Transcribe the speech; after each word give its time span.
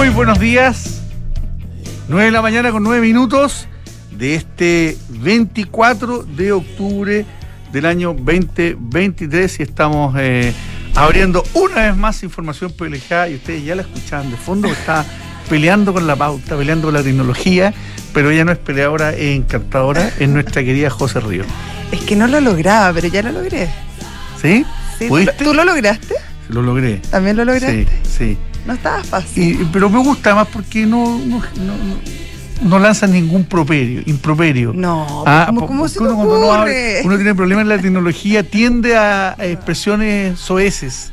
Muy 0.00 0.08
buenos 0.08 0.38
días. 0.40 1.02
9 2.08 2.24
de 2.24 2.30
la 2.30 2.40
mañana 2.40 2.70
con 2.72 2.82
9 2.82 3.02
minutos 3.06 3.68
de 4.10 4.34
este 4.34 4.96
24 5.10 6.22
de 6.22 6.52
octubre 6.52 7.26
del 7.70 7.84
año 7.84 8.14
2023 8.14 9.60
y 9.60 9.62
estamos 9.62 10.14
eh, 10.18 10.54
abriendo 10.94 11.44
una 11.52 11.82
vez 11.82 11.96
más 11.98 12.22
información 12.22 12.72
privilegiada 12.72 13.28
y 13.28 13.34
ustedes 13.34 13.62
ya 13.62 13.74
la 13.74 13.82
escuchaban 13.82 14.30
de 14.30 14.38
fondo, 14.38 14.68
está 14.68 15.04
peleando 15.50 15.92
con 15.92 16.06
la 16.06 16.16
pauta, 16.16 16.56
peleando 16.56 16.86
con 16.86 16.94
la 16.94 17.02
tecnología, 17.02 17.74
pero 18.14 18.30
ella 18.30 18.46
no 18.46 18.52
es 18.52 18.58
peleadora, 18.58 19.10
es 19.10 19.36
encantadora, 19.36 20.10
es 20.18 20.28
nuestra 20.30 20.64
querida 20.64 20.88
José 20.88 21.20
Río. 21.20 21.44
Es 21.92 22.00
que 22.00 22.16
no 22.16 22.26
lo 22.26 22.40
lograba, 22.40 22.90
pero 22.94 23.08
ya 23.08 23.22
lo 23.22 23.32
logré. 23.32 23.68
¿Sí? 24.40 24.64
Sí, 24.98 25.04
¿tú- 25.04 25.08
¿Pudiste? 25.08 25.44
¿Tú 25.44 25.52
lo 25.52 25.62
lograste? 25.62 26.14
Lo 26.48 26.62
logré. 26.62 27.02
¿También 27.10 27.36
lo 27.36 27.44
lograste? 27.44 27.86
Sí, 28.02 28.08
sí. 28.18 28.38
No 28.66 28.72
estaba 28.74 29.02
fácil. 29.04 29.60
Y- 29.62 29.64
pero 29.72 29.88
me 29.90 29.98
gusta 29.98 30.34
más 30.34 30.46
porque 30.48 30.86
no, 30.86 31.18
no, 31.18 31.38
no, 31.56 31.74
no- 32.62 32.78
lanzan 32.78 33.12
ningún 33.12 33.44
properio, 33.44 34.02
improperio. 34.06 34.72
No, 34.74 35.24
Ah, 35.26 35.44
¿cómo, 35.48 35.60
po- 35.62 35.66
cómo 35.68 35.80
porque 35.80 35.94
se 35.94 36.00
uno 36.00 36.14
cuando 36.14 36.38
uno, 37.04 37.16
tiene 37.16 37.34
problemas 37.34 37.62
en 37.62 37.68
la 37.70 37.78
tecnología, 37.78 38.42
tiende 38.42 38.96
a, 38.96 39.30
a 39.38 39.46
expresiones 39.46 40.38
soeces 40.38 41.10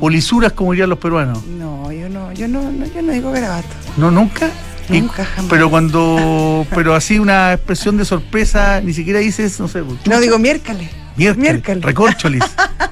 o 0.00 0.10
lisuras, 0.10 0.52
como 0.52 0.72
dirían 0.72 0.90
los 0.90 0.98
peruanos. 0.98 1.44
No, 1.46 1.92
yo 1.92 2.08
no, 2.08 2.32
yo 2.32 2.48
no, 2.48 2.62
no, 2.72 2.84
yo 2.86 3.02
no 3.02 3.12
digo 3.12 3.30
garabato. 3.30 3.68
¿No, 3.96 4.10
nunca? 4.10 4.48
Y- 4.90 5.00
Nunca, 5.00 5.24
jamás. 5.24 5.48
Pero 5.48 5.70
cuando, 5.70 6.66
pero 6.74 6.96
así 6.96 7.20
una 7.20 7.52
expresión 7.52 7.96
de 7.96 8.04
sorpresa, 8.04 8.80
ni 8.80 8.92
siquiera 8.92 9.20
dices, 9.20 9.60
no 9.60 9.68
sé, 9.68 9.80
No 10.06 10.20
digo 10.20 10.40
miércoles. 10.40 10.90
miércoles, 11.16 11.36
miércoles. 11.52 11.84
recorcholis. 11.84 12.42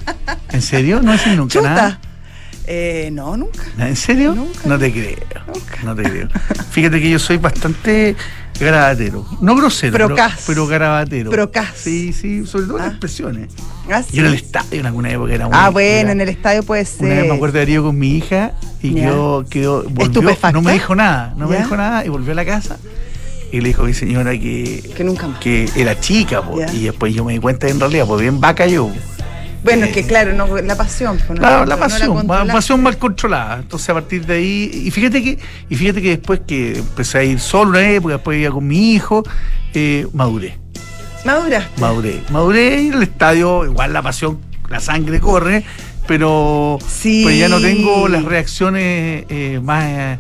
¿En 0.53 0.62
serio? 0.62 1.01
¿No 1.03 1.11
decís 1.12 1.37
nunca 1.37 1.53
Chuta. 1.53 1.69
nada? 1.75 2.01
Eh, 2.73 3.10
no, 3.12 3.37
nunca. 3.37 3.65
¿En 3.79 3.97
serio? 3.97 4.33
Nunca. 4.33 4.61
No 4.64 4.78
te 4.78 4.92
creo. 4.92 5.17
Nunca. 5.48 5.77
No 5.83 5.97
te 5.97 6.03
creo. 6.05 6.28
Fíjate 6.70 7.00
que 7.00 7.11
yo 7.11 7.19
soy 7.19 7.36
bastante 7.39 8.14
garabatero. 8.61 9.27
No 9.41 9.56
grosero, 9.56 9.91
pero, 9.92 10.06
Procaz. 10.06 10.45
pero 10.47 10.67
garabatero. 10.69 11.30
Procaz. 11.33 11.72
Sí, 11.75 12.12
sí, 12.12 12.47
sobre 12.47 12.67
todo 12.67 12.78
en 12.78 12.84
Ah. 12.84 12.86
expresiones. 12.89 13.53
Ah, 13.91 14.03
sí. 14.05 14.17
Yo 14.17 14.20
en 14.22 14.28
el 14.28 14.34
estadio 14.34 14.78
en 14.78 14.86
alguna 14.86 15.11
época 15.11 15.34
era 15.34 15.47
muy. 15.48 15.56
Ah, 15.58 15.70
bueno, 15.70 15.89
era- 15.98 16.12
en 16.12 16.20
el 16.20 16.28
estadio 16.28 16.62
puede 16.62 16.84
ser. 16.84 17.06
Una 17.06 17.14
vez 17.17 17.28
me 17.28 17.34
acuerdo 17.34 17.55
de 17.55 17.58
Darío 17.64 17.83
con 17.83 17.98
mi 17.98 18.17
hija 18.17 18.53
y 18.80 18.95
Ya. 18.95 19.00
quedó, 19.08 19.45
quedó, 19.50 19.83
volvió, 19.91 20.23
no 20.52 20.62
me 20.62 20.73
dijo 20.73 20.95
nada, 20.95 21.34
no 21.36 21.48
me 21.48 21.56
dijo 21.56 21.77
nada 21.77 22.05
y 22.05 22.08
volvió 22.08 22.30
a 22.30 22.34
la 22.36 22.45
casa 22.45 22.77
y 23.50 23.61
le 23.61 23.69
dijo 23.70 23.83
a 23.83 23.86
mi 23.86 23.95
señora 23.95 24.30
que, 24.39 24.92
Que 24.97 25.02
nunca 25.02 25.27
más. 25.27 25.41
que 25.41 25.69
era 25.75 25.98
chica, 25.98 26.41
po, 26.41 26.61
y 26.73 26.84
después 26.84 27.12
yo 27.12 27.25
me 27.25 27.33
di 27.33 27.41
cuenta 27.41 27.67
que 27.67 27.73
en 27.73 27.80
realidad, 27.80 28.06
pues 28.06 28.20
bien 28.20 28.41
vaca 28.41 28.64
yo. 28.69 28.92
Bueno, 29.62 29.84
Eh, 29.84 29.89
es 29.89 29.94
que 29.94 30.05
claro, 30.06 30.33
no, 30.34 30.56
la 30.61 30.75
pasión. 30.77 31.19
pues, 31.27 31.39
no 31.39 31.47
La, 31.47 31.58
no 31.61 31.66
la 31.66 31.77
pasión, 31.77 32.08
la 32.08 32.14
controlaste. 32.14 32.53
pasión 32.53 32.83
mal 32.83 32.97
controlada. 32.98 33.58
Entonces 33.58 33.89
a 33.91 33.94
partir 33.94 34.25
de 34.27 34.34
ahí, 34.34 34.70
y 34.86 34.91
fíjate 34.91 35.22
que, 35.22 35.39
y 35.69 35.75
fíjate 35.77 36.00
que 36.02 36.08
después 36.11 36.41
que 36.47 36.78
empecé 36.78 37.19
a 37.19 37.25
ir 37.25 37.39
solo 37.41 37.70
una 37.70 37.89
época, 37.91 38.14
después 38.14 38.39
iba 38.41 38.50
con 38.52 38.67
mi 38.67 38.92
hijo, 38.94 39.22
eh, 39.75 40.06
maduré, 40.14 40.58
Maduraste. 41.25 41.80
maduré, 41.80 42.22
maduré 42.30 42.83
y 42.83 42.86
en 42.89 42.94
el 42.94 43.02
estadio, 43.02 43.64
igual 43.67 43.92
la 43.92 44.00
pasión, 44.02 44.39
la 44.70 44.80
sangre 44.80 45.20
corre, 45.20 45.64
pero 46.06 46.78
Sí. 46.89 47.20
pues 47.24 47.39
ya 47.39 47.48
no 47.48 47.61
tengo 47.61 48.08
las 48.08 48.24
reacciones 48.24 49.24
eh, 49.28 49.61
más 49.62 49.84
eh, 49.86 50.19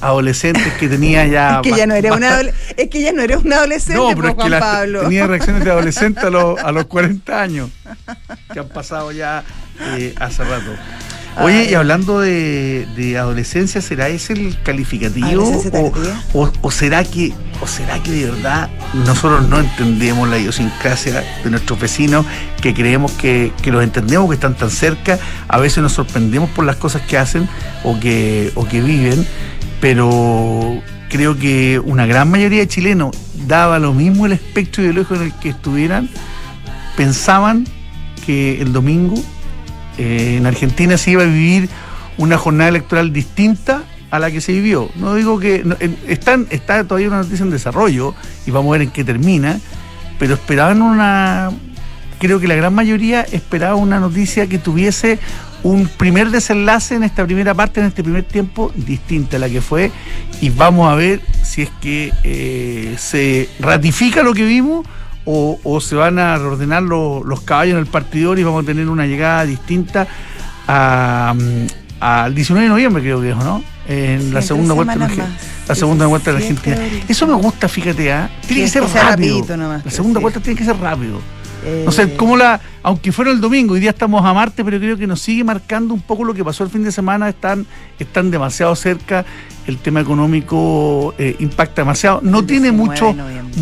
adolescentes 0.00 0.72
que 0.74 0.88
tenía 0.88 1.26
ya. 1.26 1.60
es 1.64 1.70
que 1.70 1.76
ya 1.78 1.86
no 1.86 1.94
eres 1.94 2.12
una 2.12 2.40
es 2.76 2.88
que 2.90 3.02
ya 3.02 3.12
no 3.12 3.22
eres 3.22 3.38
un 3.38 3.52
adolescente, 3.52 4.00
no, 4.00 4.08
pero 4.14 4.28
es 4.28 4.34
que 4.34 4.40
Juan 4.40 4.50
la- 4.50 4.60
Pablo. 4.60 5.00
tenía 5.02 5.26
reacciones 5.26 5.64
de 5.64 5.70
adolescente 5.70 6.20
a 6.20 6.30
los, 6.30 6.58
a 6.62 6.72
los 6.72 6.86
40 6.86 7.42
años, 7.42 7.70
que 8.52 8.58
han 8.60 8.68
pasado 8.68 9.12
ya 9.12 9.44
eh, 9.96 10.14
hace 10.18 10.44
rato. 10.44 10.70
Oye, 11.38 11.58
Ay. 11.60 11.68
y 11.70 11.74
hablando 11.74 12.18
de, 12.20 12.88
de 12.96 13.16
adolescencia, 13.16 13.80
¿será 13.80 14.08
ese 14.08 14.32
el 14.32 14.60
calificativo? 14.64 15.26
¿Adolescencia 15.28 15.80
O, 16.32 16.42
o- 16.46 16.52
o 16.60 16.70
será 16.72 17.04
que, 17.04 17.32
¿O 17.62 17.68
será 17.68 18.02
que 18.02 18.10
de 18.10 18.30
verdad 18.30 18.68
nosotros 18.94 19.48
no 19.48 19.60
entendemos 19.60 20.28
la 20.28 20.38
idiosincrasia 20.38 21.22
de 21.44 21.50
nuestros 21.50 21.78
vecinos, 21.78 22.26
que 22.60 22.74
creemos 22.74 23.12
que, 23.12 23.52
que 23.62 23.70
los 23.70 23.84
entendemos, 23.84 24.28
que 24.28 24.34
están 24.34 24.56
tan 24.56 24.70
cerca? 24.70 25.20
A 25.46 25.58
veces 25.58 25.78
nos 25.84 25.92
sorprendemos 25.92 26.50
por 26.50 26.64
las 26.64 26.76
cosas 26.76 27.02
que 27.02 27.16
hacen 27.16 27.48
o 27.84 27.98
que, 28.00 28.50
o 28.56 28.66
que 28.66 28.80
viven, 28.80 29.24
pero 29.80 30.82
creo 31.08 31.36
que 31.36 31.80
una 31.80 32.06
gran 32.06 32.30
mayoría 32.30 32.60
de 32.60 32.68
chilenos, 32.68 33.16
daba 33.46 33.78
lo 33.78 33.92
mismo 33.92 34.26
el 34.26 34.32
espectro 34.32 34.82
ideológico 34.82 35.16
en 35.16 35.22
el 35.22 35.34
que 35.34 35.50
estuvieran, 35.50 36.08
pensaban 36.96 37.66
que 38.24 38.60
el 38.60 38.72
domingo 38.72 39.16
eh, 39.98 40.36
en 40.38 40.46
Argentina 40.46 40.96
se 40.96 41.12
iba 41.12 41.22
a 41.22 41.26
vivir 41.26 41.68
una 42.18 42.36
jornada 42.38 42.68
electoral 42.68 43.12
distinta 43.12 43.82
a 44.10 44.18
la 44.18 44.30
que 44.30 44.40
se 44.40 44.52
vivió. 44.52 44.90
No 44.96 45.14
digo 45.14 45.38
que 45.38 45.64
están, 46.06 46.46
está 46.50 46.84
todavía 46.84 47.08
una 47.08 47.18
noticia 47.18 47.44
en 47.44 47.50
desarrollo 47.50 48.14
y 48.46 48.50
vamos 48.50 48.70
a 48.70 48.72
ver 48.72 48.82
en 48.82 48.90
qué 48.90 49.04
termina, 49.04 49.58
pero 50.18 50.34
esperaban 50.34 50.82
una, 50.82 51.50
creo 52.18 52.38
que 52.40 52.48
la 52.48 52.54
gran 52.54 52.74
mayoría 52.74 53.22
esperaba 53.22 53.76
una 53.76 53.98
noticia 54.00 54.46
que 54.46 54.58
tuviese 54.58 55.18
un 55.62 55.86
primer 55.88 56.30
desenlace 56.30 56.94
en 56.94 57.02
esta 57.04 57.24
primera 57.26 57.54
parte, 57.54 57.80
en 57.80 57.86
este 57.86 58.02
primer 58.02 58.24
tiempo, 58.24 58.72
distinta 58.74 59.36
a 59.36 59.40
la 59.40 59.48
que 59.48 59.60
fue, 59.60 59.90
y 60.40 60.50
vamos 60.50 60.90
a 60.90 60.94
ver 60.94 61.20
si 61.42 61.62
es 61.62 61.70
que 61.80 62.12
eh, 62.24 62.94
se 62.98 63.48
ratifica 63.60 64.22
lo 64.22 64.32
que 64.32 64.44
vimos 64.44 64.86
o, 65.26 65.58
o 65.62 65.80
se 65.80 65.94
van 65.96 66.18
a 66.18 66.36
reordenar 66.38 66.82
lo- 66.82 67.22
los 67.24 67.42
caballos 67.42 67.74
en 67.74 67.80
el 67.80 67.86
partidor 67.86 68.38
y 68.38 68.42
vamos 68.42 68.62
a 68.64 68.66
tener 68.66 68.88
una 68.88 69.06
llegada 69.06 69.44
distinta 69.44 70.08
a, 70.66 71.34
mm, 71.36 71.66
al 72.00 72.34
19 72.34 72.64
de 72.64 72.68
noviembre, 72.70 73.02
creo 73.02 73.20
que 73.20 73.30
es, 73.30 73.36
¿no? 73.36 73.62
En 73.86 74.32
la 74.32 74.40
segunda 74.40 74.72
vuelta 74.74 74.94
de 74.94 75.16
la 75.16 75.26
la 75.68 75.74
segunda 75.74 76.06
vuelta 76.06 76.32
de 76.32 76.38
la 76.38 76.44
17 76.46 76.72
Argentina. 76.72 77.04
Eso 77.08 77.26
me 77.26 77.34
gusta, 77.34 77.68
fíjate, 77.68 78.12
¿ah? 78.12 78.30
Tiene 78.46 78.62
que 78.62 78.68
ser 78.68 78.82
rápido. 78.84 79.56
nomás, 79.56 79.84
la 79.84 79.90
segunda 79.90 80.18
sí. 80.18 80.22
vuelta 80.22 80.40
tiene 80.40 80.58
que 80.58 80.64
ser 80.64 80.76
rápido. 80.78 81.20
Eh, 81.64 81.82
No 81.84 81.92
sé, 81.92 82.14
cómo 82.16 82.36
la, 82.36 82.60
aunque 82.82 83.12
fuera 83.12 83.30
el 83.30 83.40
domingo, 83.40 83.74
hoy 83.74 83.80
día 83.80 83.90
estamos 83.90 84.24
a 84.24 84.32
Marte, 84.32 84.64
pero 84.64 84.78
creo 84.78 84.96
que 84.96 85.06
nos 85.06 85.20
sigue 85.20 85.44
marcando 85.44 85.92
un 85.94 86.00
poco 86.00 86.24
lo 86.24 86.32
que 86.34 86.44
pasó 86.44 86.64
el 86.64 86.70
fin 86.70 86.82
de 86.84 86.92
semana, 86.92 87.28
están, 87.28 87.66
están 87.98 88.30
demasiado 88.30 88.74
cerca, 88.76 89.24
el 89.66 89.76
tema 89.78 90.00
económico 90.00 91.14
eh, 91.18 91.36
impacta 91.38 91.82
demasiado, 91.82 92.20
no 92.22 92.44
tiene 92.44 92.70
19 92.70 92.72
mucho, 92.90 93.12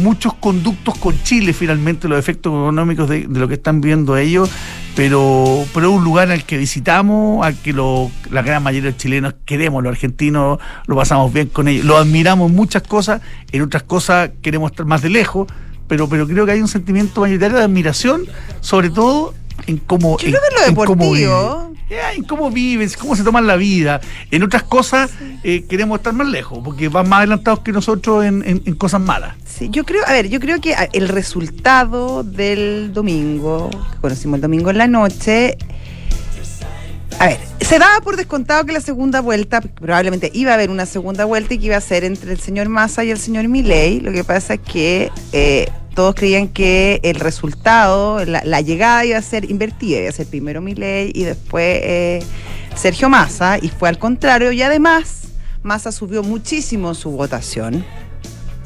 muchos 0.02 0.34
conductos 0.34 0.96
con 0.98 1.20
Chile 1.22 1.52
finalmente, 1.52 2.06
los 2.08 2.18
efectos 2.18 2.52
económicos 2.52 3.08
de, 3.08 3.26
de 3.26 3.40
lo 3.40 3.48
que 3.48 3.54
están 3.54 3.80
viendo 3.80 4.16
ellos, 4.16 4.48
pero, 4.94 5.64
pero 5.74 5.90
es 5.90 5.96
un 5.96 6.04
lugar 6.04 6.30
al 6.30 6.44
que 6.44 6.56
visitamos, 6.56 7.44
al 7.46 7.54
que 7.56 7.72
lo- 7.72 8.10
la 8.30 8.42
gran 8.42 8.62
mayoría 8.62 8.86
de 8.86 8.90
los 8.92 8.98
chilenos 8.98 9.34
queremos, 9.44 9.82
los 9.82 9.92
argentinos 9.92 10.58
lo 10.86 10.96
pasamos 10.96 11.32
bien 11.32 11.48
con 11.48 11.68
ellos, 11.68 11.84
lo 11.84 11.96
admiramos 11.96 12.50
en 12.50 12.56
muchas 12.56 12.82
cosas, 12.82 13.20
en 13.52 13.62
otras 13.62 13.82
cosas 13.82 14.30
queremos 14.42 14.70
estar 14.70 14.86
más 14.86 15.02
de 15.02 15.10
lejos, 15.10 15.46
pero, 15.88 16.08
pero 16.08 16.26
creo 16.28 16.46
que 16.46 16.52
hay 16.52 16.60
un 16.60 16.68
sentimiento 16.68 17.20
mayoritario 17.22 17.56
de 17.58 17.64
admiración, 17.64 18.26
sobre 18.60 18.90
todo 18.90 19.34
en 19.66 19.78
cómo, 19.78 20.18
Yo 20.18 20.26
en, 20.28 20.32
creo 20.32 20.42
que 20.42 20.54
en 20.54 20.60
lo 20.60 20.66
deportivo. 20.82 21.72
en 21.90 22.22
cómo 22.24 22.50
viven, 22.50 22.88
cómo 22.98 23.16
se 23.16 23.24
toman 23.24 23.46
la 23.46 23.56
vida. 23.56 24.00
En 24.30 24.42
otras 24.42 24.62
cosas 24.62 25.10
eh, 25.42 25.64
queremos 25.68 25.98
estar 25.98 26.12
más 26.12 26.28
lejos, 26.28 26.60
porque 26.62 26.88
van 26.88 27.08
más 27.08 27.18
adelantados 27.18 27.60
que 27.60 27.72
nosotros 27.72 28.24
en, 28.24 28.42
en- 28.46 28.62
en 28.64 28.74
cosas 28.74 29.00
malas. 29.00 29.34
Sí, 29.46 29.68
yo 29.70 29.84
creo, 29.84 30.02
a 30.06 30.12
ver, 30.12 30.28
yo 30.28 30.38
creo 30.38 30.60
que 30.60 30.74
el 30.92 31.08
resultado 31.08 32.22
del 32.22 32.92
domingo, 32.92 33.70
que 33.70 34.00
conocimos 34.00 34.36
el 34.36 34.42
domingo 34.42 34.70
en 34.70 34.78
la 34.78 34.86
noche, 34.86 35.56
a 37.18 37.26
ver, 37.26 37.38
se 37.60 37.78
daba 37.78 38.00
por 38.00 38.16
descontado 38.16 38.64
que 38.64 38.72
la 38.72 38.80
segunda 38.80 39.20
vuelta, 39.20 39.60
probablemente 39.60 40.30
iba 40.34 40.52
a 40.52 40.54
haber 40.54 40.70
una 40.70 40.86
segunda 40.86 41.24
vuelta 41.24 41.54
y 41.54 41.58
que 41.58 41.66
iba 41.66 41.76
a 41.76 41.80
ser 41.80 42.04
entre 42.04 42.32
el 42.32 42.40
señor 42.40 42.68
Massa 42.68 43.04
y 43.04 43.10
el 43.10 43.18
señor 43.18 43.48
Milei. 43.48 44.00
Lo 44.00 44.12
que 44.12 44.24
pasa 44.24 44.54
es 44.54 44.60
que 44.60 45.10
eh, 45.32 45.66
todos 45.94 46.14
creían 46.14 46.48
que 46.48 47.00
el 47.02 47.16
resultado, 47.16 48.24
la, 48.24 48.60
llegada 48.60 49.04
iba 49.04 49.18
a 49.18 49.22
ser 49.22 49.50
invertida, 49.50 49.98
iba 49.98 50.08
a 50.08 50.12
ser 50.12 50.26
primero 50.26 50.60
Milei 50.60 51.10
y 51.14 51.24
después 51.24 51.80
eh, 51.82 52.22
Sergio 52.76 53.08
Massa, 53.08 53.58
y 53.60 53.68
fue 53.68 53.88
al 53.88 53.98
contrario, 53.98 54.52
y 54.52 54.62
además 54.62 55.22
Massa 55.64 55.90
subió 55.90 56.22
muchísimo 56.22 56.94
su 56.94 57.10
votación. 57.10 57.84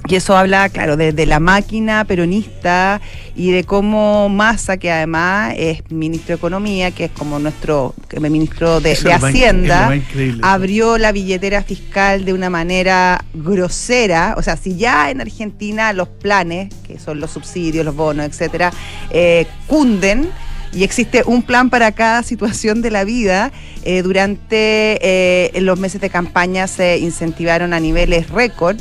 Y 0.09 0.17
eso 0.17 0.37
habla, 0.37 0.69
claro, 0.69 0.97
de, 0.97 1.13
de 1.13 1.27
la 1.27 1.39
máquina 1.39 2.05
peronista 2.05 3.01
y 3.37 3.53
de 3.53 3.63
cómo 3.63 4.29
Massa, 4.29 4.77
que 4.77 4.91
además 4.91 5.55
es 5.57 5.83
ministro 5.91 6.29
de 6.29 6.35
Economía, 6.35 6.91
que 6.91 7.05
es 7.05 7.11
como 7.13 7.39
nuestro 7.39 7.95
ministro 8.21 8.81
de, 8.81 8.97
de 8.97 9.13
Hacienda, 9.13 9.89
más 9.89 10.01
abrió 10.43 10.99
la 10.99 11.13
billetera 11.13 11.63
fiscal 11.63 12.25
de 12.25 12.33
una 12.33 12.51
manera 12.51 13.25
grosera. 13.33 14.35
O 14.37 14.43
sea, 14.43 14.57
si 14.57 14.77
ya 14.77 15.11
en 15.11 15.21
Argentina 15.21 15.93
los 15.93 16.09
planes, 16.09 16.75
que 16.87 16.99
son 16.99 17.21
los 17.21 17.31
subsidios, 17.31 17.85
los 17.85 17.95
bonos, 17.95 18.27
etcétera, 18.27 18.73
eh, 19.11 19.47
cunden. 19.69 20.29
Y 20.75 20.85
existe 20.85 21.23
un 21.27 21.43
plan 21.43 21.69
para 21.69 21.93
cada 21.93 22.23
situación 22.23 22.81
de 22.83 22.91
la 22.91 23.05
vida. 23.05 23.53
eh, 23.85 24.03
durante 24.03 24.99
eh, 25.03 25.61
los 25.61 25.79
meses 25.79 26.01
de 26.01 26.11
campaña 26.11 26.67
se 26.67 26.99
incentivaron 26.99 27.73
a 27.73 27.81
niveles 27.81 28.31
récord. 28.31 28.79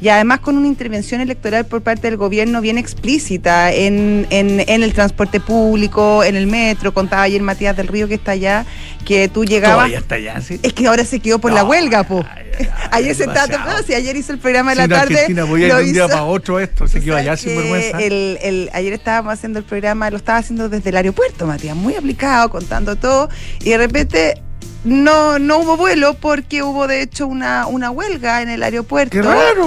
Y 0.00 0.08
además 0.08 0.40
con 0.40 0.56
una 0.56 0.66
intervención 0.66 1.20
electoral 1.20 1.66
por 1.66 1.82
parte 1.82 2.02
del 2.08 2.16
gobierno 2.16 2.60
bien 2.60 2.78
explícita 2.78 3.72
en, 3.72 4.26
en, 4.30 4.60
en 4.68 4.82
el 4.82 4.92
transporte 4.92 5.40
público, 5.40 6.22
en 6.24 6.36
el 6.36 6.46
metro. 6.46 6.94
Contaba 6.94 7.22
ayer 7.22 7.42
Matías 7.42 7.76
del 7.76 7.88
Río 7.88 8.06
que 8.08 8.14
está 8.14 8.32
allá, 8.32 8.64
que 9.04 9.28
tú 9.28 9.44
llegabas. 9.44 9.90
Está 9.90 10.16
allá, 10.16 10.40
¿sí? 10.40 10.60
Es 10.62 10.72
que 10.72 10.86
ahora 10.86 11.04
se 11.04 11.20
quedó 11.20 11.38
por 11.38 11.52
la 11.52 11.62
No, 11.62 11.68
huelga, 11.70 12.04
po. 12.04 12.24
ay, 12.34 12.44
ay, 12.60 12.68
ayer 12.92 13.14
se 13.14 13.24
estaba 13.24 13.46
temprano, 13.48 13.78
sí, 13.86 13.94
ayer 13.94 14.16
hizo 14.16 14.32
el 14.32 14.38
programa 14.38 14.70
de 14.72 14.76
la 14.76 14.86
no, 14.86 14.94
tarde. 14.94 15.14
Argentina 15.14 15.44
voy 15.44 15.64
a 15.64 15.66
ir 15.66 15.74
un 15.74 15.92
día 15.92 16.06
para 16.08 16.24
otro 16.24 16.60
esto, 16.60 16.84
así 16.84 17.00
que 17.00 17.10
vaya 17.10 17.36
¿Sabes 17.36 17.40
sin 17.40 17.56
vergüenza. 17.56 17.98
El, 18.00 18.38
el- 18.42 18.70
ayer 18.72 18.92
estábamos 18.92 19.32
haciendo 19.32 19.58
el 19.58 19.64
programa, 19.64 20.10
lo 20.10 20.16
estaba 20.16 20.38
haciendo 20.38 20.68
desde 20.68 20.90
el 20.90 20.96
aeropuerto, 20.96 21.46
Matías, 21.46 21.74
muy 21.76 21.94
aplicado, 21.96 22.50
contando 22.50 22.96
todo, 22.96 23.28
y 23.60 23.70
de 23.70 23.78
repente 23.78 24.42
no, 24.88 25.38
no 25.38 25.58
hubo 25.58 25.76
vuelo 25.76 26.14
porque 26.14 26.62
hubo 26.62 26.86
de 26.86 27.02
hecho 27.02 27.26
una, 27.26 27.66
una 27.66 27.90
huelga 27.90 28.42
en 28.42 28.48
el 28.48 28.62
aeropuerto 28.62 29.18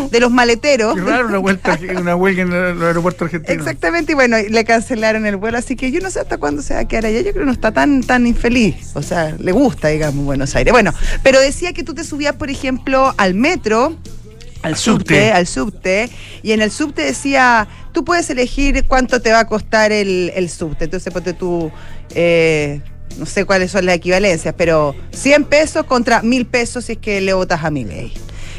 de 0.09 0.19
los 0.19 0.31
maleteros. 0.31 0.95
Qué 0.95 1.01
raro 1.01 1.27
una, 1.27 1.37
vuelta, 1.37 1.79
una 1.97 2.15
huelga 2.15 2.41
en 2.43 2.53
el 2.53 2.81
aeropuerto 2.81 3.25
argentino. 3.25 3.53
Exactamente, 3.53 4.13
y 4.13 4.15
bueno, 4.15 4.37
le 4.37 4.65
cancelaron 4.65 5.25
el 5.25 5.37
vuelo, 5.37 5.57
así 5.57 5.75
que 5.75 5.91
yo 5.91 6.01
no 6.01 6.09
sé 6.09 6.19
hasta 6.19 6.37
cuándo 6.37 6.61
se 6.61 6.73
va 6.73 6.81
a 6.81 6.87
quedar 6.87 7.05
allá. 7.05 7.19
Yo 7.21 7.31
creo 7.31 7.43
que 7.43 7.45
no 7.45 7.51
está 7.51 7.71
tan, 7.71 8.01
tan 8.01 8.25
infeliz. 8.25 8.91
O 8.95 9.01
sea, 9.03 9.35
le 9.37 9.51
gusta, 9.51 9.89
digamos, 9.89 10.25
Buenos 10.25 10.55
Aires. 10.55 10.71
Bueno, 10.71 10.93
pero 11.23 11.39
decía 11.39 11.73
que 11.73 11.83
tú 11.83 11.93
te 11.93 12.03
subías, 12.03 12.35
por 12.35 12.49
ejemplo, 12.49 13.13
al 13.17 13.35
metro. 13.35 13.95
Al 14.63 14.73
Al 14.73 14.77
subte, 14.77 15.15
subte. 15.15 15.31
al 15.31 15.47
subte, 15.47 16.09
y 16.43 16.51
en 16.51 16.61
el 16.61 16.69
subte 16.69 17.01
decía, 17.01 17.67
tú 17.93 18.05
puedes 18.05 18.29
elegir 18.29 18.85
cuánto 18.87 19.19
te 19.19 19.31
va 19.31 19.39
a 19.39 19.47
costar 19.47 19.91
el, 19.91 20.31
el 20.35 20.49
subte. 20.51 20.85
Entonces, 20.85 21.11
ponte 21.11 21.33
tú, 21.33 21.71
eh, 22.13 22.79
no 23.17 23.25
sé 23.25 23.45
cuáles 23.45 23.71
son 23.71 23.85
las 23.85 23.95
equivalencias, 23.95 24.53
pero 24.57 24.95
100 25.11 25.45
pesos 25.45 25.85
contra 25.85 26.21
1000 26.21 26.45
pesos 26.45 26.85
si 26.85 26.93
es 26.93 26.97
que 26.97 27.21
le 27.21 27.33
votas 27.33 27.63
a 27.63 27.71
mi 27.71 27.83
ley. 27.83 28.13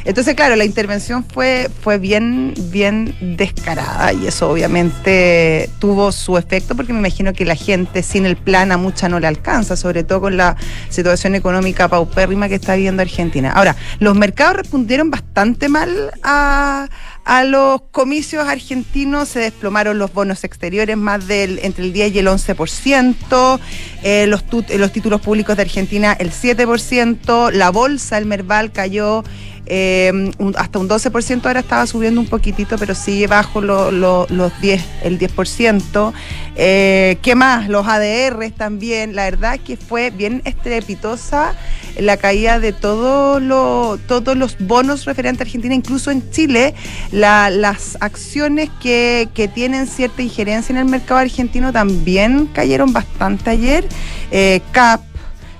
Entonces, 0.05 0.35
claro, 0.35 0.57
la 0.57 0.65
intervención 0.65 1.25
fue, 1.25 1.71
fue 1.81 1.99
bien, 1.99 2.55
bien 2.71 3.15
descarada 3.21 4.13
y 4.13 4.27
eso 4.27 4.51
obviamente 4.51 5.71
tuvo 5.79 6.11
su 6.11 6.37
efecto 6.39 6.75
porque 6.75 6.93
me 6.93 6.99
imagino 6.99 7.33
que 7.33 7.45
la 7.45 7.55
gente 7.55 8.03
sin 8.03 8.27
el 8.27 8.37
plan 8.37 8.73
a 8.73 8.77
mucha 8.77 9.09
no 9.09 9.21
le 9.21 9.29
alcanza, 9.29 9.77
sobre 9.77 10.03
todo 10.03 10.23
con 10.23 10.37
la 10.37 10.57
situación 10.89 11.37
económica 11.37 11.87
paupérrima 11.89 12.49
que 12.49 12.57
está 12.57 12.75
viviendo 12.75 13.03
Argentina. 13.03 13.53
Ahora, 13.53 13.77
los 14.01 14.17
mercados 14.17 14.57
respondieron 14.57 15.11
bastante 15.11 15.69
mal 15.69 16.11
a, 16.25 16.89
a 17.25 17.45
los 17.45 17.83
comicios 17.91 18.49
argentinos, 18.49 19.29
se 19.29 19.41
desplomaron 19.41 19.99
los 19.99 20.13
bonos 20.13 20.45
exteriores 20.45 20.97
más 20.97 21.27
del 21.29 21.61
entre 21.63 21.85
el 21.85 21.93
10 21.93 22.15
y 22.15 22.19
el 22.19 22.27
11%, 22.27 23.61
eh, 24.03 24.27
los, 24.27 24.45
los 24.77 24.93
títulos 24.93 25.21
públicos 25.21 25.57
de 25.57 25.63
Argentina 25.63 26.13
el 26.19 26.33
7%, 26.33 27.53
la 27.53 27.71
bolsa, 27.71 28.19
el 28.19 28.27
Merval 28.27 28.73
cayó 28.73 29.23
eh, 29.67 30.11
un- 30.39 30.55
hasta 30.59 30.79
un 30.79 30.89
12%, 30.89 31.47
ahora 31.49 31.61
estaba 31.61 31.87
subiendo 31.87 32.21
un 32.21 32.27
poquitito, 32.27 32.77
pero 32.79 32.95
sigue 32.95 33.27
bajo 33.27 33.61
lo- 33.61 33.91
lo- 33.91 34.27
los 34.29 34.53
10, 34.61 34.85
el 35.03 35.19
10%. 35.19 36.13
Eh, 36.57 37.19
¿Qué 37.23 37.35
más? 37.35 37.69
Los 37.69 37.87
ADRs 37.87 38.53
también. 38.55 39.15
La 39.15 39.25
verdad 39.25 39.59
que 39.65 39.77
fue 39.77 40.11
bien 40.11 40.43
estrepitosa 40.45 41.55
la 41.99 42.17
caída 42.17 42.59
de 42.59 42.73
todo 42.73 43.39
lo- 43.39 43.99
todos 44.09 44.37
los 44.37 44.57
bonos 44.59 45.05
referentes 45.05 45.41
a 45.41 45.45
Argentina, 45.45 45.75
incluso 45.75 46.11
en 46.11 46.29
Chile, 46.31 46.75
la- 47.11 47.51
las 47.51 47.97
acciones 48.01 48.71
que, 48.83 49.29
que 49.35 49.47
tienen 49.49 49.87
cierta 49.87 50.23
injerencia 50.23 50.73
en 50.73 50.79
el 50.79 50.87
mercado 50.87 51.21
argentino 51.21 51.73
también 51.73 52.47
cayeron 52.53 52.93
bastante 52.93 53.51
ayer. 53.51 53.87
Eh, 54.31 54.61
CAP, 54.73 55.03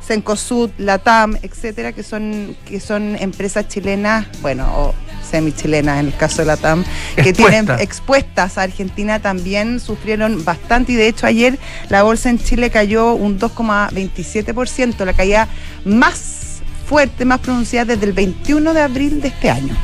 Cencosud, 0.07 0.71
Latam, 0.79 1.37
etcétera, 1.43 1.93
que 1.93 2.03
son, 2.03 2.57
que 2.67 2.81
son 2.81 3.17
empresas 3.17 3.69
chilenas, 3.69 4.27
bueno, 4.41 4.67
o 4.77 4.95
semi-chilenas 5.29 6.01
en 6.01 6.07
el 6.07 6.17
caso 6.17 6.43
de 6.43 6.47
Latam, 6.47 6.85
que 7.17 7.33
tienen 7.33 7.69
expuestas 7.79 8.59
a 8.59 8.63
Argentina 8.63 9.21
también 9.21 9.81
sufrieron 9.81 10.45
bastante 10.45 10.93
y 10.93 10.97
de 10.97 11.09
hecho 11.09 11.27
ayer 11.27 11.59
la 11.89 12.03
bolsa 12.03 12.31
en 12.31 12.39
Chile 12.39 12.71
cayó 12.71 13.15
un 13.15 13.39
2,27%, 13.39 15.05
la 15.05 15.15
caída 15.15 15.49
más 15.85 16.61
fuerte, 16.87 17.25
más 17.25 17.41
pronunciada 17.41 17.95
desde 17.95 18.07
el 18.07 18.13
21 18.13 18.75
de 18.75 18.81
abril 18.83 19.21
de 19.21 19.29
este 19.29 19.51
año. 19.51 19.75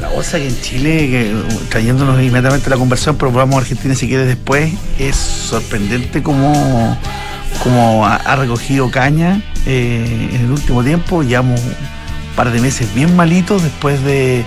La 0.00 0.08
bolsa 0.08 0.38
que 0.38 0.48
en 0.48 0.60
Chile, 0.60 1.08
que, 1.08 1.34
uh, 1.34 1.64
trayéndonos 1.68 2.20
inmediatamente 2.20 2.68
la 2.68 2.76
conversión, 2.76 3.16
pero 3.16 3.30
vamos 3.30 3.56
a 3.56 3.58
Argentina 3.58 3.94
si 3.94 4.08
quieres 4.08 4.26
después, 4.26 4.72
es 4.98 5.16
sorprendente 5.16 6.22
cómo 6.22 6.96
ha, 8.04 8.16
ha 8.16 8.36
recogido 8.36 8.90
caña 8.90 9.40
eh, 9.64 10.30
en 10.32 10.40
el 10.44 10.50
último 10.50 10.82
tiempo. 10.82 11.22
Llevamos 11.22 11.60
un 11.60 11.74
par 12.36 12.50
de 12.50 12.60
meses 12.60 12.92
bien 12.94 13.14
malitos 13.16 13.62
después 13.62 14.02
de, 14.04 14.44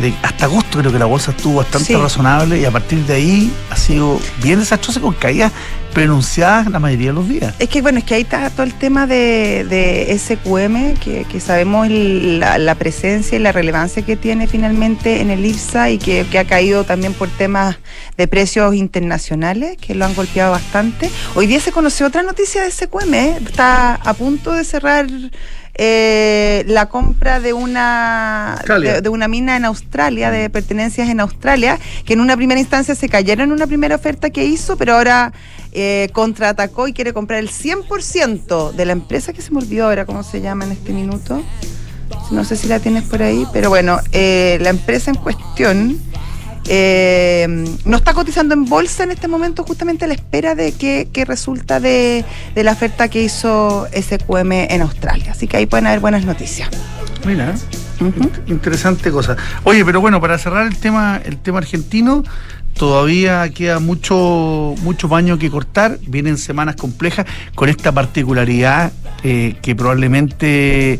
de- 0.00 0.14
hasta 0.22 0.44
agosto 0.46 0.78
creo 0.78 0.92
que 0.92 0.98
la 0.98 1.06
bolsa 1.06 1.30
estuvo 1.32 1.56
bastante 1.56 1.86
Sí. 1.88 1.94
razonable 1.96 2.58
y 2.60 2.64
a 2.64 2.70
partir 2.70 2.98
de 3.06 3.14
ahí 3.14 3.52
ha 3.70 3.76
sido 3.76 4.20
bien 4.42 4.58
desastrosa 4.60 5.00
con 5.00 5.14
caídas 5.14 5.52
pronunciadas 5.94 6.70
la 6.70 6.78
mayoría 6.78 7.06
de 7.08 7.12
los 7.14 7.26
días. 7.28 7.54
Es 7.58 7.70
que 7.70 7.80
bueno, 7.80 7.98
es 7.98 8.04
que 8.04 8.14
ahí 8.16 8.20
está 8.22 8.50
todo 8.50 8.64
el 8.64 8.74
tema 8.74 9.06
de, 9.06 9.64
de 9.64 10.12
SQM, 10.18 10.92
que, 11.02 11.24
que 11.24 11.40
sabemos 11.40 11.86
el- 11.86 12.38
la, 12.40 12.58
la 12.58 12.74
presencia 12.74 13.36
y 13.36 13.38
la 13.40 13.50
relevancia 13.52 14.02
que 14.02 14.14
tiene 14.16 14.46
finalmente 14.46 15.22
en 15.22 15.30
el 15.30 15.44
IPSA 15.46 15.88
y 15.90 15.98
que, 15.98 16.26
que 16.30 16.38
ha 16.38 16.44
caído 16.44 16.84
también 16.84 17.14
por 17.14 17.28
temas 17.30 17.78
de 18.18 18.28
precios 18.28 18.74
internacionales, 18.74 19.78
que 19.80 19.94
lo 19.94 20.04
han 20.04 20.14
golpeado 20.14 20.50
bastante. 20.52 21.10
Hoy 21.34 21.46
día 21.46 21.60
se 21.60 21.72
conoció 21.72 22.06
otra 22.08 22.22
noticia 22.22 22.62
de 22.62 22.70
SQM, 22.70 23.14
¿eh? 23.14 23.36
está 23.46 23.94
a 23.94 24.12
punto 24.12 24.52
de 24.52 24.64
cerrar 24.64 25.06
eh, 25.78 26.64
la 26.66 26.86
compra 26.86 27.40
de 27.40 27.52
una 27.52 28.62
de, 28.66 29.00
de 29.02 29.08
una 29.08 29.28
mina 29.28 29.56
en 29.56 29.64
Australia, 29.64 30.30
de 30.30 30.48
pertenencias 30.50 31.08
en 31.08 31.20
Australia, 31.20 31.78
que 32.04 32.14
en 32.14 32.20
una 32.20 32.36
primera 32.36 32.58
instancia 32.58 32.94
se 32.94 33.08
cayeron 33.08 33.48
en 33.48 33.52
una 33.52 33.66
primera 33.66 33.94
oferta 33.94 34.30
que 34.30 34.44
hizo, 34.44 34.76
pero 34.76 34.94
ahora 34.94 35.32
eh, 35.72 36.08
contraatacó 36.14 36.88
y 36.88 36.94
quiere 36.94 37.12
comprar 37.12 37.38
el 37.40 37.50
100% 37.50 38.72
de 38.72 38.86
la 38.86 38.92
empresa 38.92 39.34
que 39.34 39.42
se 39.42 39.50
me 39.50 39.58
olvidó 39.58 39.84
ahora 39.84 40.06
cómo 40.06 40.22
se 40.22 40.40
llama 40.40 40.64
en 40.64 40.72
este 40.72 40.94
minuto. 40.94 41.42
No 42.30 42.44
sé 42.44 42.56
si 42.56 42.66
la 42.66 42.80
tienes 42.80 43.04
por 43.04 43.22
ahí, 43.22 43.46
pero 43.52 43.68
bueno, 43.68 44.00
eh, 44.12 44.56
la 44.62 44.70
empresa 44.70 45.10
en 45.10 45.18
cuestión 45.18 46.00
eh, 46.68 47.46
no 47.84 47.96
está 47.96 48.14
cotizando 48.14 48.54
en 48.54 48.64
bolsa 48.64 49.04
en 49.04 49.10
este 49.10 49.28
momento 49.28 49.64
justamente 49.64 50.04
a 50.04 50.08
la 50.08 50.14
espera 50.14 50.54
de 50.54 50.72
que, 50.72 51.08
que 51.12 51.24
resulta 51.24 51.80
de, 51.80 52.24
de 52.54 52.64
la 52.64 52.72
oferta 52.72 53.08
que 53.08 53.22
hizo 53.22 53.86
SQM 53.92 54.52
en 54.52 54.82
Australia. 54.82 55.32
Así 55.32 55.46
que 55.46 55.56
ahí 55.56 55.66
pueden 55.66 55.86
haber 55.86 56.00
buenas 56.00 56.24
noticias. 56.24 56.68
Mira, 57.26 57.54
interesante 58.46 59.10
cosa. 59.10 59.36
Oye, 59.64 59.84
pero 59.84 60.00
bueno, 60.00 60.20
para 60.20 60.38
cerrar 60.38 60.66
el 60.66 60.76
tema, 60.76 61.20
el 61.24 61.38
tema 61.38 61.58
argentino, 61.58 62.22
todavía 62.74 63.48
queda 63.50 63.78
mucho, 63.78 64.74
mucho 64.82 65.08
paño 65.08 65.38
que 65.38 65.50
cortar. 65.50 65.98
Vienen 66.06 66.38
semanas 66.38 66.76
complejas 66.76 67.26
con 67.54 67.68
esta 67.68 67.92
particularidad 67.92 68.92
eh, 69.22 69.56
que 69.62 69.74
probablemente 69.74 70.98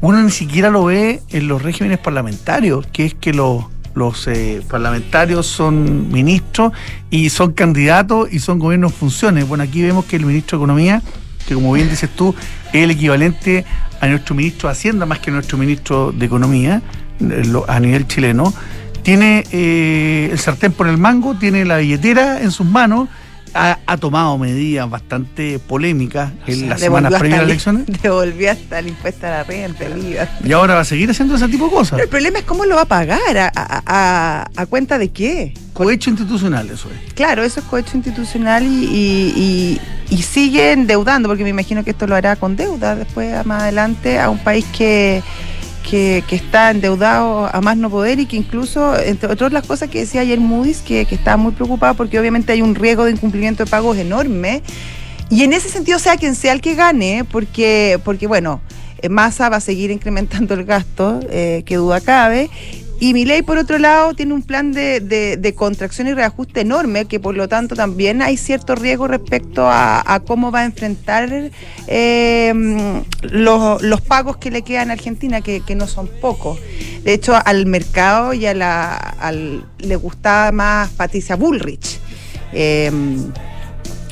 uno 0.00 0.22
ni 0.22 0.30
siquiera 0.30 0.70
lo 0.70 0.84
ve 0.84 1.20
en 1.30 1.48
los 1.48 1.62
regímenes 1.62 1.98
parlamentarios, 1.98 2.86
que 2.86 3.06
es 3.06 3.14
que 3.14 3.32
los 3.32 3.64
los 3.96 4.28
eh, 4.28 4.62
parlamentarios 4.68 5.46
son 5.46 6.12
ministros 6.12 6.72
y 7.10 7.30
son 7.30 7.52
candidatos 7.52 8.28
y 8.30 8.38
son 8.38 8.58
gobiernos 8.58 8.94
funciones. 8.94 9.48
Bueno, 9.48 9.64
aquí 9.64 9.82
vemos 9.82 10.04
que 10.04 10.16
el 10.16 10.26
ministro 10.26 10.58
de 10.58 10.62
Economía, 10.62 11.02
que 11.48 11.54
como 11.54 11.72
bien 11.72 11.88
dices 11.88 12.10
tú, 12.10 12.34
es 12.74 12.84
el 12.84 12.90
equivalente 12.90 13.64
a 14.00 14.06
nuestro 14.06 14.34
ministro 14.34 14.68
de 14.68 14.72
Hacienda 14.72 15.06
más 15.06 15.18
que 15.20 15.30
nuestro 15.30 15.56
ministro 15.56 16.12
de 16.12 16.26
Economía 16.26 16.82
eh, 17.20 17.52
a 17.66 17.80
nivel 17.80 18.06
chileno, 18.06 18.52
tiene 19.02 19.44
eh, 19.50 20.28
el 20.30 20.38
sartén 20.38 20.72
por 20.72 20.88
el 20.88 20.98
mango, 20.98 21.34
tiene 21.36 21.64
la 21.64 21.78
billetera 21.78 22.42
en 22.42 22.50
sus 22.50 22.66
manos, 22.66 23.08
ha, 23.54 23.78
ha 23.86 23.96
tomado 23.96 24.36
medidas 24.38 24.88
bastante 24.90 25.58
polémicas 25.58 26.32
en 26.46 26.68
las 26.68 26.80
semanas 26.80 27.14
previas 27.18 27.38
a 27.40 27.42
las 27.42 27.50
elecciones 27.50 27.86
Devolvió 28.02 28.50
hasta 28.50 28.78
el 28.80 28.88
impuesto 28.88 29.26
a 29.26 29.30
la 29.30 29.44
renta, 29.44 29.84
el 29.86 30.04
IVA. 30.04 30.28
y 30.44 30.52
ahora 30.52 30.74
va 30.74 30.80
a 30.80 30.84
seguir 30.84 31.10
haciendo 31.10 31.36
ese 31.36 31.48
tipo 31.48 31.64
de 31.66 31.70
cosas. 31.70 31.92
Pero 31.92 32.04
el 32.04 32.08
problema 32.10 32.38
es 32.40 32.44
cómo 32.44 32.64
lo 32.66 32.74
va 32.76 32.82
a 32.82 32.86
pagar, 32.86 33.36
a, 33.38 33.52
a- 33.54 33.82
a- 33.86 34.50
a 34.56 34.66
cuenta 34.66 34.98
de 34.98 35.08
qué. 35.10 35.54
Cohecho 35.72 36.10
institucional, 36.10 36.70
eso 36.70 36.88
es. 36.90 37.12
Claro, 37.14 37.42
eso 37.44 37.60
es 37.60 37.66
cohecho 37.66 37.96
institucional 37.96 38.64
y, 38.64 38.84
y- 38.84 39.78
y- 40.10 40.14
y 40.14 40.22
sigue 40.22 40.72
endeudando, 40.72 41.28
porque 41.28 41.42
me 41.44 41.50
imagino 41.50 41.82
que 41.84 41.90
esto 41.90 42.06
lo 42.06 42.14
hará 42.14 42.36
con 42.36 42.56
deuda 42.56 42.94
después, 42.96 43.44
más 43.44 43.62
adelante, 43.62 44.18
a 44.18 44.30
un 44.30 44.38
país 44.38 44.64
que, 44.76 45.22
que, 45.88 46.24
está 46.30 46.70
endeudado 46.70 47.48
a 47.52 47.60
más 47.60 47.76
no 47.76 47.88
poder 47.88 48.18
y 48.18 48.26
que 48.26 48.36
incluso, 48.36 48.98
entre 48.98 49.30
otras 49.30 49.52
las 49.52 49.66
cosas 49.66 49.88
que 49.88 50.00
decía 50.00 50.22
ayer 50.22 50.40
Moody's, 50.40 50.80
que, 50.80 51.04
que 51.04 51.14
estaba 51.14 51.36
muy 51.36 51.52
preocupado 51.52 51.94
porque 51.94 52.18
obviamente 52.18 52.52
hay 52.52 52.62
un 52.62 52.74
riesgo 52.74 53.04
de 53.04 53.12
incumplimiento 53.12 53.64
de 53.64 53.70
pagos 53.70 53.96
enorme. 53.96 54.62
Y 55.30 55.42
en 55.42 55.52
ese 55.52 55.68
sentido, 55.68 55.98
sea 55.98 56.16
quien 56.16 56.34
sea 56.34 56.52
el 56.52 56.60
que 56.60 56.74
gane, 56.74 57.24
porque, 57.30 58.00
porque 58.04 58.26
bueno, 58.26 58.60
eh, 59.02 59.08
Massa 59.08 59.48
va 59.48 59.56
a 59.56 59.60
seguir 59.60 59.90
incrementando 59.90 60.54
el 60.54 60.64
gasto, 60.64 61.20
eh, 61.30 61.62
que 61.66 61.76
duda 61.76 62.00
cabe, 62.00 62.50
y 62.98 63.12
mi 63.12 63.26
ley, 63.26 63.42
por 63.42 63.58
otro 63.58 63.78
lado, 63.78 64.14
tiene 64.14 64.32
un 64.32 64.42
plan 64.42 64.72
de, 64.72 65.00
de, 65.00 65.54
contracción 65.54 66.08
y 66.08 66.14
reajuste 66.14 66.62
enorme, 66.62 67.04
que 67.04 67.20
por 67.20 67.34
lo 67.36 67.46
tanto 67.46 67.74
también 67.74 68.22
hay 68.22 68.38
cierto 68.38 68.74
riesgo 68.74 69.06
respecto 69.06 69.66
a, 69.68 70.22
cómo 70.26 70.50
va 70.50 70.60
a 70.60 70.64
enfrentar 70.64 71.30
em, 71.86 73.02
los, 73.20 74.00
pagos 74.00 74.38
que 74.38 74.50
le 74.50 74.62
quedan 74.62 74.90
a 74.90 74.94
Argentina, 74.94 75.42
que, 75.42 75.62
no 75.76 75.86
son 75.86 76.08
pocos. 76.20 76.58
De 77.04 77.12
hecho, 77.12 77.34
al 77.44 77.66
mercado 77.66 78.32
y 78.32 78.46
a 78.46 78.54
la, 78.54 79.32
le 79.78 79.96
gustaba 79.96 80.50
más 80.52 80.90
Patricia 80.90 81.36
Bullrich. 81.36 82.00
Em, 82.52 83.30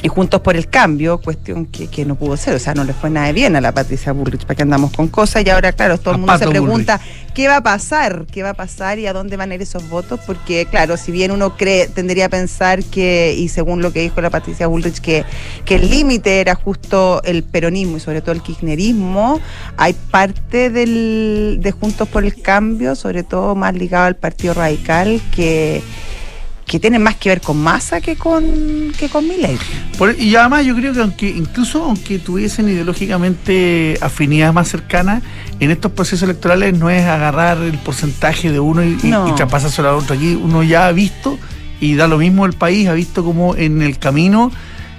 y 0.05 0.09
Juntos 0.09 0.43
por 0.43 0.55
el 0.55 0.69
Cambio, 0.69 1.17
cuestión 1.17 1.65
que, 1.65 2.05
no 2.05 2.15
pudo 2.15 2.37
ser, 2.37 2.55
o 2.55 2.59
sea, 2.59 2.75
no 2.75 2.85
le 2.85 2.93
fue 2.93 3.09
nada 3.09 3.33
bien 3.33 3.57
a 3.57 3.63
la 3.63 3.73
Patricia 3.73 4.13
Bullrich, 4.13 4.43
para 4.43 4.55
que 4.55 4.63
andamos 4.63 4.93
con 4.93 5.09
cosas, 5.09 5.47
y 5.47 5.49
ahora, 5.49 5.73
claro, 5.73 5.97
todo 5.97 6.13
el 6.13 6.21
mundo 6.21 6.37
se 6.37 6.47
pregunta 6.47 7.01
qué 7.33 7.49
va 7.49 7.57
a 7.57 7.63
pasar, 7.63 8.27
qué 8.31 8.43
va 8.43 8.51
a 8.51 8.55
pasar 8.55 8.99
y 8.99 9.07
a 9.07 9.15
dónde 9.15 9.39
van 9.39 9.51
a 9.51 9.55
ir 9.55 9.63
esos 9.63 9.89
votos, 9.89 10.21
porque, 10.27 10.67
claro, 10.67 10.99
si 10.99 11.11
bien 11.11 11.31
uno 11.31 11.57
cree, 11.57 11.89
tendría 11.89 12.27
a 12.27 12.29
pensar 12.29 12.85
que, 12.85 13.35
y 13.35 13.49
según 13.49 13.81
lo 13.81 13.95
que 13.95 14.03
dijo 14.03 14.21
la 14.21 14.29
Patricia 14.29 14.67
Bullrich, 14.67 15.01
que, 15.01 15.25
que 15.65 15.77
el 15.77 15.89
límite 15.89 16.39
era 16.43 16.55
justo 16.55 17.23
el 17.25 17.43
peronismo 17.43 17.97
y 17.97 18.01
sobre 18.01 18.21
todo 18.21 18.33
el 18.33 18.43
kirchnerismo, 18.43 19.41
hay 19.79 19.95
parte 19.95 20.69
del, 20.69 21.61
de 21.63 21.73
Juntos 21.73 22.09
por 22.09 22.25
el 22.25 22.43
Cambio, 22.43 22.95
sobre 22.95 23.23
todo 23.23 23.55
más 23.55 23.75
ligado 23.75 24.05
al 24.05 24.17
Partido 24.17 24.53
Radical, 24.53 25.23
que 25.35 25.83
que 26.67 26.81
tienen 26.81 27.03
más 27.03 27.17
que 27.17 27.29
ver 27.29 27.41
con 27.41 27.59
masa 27.59 28.01
que 28.01 28.17
con 28.17 28.93
que 28.99 29.09
con 29.09 29.29
Milley. 29.29 29.59
y 30.19 30.35
además 30.35 30.65
yo 30.65 30.75
creo 30.75 30.93
que 30.93 31.01
aunque 31.01 31.29
incluso 31.29 31.85
aunque 31.85 32.19
tuviesen 32.19 32.69
ideológicamente 32.69 33.99
afinidades 34.01 34.55
más 34.55 34.69
cercanas, 34.69 35.23
en 35.61 35.71
estos 35.71 35.93
procesos 35.93 36.23
electorales 36.23 36.77
no 36.79 36.91
es 36.91 37.05
agarrar 37.05 37.59
el 37.59 37.79
porcentaje 37.79 38.51
de 38.51 38.61
uno 38.61 38.83
y, 38.83 38.97
no. 39.05 39.29
y, 39.29 39.41
al 39.41 39.87
otro. 39.87 40.17
Aquí 40.17 40.35
uno 40.35 40.63
ya 40.63 40.87
ha 40.87 40.93
visto, 40.93 41.39
y 41.81 41.95
da 41.95 42.09
lo 42.09 42.19
mismo 42.19 42.47
el 42.47 42.55
país, 42.55 42.89
ha 42.89 42.95
visto 42.95 43.25
como 43.25 43.57
en 43.57 43.83
el 43.83 43.99
camino 43.99 44.51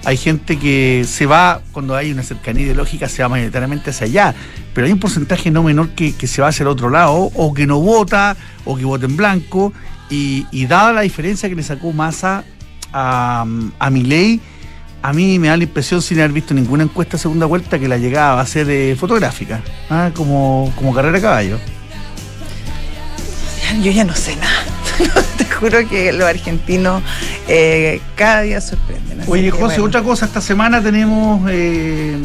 hay 0.05 0.17
gente 0.17 0.60
que 0.60 1.03
se 1.07 1.25
va, 1.25 1.62
cuando 1.72 1.95
hay 1.95 2.12
una 2.12 2.22
cercanía 2.22 2.63
ideológica, 2.63 3.10
se 3.10 3.24
va 3.24 3.29
mayoritariamente 3.29 3.89
hacia 3.89 4.05
allá. 4.05 4.36
Pero 4.74 4.86
hay 4.86 4.93
un 4.93 5.00
porcentaje 5.00 5.50
no 5.50 5.63
menor 5.63 5.89
que, 5.89 6.15
que 6.15 6.27
se 6.27 6.43
va 6.43 6.50
hacia 6.50 6.62
el 6.62 6.67
otro 6.67 6.91
lado, 6.91 7.31
o 7.34 7.53
que 7.55 7.65
no 7.65 7.79
vota, 7.79 8.38
o 8.65 8.77
que 8.77 8.86
vota 8.86 9.07
en 9.07 9.17
blanco. 9.17 9.74
Y, 10.09 10.65
dada 10.67 10.93
la 10.93 11.01
diferencia 11.01 11.50
que 11.50 11.55
le 11.55 11.63
sacó 11.63 11.91
Massa 11.91 12.43
a, 12.93 13.45
a 13.79 13.89
Milei, 13.89 14.39
a 15.05 15.13
mí 15.13 15.38
me 15.38 15.50
da 15.50 15.57
la 15.57 15.63
impresión, 15.63 16.01
sin 16.01 16.17
haber 16.17 16.31
visto 16.31 16.53
ninguna 16.53 16.83
encuesta 16.83 17.17
segunda 17.17 17.45
vuelta, 17.45 17.77
que 17.77 17.88
la 17.88 17.97
llegada 17.97 18.35
va 18.35 18.41
a 18.41 18.45
ser 18.45 18.67
eh, 18.69 18.95
fotográfica, 18.95 19.62
¿ah? 19.89 20.09
como, 20.15 20.74
como 20.75 20.93
carrera 20.95 21.17
de 21.17 21.21
caballo. 21.21 21.59
Yo 23.81 23.91
ya 23.91 24.03
no 24.03 24.15
sé 24.15 24.35
nada. 24.35 24.63
Te 25.37 25.45
juro 25.45 25.87
que 25.87 26.11
los 26.13 26.27
argentinos 26.27 27.01
eh, 27.47 28.01
cada 28.15 28.41
día 28.41 28.61
sorprenden. 28.61 29.21
Oye, 29.27 29.51
José, 29.51 29.81
otra 29.81 30.01
cosa, 30.03 30.25
esta 30.25 30.41
semana 30.41 30.81
tenemos 30.81 31.41
eh, 31.49 32.17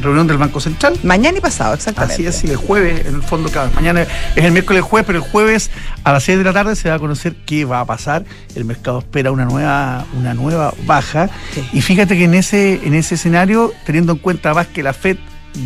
reunión 0.00 0.26
del 0.26 0.38
Banco 0.38 0.60
Central. 0.60 0.98
Mañana 1.02 1.38
y 1.38 1.40
pasado, 1.40 1.74
exactamente. 1.74 2.14
Así 2.14 2.26
es, 2.26 2.36
sí, 2.36 2.50
el 2.50 2.56
jueves, 2.56 3.06
en 3.06 3.16
el 3.16 3.22
fondo, 3.22 3.50
cada 3.50 3.70
mañana 3.70 4.02
es 4.02 4.44
el 4.44 4.52
miércoles 4.52 4.82
jueves, 4.82 5.06
pero 5.06 5.18
el 5.18 5.24
jueves 5.24 5.70
a 6.04 6.12
las 6.12 6.24
6 6.24 6.38
de 6.38 6.44
la 6.44 6.52
tarde 6.52 6.76
se 6.76 6.88
va 6.88 6.96
a 6.96 6.98
conocer 6.98 7.34
qué 7.46 7.64
va 7.64 7.80
a 7.80 7.84
pasar. 7.84 8.24
El 8.54 8.64
mercado 8.64 8.98
espera 8.98 9.32
una 9.32 9.44
nueva, 9.44 10.04
una 10.16 10.34
nueva 10.34 10.74
baja. 10.86 11.30
Y 11.72 11.80
fíjate 11.80 12.16
que 12.16 12.24
en 12.24 12.34
ese, 12.34 12.80
en 12.84 12.94
ese 12.94 13.16
escenario, 13.16 13.72
teniendo 13.86 14.12
en 14.12 14.18
cuenta 14.18 14.54
más 14.54 14.66
que 14.66 14.82
la 14.82 14.92
FED 14.92 15.16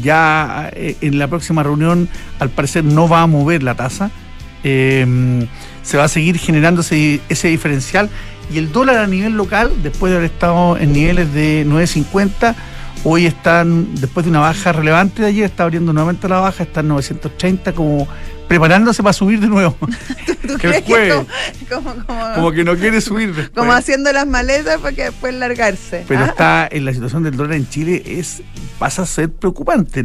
ya 0.02 0.70
eh, 0.74 0.96
en 1.00 1.18
la 1.18 1.28
próxima 1.28 1.62
reunión, 1.62 2.08
al 2.38 2.50
parecer, 2.50 2.84
no 2.84 3.08
va 3.08 3.22
a 3.22 3.26
mover 3.26 3.62
la 3.62 3.74
tasa. 3.74 4.10
Eh, 4.64 5.46
se 5.88 5.96
va 5.96 6.04
a 6.04 6.08
seguir 6.08 6.38
generando 6.38 6.82
ese, 6.82 7.48
diferencial. 7.48 8.10
Y 8.52 8.58
el 8.58 8.72
dólar 8.72 8.98
a 8.98 9.06
nivel 9.06 9.32
local, 9.32 9.72
después 9.82 10.10
de 10.10 10.18
haber 10.18 10.30
estado 10.30 10.76
en 10.76 10.92
niveles 10.92 11.32
de 11.32 11.64
9.50, 11.66 12.54
hoy 13.04 13.24
están, 13.24 13.94
después 13.94 14.24
de 14.26 14.30
una 14.30 14.40
baja 14.40 14.72
relevante 14.72 15.22
de 15.22 15.28
ayer, 15.28 15.44
está 15.46 15.62
abriendo 15.62 15.94
nuevamente 15.94 16.28
la 16.28 16.40
baja, 16.40 16.62
está 16.62 16.80
en 16.80 16.88
930 16.88 17.72
como 17.72 18.06
preparándose 18.48 19.02
para 19.02 19.12
subir 19.12 19.40
de 19.40 19.46
nuevo. 19.46 19.76
como, 22.34 22.52
que 22.52 22.64
no 22.64 22.76
quiere 22.76 23.00
subir 23.00 23.50
Como 23.54 23.72
haciendo 23.72 24.12
las 24.12 24.26
maletas 24.26 24.80
para 24.80 24.94
que 24.94 25.04
después 25.04 25.34
largarse. 25.34 26.04
Pero 26.08 26.24
¿ah? 26.24 26.26
está 26.26 26.68
en 26.70 26.84
la 26.84 26.92
situación 26.92 27.22
del 27.22 27.36
dólar 27.36 27.54
en 27.54 27.68
Chile 27.68 28.02
es 28.04 28.42
pasa 28.78 29.02
a 29.02 29.06
ser 29.06 29.30
preocupante. 29.30 30.02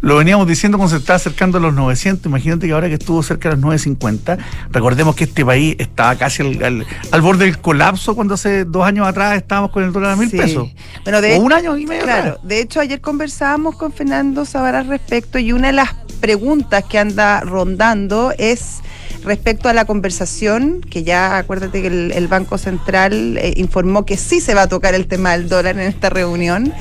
Lo, 0.00 0.16
veníamos 0.16 0.46
diciendo 0.46 0.78
cuando 0.78 0.94
se 0.94 1.00
estaba 1.00 1.16
acercando 1.16 1.58
a 1.58 1.60
los 1.60 1.74
900. 1.74 2.26
Imagínate 2.26 2.66
que 2.66 2.72
ahora 2.72 2.88
que 2.88 2.94
estuvo 2.94 3.22
cerca 3.22 3.48
de 3.48 3.56
los 3.56 3.62
950, 3.64 4.38
recordemos 4.70 5.16
que 5.16 5.24
este 5.24 5.44
país 5.44 5.76
estaba 5.78 6.14
casi 6.16 6.42
al, 6.42 6.86
borde 7.22 7.46
del 7.46 7.58
colapso 7.58 8.14
cuando 8.14 8.34
hace 8.34 8.64
dos 8.64 8.84
años 8.84 9.06
atrás 9.06 9.36
estábamos 9.36 9.70
con 9.70 9.82
el 9.84 9.92
dólar 9.92 10.12
a 10.12 10.16
mil 10.16 10.30
pesos. 10.30 10.68
Bueno, 11.04 11.20
de, 11.20 11.36
o 11.36 11.40
un 11.40 11.52
año 11.52 11.76
y 11.76 11.86
medio. 11.86 12.04
Claro, 12.04 12.38
de 12.42 12.60
hecho 12.60 12.80
ayer 12.80 13.00
conversábamos 13.00 13.76
con 13.76 13.92
Fernando 13.92 14.44
Zavala 14.44 14.80
al 14.80 14.88
respecto 14.88 15.38
y 15.38 15.52
una 15.52 15.68
de 15.68 15.72
las 15.74 15.94
preguntas 16.22 16.84
que 16.84 16.98
anda 16.98 17.40
rondando 17.40 18.32
es 18.38 18.80
respecto 19.24 19.68
a 19.68 19.72
la 19.72 19.84
conversación, 19.84 20.80
que 20.80 21.02
ya 21.02 21.36
acuérdate 21.36 21.82
que 21.82 21.88
el, 21.88 22.28
Banco 22.28 22.56
Central 22.56 23.36
eh, 23.36 23.52
informó 23.56 24.06
que 24.06 24.16
sí 24.16 24.40
se 24.40 24.54
va 24.54 24.62
a 24.62 24.68
tocar 24.68 24.94
el 24.94 25.06
tema 25.06 25.32
del 25.32 25.48
dólar 25.48 25.78
en 25.78 25.86
esta 25.86 26.08
reunión. 26.08 26.72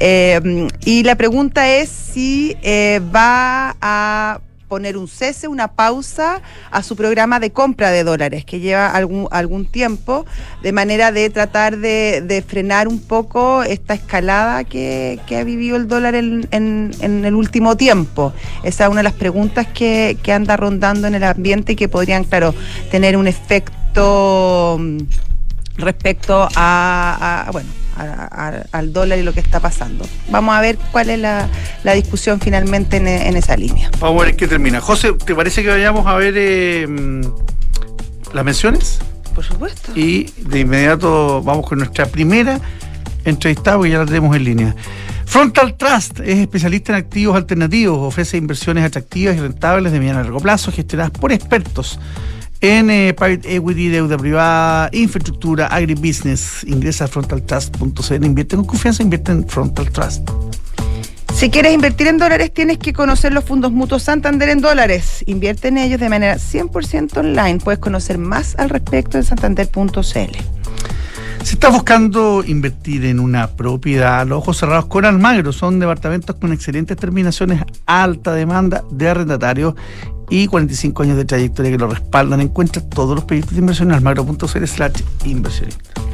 Eh, 0.00 0.68
y 0.84 1.02
la 1.04 1.16
pregunta 1.16 1.68
es 1.68 1.88
si 1.88 2.56
eh, 2.62 3.00
va 3.14 3.76
a 3.80 4.40
poner 4.68 4.96
un 4.96 5.08
cese, 5.08 5.48
una 5.48 5.68
pausa 5.68 6.42
a 6.70 6.82
su 6.82 6.94
programa 6.94 7.40
de 7.40 7.50
compra 7.50 7.90
de 7.90 8.04
dólares, 8.04 8.44
que 8.44 8.60
lleva 8.60 8.88
algún, 8.88 9.26
algún 9.30 9.66
tiempo, 9.66 10.26
de 10.62 10.72
manera 10.72 11.10
de 11.10 11.30
tratar 11.30 11.78
de, 11.78 12.44
frenar 12.46 12.86
un 12.86 13.00
poco 13.00 13.62
esta 13.62 13.94
escalada 13.94 14.64
que, 14.64 15.20
ha 15.36 15.44
vivido 15.44 15.76
el 15.76 15.88
dólar 15.88 16.14
en, 16.14 16.46
en, 16.50 17.24
el 17.24 17.34
último 17.34 17.76
tiempo. 17.76 18.32
Esa 18.62 18.84
es 18.84 18.90
una 18.90 19.00
de 19.00 19.04
las 19.04 19.14
preguntas 19.14 19.66
que, 19.66 20.16
anda 20.28 20.58
rondando 20.58 21.08
en 21.08 21.14
el 21.14 21.24
ambiente 21.24 21.72
y 21.72 21.76
que 21.76 21.88
podrían, 21.88 22.24
claro, 22.24 22.54
tener 22.90 23.16
un 23.16 23.26
efecto 23.26 24.76
mm, 24.78 24.98
respecto 25.78 26.48
a 26.54 27.48
bueno, 27.50 27.68
al 27.98 28.92
dólar 28.92 29.18
y 29.18 29.22
lo 29.22 29.32
que 29.32 29.40
está 29.40 29.60
pasando. 29.60 30.06
Vamos 30.30 30.54
a 30.54 30.60
ver 30.60 30.78
cuál 30.92 31.10
es 31.10 31.18
la, 31.18 31.48
discusión 31.94 32.40
finalmente 32.40 32.98
en, 32.98 33.36
esa 33.36 33.56
línea. 33.56 33.90
Vamos 33.98 34.22
a 34.22 34.26
ver 34.26 34.36
qué 34.36 34.46
termina. 34.46 34.80
José, 34.80 35.12
¿te 35.12 35.34
parece 35.34 35.62
que 35.62 35.70
vayamos 35.70 36.06
a 36.06 36.14
ver 36.14 36.34
eh, 36.36 36.86
las 38.32 38.44
menciones? 38.44 38.98
Por 39.34 39.44
supuesto. 39.44 39.92
Y 39.94 40.30
de 40.38 40.60
inmediato 40.60 41.42
vamos 41.42 41.66
con 41.66 41.78
nuestra 41.78 42.06
primera 42.06 42.60
entrevistada, 43.24 43.76
porque 43.76 43.92
ya 43.92 43.98
la 43.98 44.06
tenemos 44.06 44.34
en 44.36 44.44
línea. 44.44 44.76
Frontal 45.26 45.76
Trust 45.76 46.20
es 46.20 46.38
especialista 46.38 46.92
en 46.92 46.98
activos 46.98 47.36
alternativos, 47.36 47.98
ofrece 47.98 48.38
inversiones 48.38 48.84
atractivas 48.84 49.36
y 49.36 49.40
rentables 49.40 49.92
de 49.92 49.98
mediano 49.98 50.20
a 50.20 50.22
largo 50.22 50.40
plazo 50.40 50.72
gestionadas 50.72 51.10
por 51.10 51.32
expertos 51.32 52.00
en 52.60 52.90
eh, 52.90 53.14
private 53.14 53.56
equity, 53.56 53.88
deuda 53.88 54.16
privada, 54.16 54.90
infraestructura, 54.92 55.66
agribusiness. 55.68 56.64
Ingresa 56.64 57.04
a 57.04 57.08
frontaltrust.cl, 57.08 58.24
invierte 58.24 58.56
con 58.56 58.64
confianza, 58.64 59.02
invierte 59.02 59.32
en 59.32 59.48
Frontal 59.48 59.90
Trust. 59.90 60.28
Si 61.34 61.50
quieres 61.50 61.72
invertir 61.72 62.08
en 62.08 62.18
dólares, 62.18 62.52
tienes 62.52 62.78
que 62.78 62.92
conocer 62.92 63.32
los 63.32 63.44
fondos 63.44 63.70
mutuos 63.70 64.02
Santander 64.02 64.48
en 64.48 64.60
dólares. 64.60 65.22
Invierte 65.26 65.68
en 65.68 65.78
ellos 65.78 66.00
de 66.00 66.08
manera 66.08 66.34
100% 66.34 67.16
online. 67.16 67.60
Puedes 67.62 67.78
conocer 67.78 68.18
más 68.18 68.56
al 68.58 68.70
respecto 68.70 69.18
en 69.18 69.24
santander.cl. 69.24 70.00
Si 71.44 71.54
estás 71.54 71.72
buscando 71.72 72.42
invertir 72.44 73.04
en 73.04 73.20
una 73.20 73.46
propiedad, 73.46 74.26
los 74.26 74.38
ojos 74.38 74.58
cerrados 74.58 74.86
con 74.86 75.04
Almagro 75.04 75.52
son 75.52 75.78
departamentos 75.78 76.34
con 76.36 76.52
excelentes 76.52 76.96
terminaciones, 76.96 77.62
alta 77.86 78.34
demanda 78.34 78.82
de 78.90 79.08
arrendatarios 79.08 79.74
y 80.30 80.46
45 80.46 81.02
años 81.02 81.16
de 81.16 81.24
trayectoria 81.24 81.70
que 81.70 81.78
lo 81.78 81.88
respaldan. 81.88 82.40
Encuentra 82.40 82.82
todos 82.82 83.14
los 83.14 83.24
proyectos 83.24 83.54
de 83.54 83.60
inversión 83.60 83.88
en 83.88 83.94
almagro.cl 83.94 84.66
slash 84.66 85.02
inversionista. 85.24 86.08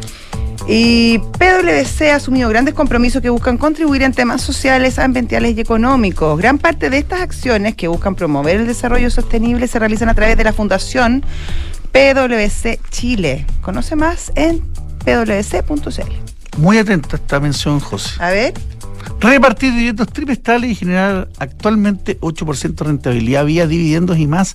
Y 0.66 1.18
PwC 1.18 2.10
ha 2.10 2.16
asumido 2.16 2.48
grandes 2.48 2.72
compromisos 2.74 3.20
que 3.20 3.28
buscan 3.28 3.58
contribuir 3.58 4.02
en 4.02 4.12
temas 4.12 4.40
sociales, 4.40 4.98
ambientales 4.98 5.56
y 5.56 5.60
económicos. 5.60 6.38
Gran 6.38 6.58
parte 6.58 6.88
de 6.88 6.98
estas 6.98 7.20
acciones 7.20 7.74
que 7.74 7.88
buscan 7.88 8.14
promover 8.14 8.60
el 8.60 8.66
desarrollo 8.66 9.10
sostenible 9.10 9.68
se 9.68 9.78
realizan 9.78 10.08
a 10.08 10.14
través 10.14 10.38
de 10.38 10.44
la 10.44 10.54
Fundación 10.54 11.22
PwC 11.92 12.80
Chile. 12.90 13.46
Conoce 13.60 13.94
más 13.94 14.32
en 14.36 14.62
pwc.cl. 15.04 16.58
Muy 16.58 16.78
atenta 16.78 17.16
a 17.16 17.16
esta 17.16 17.40
mención, 17.40 17.78
José. 17.80 18.22
A 18.22 18.30
ver. 18.30 18.54
Repartir 19.20 19.72
dividendos 19.72 20.08
trimestrales 20.08 20.70
y 20.70 20.74
generar 20.74 21.28
actualmente 21.38 22.18
8% 22.20 22.74
de 22.74 22.84
rentabilidad 22.84 23.44
vía 23.44 23.66
dividendos 23.66 24.18
y 24.18 24.26
más 24.26 24.54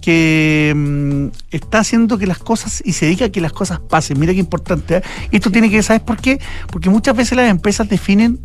que 0.00 0.72
mmm, 0.76 1.28
está 1.50 1.78
haciendo 1.78 2.18
que 2.18 2.26
las 2.26 2.38
cosas 2.38 2.82
y 2.84 2.92
se 2.92 3.06
dedica 3.06 3.24
a 3.24 3.28
que 3.30 3.40
las 3.40 3.54
cosas 3.54 3.80
pasen. 3.80 4.20
Mira 4.20 4.34
qué 4.34 4.38
importante. 4.38 4.98
¿eh? 4.98 5.02
Esto 5.32 5.50
tiene 5.50 5.70
que, 5.70 5.82
¿sabes 5.82 6.02
por 6.02 6.18
qué? 6.18 6.38
Porque 6.70 6.90
muchas 6.90 7.16
veces 7.16 7.36
las 7.36 7.50
empresas 7.50 7.88
definen 7.88 8.38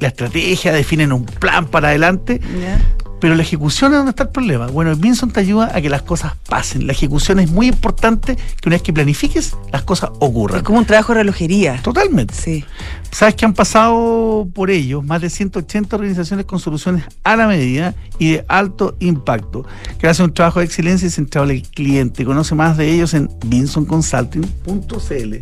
la 0.00 0.08
estrategia, 0.08 0.72
definen 0.72 1.12
un 1.12 1.24
plan 1.24 1.66
para 1.66 1.88
adelante, 1.88 2.40
yeah. 2.60 2.78
Pero 3.20 3.34
la 3.34 3.42
ejecución 3.42 3.92
es 3.92 3.98
donde 3.98 4.10
está 4.10 4.24
el 4.24 4.28
problema. 4.30 4.66
Bueno, 4.68 4.94
Vinson 4.96 5.30
te 5.30 5.40
ayuda 5.40 5.70
a 5.74 5.80
que 5.80 5.88
las 5.88 6.02
cosas 6.02 6.34
pasen. 6.48 6.86
La 6.86 6.92
ejecución 6.92 7.40
es 7.40 7.50
muy 7.50 7.68
importante, 7.68 8.36
que 8.36 8.68
una 8.68 8.76
vez 8.76 8.82
que 8.82 8.92
planifiques, 8.92 9.56
las 9.72 9.82
cosas 9.82 10.10
ocurran. 10.18 10.58
Es 10.58 10.62
como 10.62 10.78
un 10.78 10.84
trabajo 10.84 11.12
de 11.12 11.20
relojería. 11.20 11.80
Totalmente. 11.82 12.34
Sí. 12.34 12.64
Sabes 13.10 13.34
que 13.34 13.44
han 13.44 13.54
pasado 13.54 14.46
por 14.54 14.70
ellos 14.70 15.04
más 15.04 15.20
de 15.20 15.30
180 15.30 15.96
organizaciones 15.96 16.46
con 16.46 16.60
soluciones 16.60 17.04
a 17.24 17.36
la 17.36 17.46
medida 17.46 17.94
y 18.18 18.32
de 18.32 18.44
alto 18.48 18.96
impacto, 19.00 19.64
que 19.98 20.06
hacen 20.06 20.26
un 20.26 20.34
trabajo 20.34 20.60
de 20.60 20.66
excelencia 20.66 21.06
y 21.06 21.10
centrado 21.10 21.48
en 21.48 21.56
el 21.56 21.62
cliente. 21.62 22.24
Conoce 22.24 22.54
más 22.54 22.76
de 22.76 22.92
ellos 22.92 23.14
en 23.14 23.30
vinsonconsulting.cl. 23.46 25.34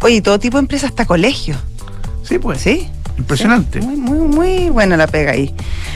Oye, 0.00 0.20
todo 0.22 0.38
tipo 0.38 0.56
de 0.58 0.60
empresas 0.60 0.90
hasta 0.90 1.06
colegio. 1.06 1.56
Sí, 2.22 2.38
pues. 2.38 2.60
Sí. 2.60 2.88
Impresionante. 3.18 3.80
Muy, 3.80 3.96
muy, 3.96 4.18
muy 4.28 4.70
buena 4.70 4.96
la 4.96 5.06
pega 5.06 5.32
ahí. 5.32 5.54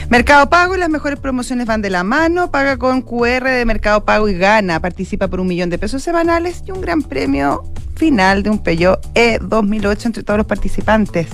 Mercado 0.09 0.49
Pago 0.49 0.75
y 0.75 0.79
las 0.79 0.89
mejores 0.89 1.19
promociones 1.19 1.67
van 1.67 1.81
de 1.81 1.89
la 1.89 2.03
mano. 2.03 2.49
Paga 2.51 2.77
con 2.77 3.01
QR 3.01 3.43
de 3.43 3.65
Mercado 3.65 4.05
Pago 4.05 4.29
y 4.29 4.37
gana. 4.37 4.79
Participa 4.79 5.27
por 5.27 5.39
un 5.39 5.47
millón 5.47 5.69
de 5.69 5.77
pesos 5.77 6.01
semanales 6.01 6.63
y 6.65 6.71
un 6.71 6.81
gran 6.81 7.01
premio 7.01 7.63
final 7.95 8.43
de 8.43 8.49
un 8.49 8.59
Peugeot 8.59 9.05
E 9.13 9.39
2008 9.41 10.07
entre 10.07 10.23
todos 10.23 10.37
los 10.37 10.47
participantes. 10.47 11.27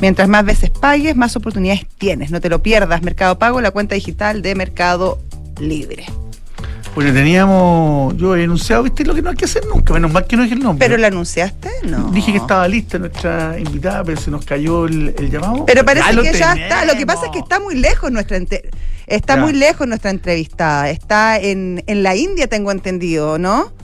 Mientras 0.00 0.28
más 0.28 0.44
veces 0.44 0.70
pagues, 0.70 1.14
más 1.14 1.36
oportunidades 1.36 1.86
tienes. 1.98 2.30
No 2.30 2.40
te 2.40 2.48
lo 2.48 2.62
pierdas. 2.62 3.02
Mercado 3.02 3.38
Pago, 3.38 3.60
la 3.60 3.70
cuenta 3.70 3.94
digital 3.94 4.42
de 4.42 4.54
Mercado 4.54 5.18
Libre. 5.60 6.06
Bueno, 6.96 7.12
teníamos, 7.12 8.16
yo 8.16 8.34
he 8.34 8.44
anunciado, 8.44 8.82
viste, 8.82 9.04
lo 9.04 9.14
que 9.14 9.20
no 9.20 9.28
hay 9.28 9.36
que 9.36 9.44
hacer 9.44 9.66
nunca, 9.66 9.92
menos 9.92 10.10
mal 10.10 10.26
que 10.26 10.34
no 10.34 10.44
es 10.44 10.50
el 10.50 10.60
nombre. 10.60 10.88
¿Pero 10.88 10.98
lo 10.98 11.06
anunciaste? 11.06 11.70
No. 11.82 12.10
Dije 12.10 12.32
que 12.32 12.38
estaba 12.38 12.66
lista 12.66 12.98
nuestra 12.98 13.58
invitada, 13.58 14.02
pero 14.02 14.18
se 14.18 14.30
nos 14.30 14.46
cayó 14.46 14.86
el, 14.86 15.14
el 15.18 15.30
llamado. 15.30 15.66
Pero 15.66 15.84
parece 15.84 16.14
ya 16.14 16.22
que 16.22 16.38
ya 16.38 16.52
está. 16.54 16.86
Lo 16.86 16.96
que 16.96 17.04
pasa 17.04 17.26
es 17.26 17.32
que 17.32 17.40
está 17.40 17.60
muy 17.60 17.74
lejos 17.74 18.10
nuestra 18.10 18.38
está 19.06 19.34
ya. 19.34 19.42
muy 19.42 19.52
lejos 19.52 19.86
nuestra 19.86 20.10
entrevistada. 20.10 20.88
Está 20.88 21.38
en, 21.38 21.84
en 21.86 22.02
la 22.02 22.16
India, 22.16 22.46
tengo 22.46 22.72
entendido, 22.72 23.36
¿no? 23.36 23.74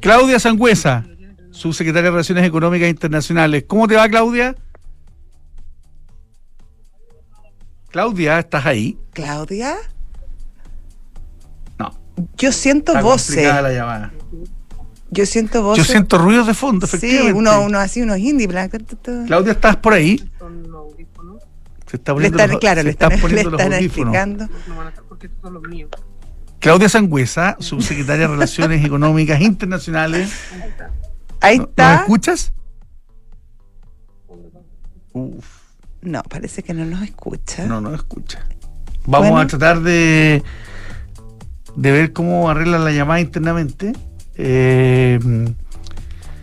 Claudia 0.00 0.40
Sangüesa, 0.40 1.04
subsecretaria 1.52 2.06
de 2.06 2.10
Relaciones 2.10 2.44
Económicas 2.44 2.88
Internacionales. 2.88 3.62
¿Cómo 3.68 3.86
te 3.86 3.94
va, 3.94 4.08
Claudia? 4.08 4.56
Claudia, 7.90 8.40
¿estás 8.40 8.66
ahí? 8.66 8.98
Claudia. 9.12 9.76
Yo 12.36 12.52
siento 12.52 12.92
Está 12.92 13.02
voces. 13.02 13.36
la 13.62 13.72
llamada. 13.72 14.12
Yo 15.10 15.24
siento 15.26 15.58
Yo 15.58 15.62
voces. 15.64 15.86
siento 15.86 16.18
ruidos 16.18 16.46
de 16.46 16.54
fondo, 16.54 16.86
sí, 16.86 16.96
efectivamente. 16.96 17.38
uno, 17.38 17.62
uno 17.62 17.78
así, 17.78 18.02
unos 18.02 18.18
indie. 18.18 18.46
bla, 18.46 18.68
tu, 18.68 18.78
tu. 18.96 19.24
Claudia, 19.26 19.52
¿estás 19.52 19.76
por 19.76 19.92
ahí? 19.94 20.18
Se 21.86 21.96
está 21.96 22.12
Le 22.12 22.14
poniendo 22.16 22.36
están, 22.38 22.50
los, 22.50 22.60
claro, 22.60 22.80
se 22.80 22.84
le 22.84 22.90
están 22.90 23.12
están, 23.12 23.18
le 23.18 23.22
poniendo 23.28 23.50
los 23.50 23.60
están 23.60 23.82
explicando. 23.82 24.48
Claudia 26.60 26.88
Sangüesa, 26.88 27.56
subsecretaria 27.60 28.26
de 28.26 28.34
Relaciones 28.34 28.84
Económicas 28.84 29.40
Internacionales. 29.40 30.30
Ahí 31.40 31.56
¿No- 31.58 31.62
¿Nos 31.62 31.70
está. 31.70 31.94
escuchas? 32.00 32.52
Uf, 35.12 35.46
No, 36.02 36.22
parece 36.24 36.62
que 36.62 36.74
no 36.74 36.84
nos 36.84 37.02
escucha. 37.02 37.64
no, 37.66 37.80
no 37.80 37.94
escucha. 37.94 38.46
Vamos 39.06 39.30
Bueno. 39.30 39.38
a 39.40 39.46
tratar 39.46 39.80
de, 39.80 40.42
de 41.78 41.92
ver 41.92 42.12
cómo 42.12 42.50
arreglan 42.50 42.84
la 42.84 42.90
llamada 42.90 43.20
internamente. 43.20 43.92
Eh, 44.36 45.18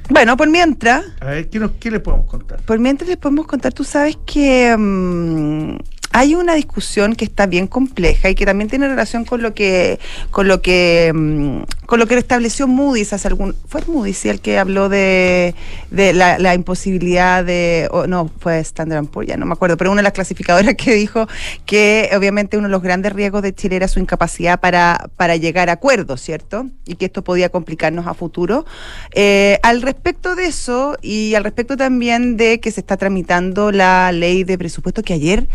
Bueno, 0.09 0.37
por 0.37 0.49
mientras, 0.49 1.03
a 1.19 1.25
ver, 1.25 1.49
¿qué, 1.49 1.59
nos, 1.59 1.71
¿qué 1.79 1.89
le 1.91 1.99
podemos 1.99 2.27
contar? 2.27 2.61
por 2.61 2.79
mientras 2.79 3.09
les 3.09 3.17
podemos 3.17 3.47
contar, 3.47 3.73
tú 3.73 3.83
sabes 3.83 4.17
que 4.25 4.75
mm, 4.77 5.77
hay 6.15 6.33
una 6.33 6.53
discusión 6.53 7.13
que 7.13 7.25
está 7.25 7.45
bien 7.45 7.67
compleja 7.67 8.29
y 8.29 8.35
que 8.35 8.45
también 8.45 8.69
tiene 8.69 8.87
relación 8.87 9.25
con 9.25 9.41
lo 9.41 9.53
que 9.53 9.99
con 10.31 10.47
lo 10.47 10.61
que 10.61 11.11
mm, 11.13 11.63
con 11.85 11.99
lo 11.99 12.07
que 12.07 12.17
estableció 12.17 12.69
Moody's 12.69 13.11
hace 13.11 13.27
algún 13.27 13.53
fue 13.67 13.81
Moody's 13.85 14.25
el 14.25 14.39
que 14.39 14.57
habló 14.57 14.87
de, 14.87 15.55
de 15.91 16.13
la, 16.13 16.55
imposibilidad 16.55 17.43
de 17.43 17.89
o 17.91 18.07
no 18.07 18.31
fue 18.39 18.59
Standard 18.59 19.07
Poor's 19.07 19.27
ya 19.27 19.35
no 19.35 19.45
me 19.45 19.51
acuerdo 19.51 19.75
pero 19.75 19.91
una 19.91 19.99
de 19.99 20.03
las 20.03 20.13
clasificadoras 20.13 20.75
que 20.77 20.93
dijo 20.93 21.27
que 21.65 22.09
obviamente 22.15 22.57
uno 22.57 22.69
de 22.69 22.71
los 22.71 22.81
grandes 22.81 23.11
riesgos 23.11 23.41
de 23.41 23.53
Chile 23.53 23.75
era 23.75 23.89
su 23.89 23.99
incapacidad 23.99 24.61
para 24.61 25.09
para 25.17 25.35
llegar 25.35 25.69
a 25.69 25.73
acuerdos 25.73 26.21
cierto 26.21 26.67
y 26.85 26.95
que 26.95 27.07
esto 27.07 27.25
podía 27.25 27.49
complicarnos 27.49 28.07
a 28.07 28.13
futuro. 28.13 28.65
Eh, 29.11 29.59
al 29.63 29.81
respecto 29.81 30.35
de 30.35 30.45
eso 30.45 30.97
y 31.01 31.35
al 31.35 31.43
respecto 31.43 31.75
también 31.75 32.37
de 32.37 32.61
que 32.61 32.71
se 32.71 32.79
está 32.79 32.95
tramitando 32.95 33.73
la 33.73 34.13
ley 34.13 34.45
de 34.45 34.57
presupuesto 34.57 35.03
que 35.03 35.13
ayer 35.13 35.49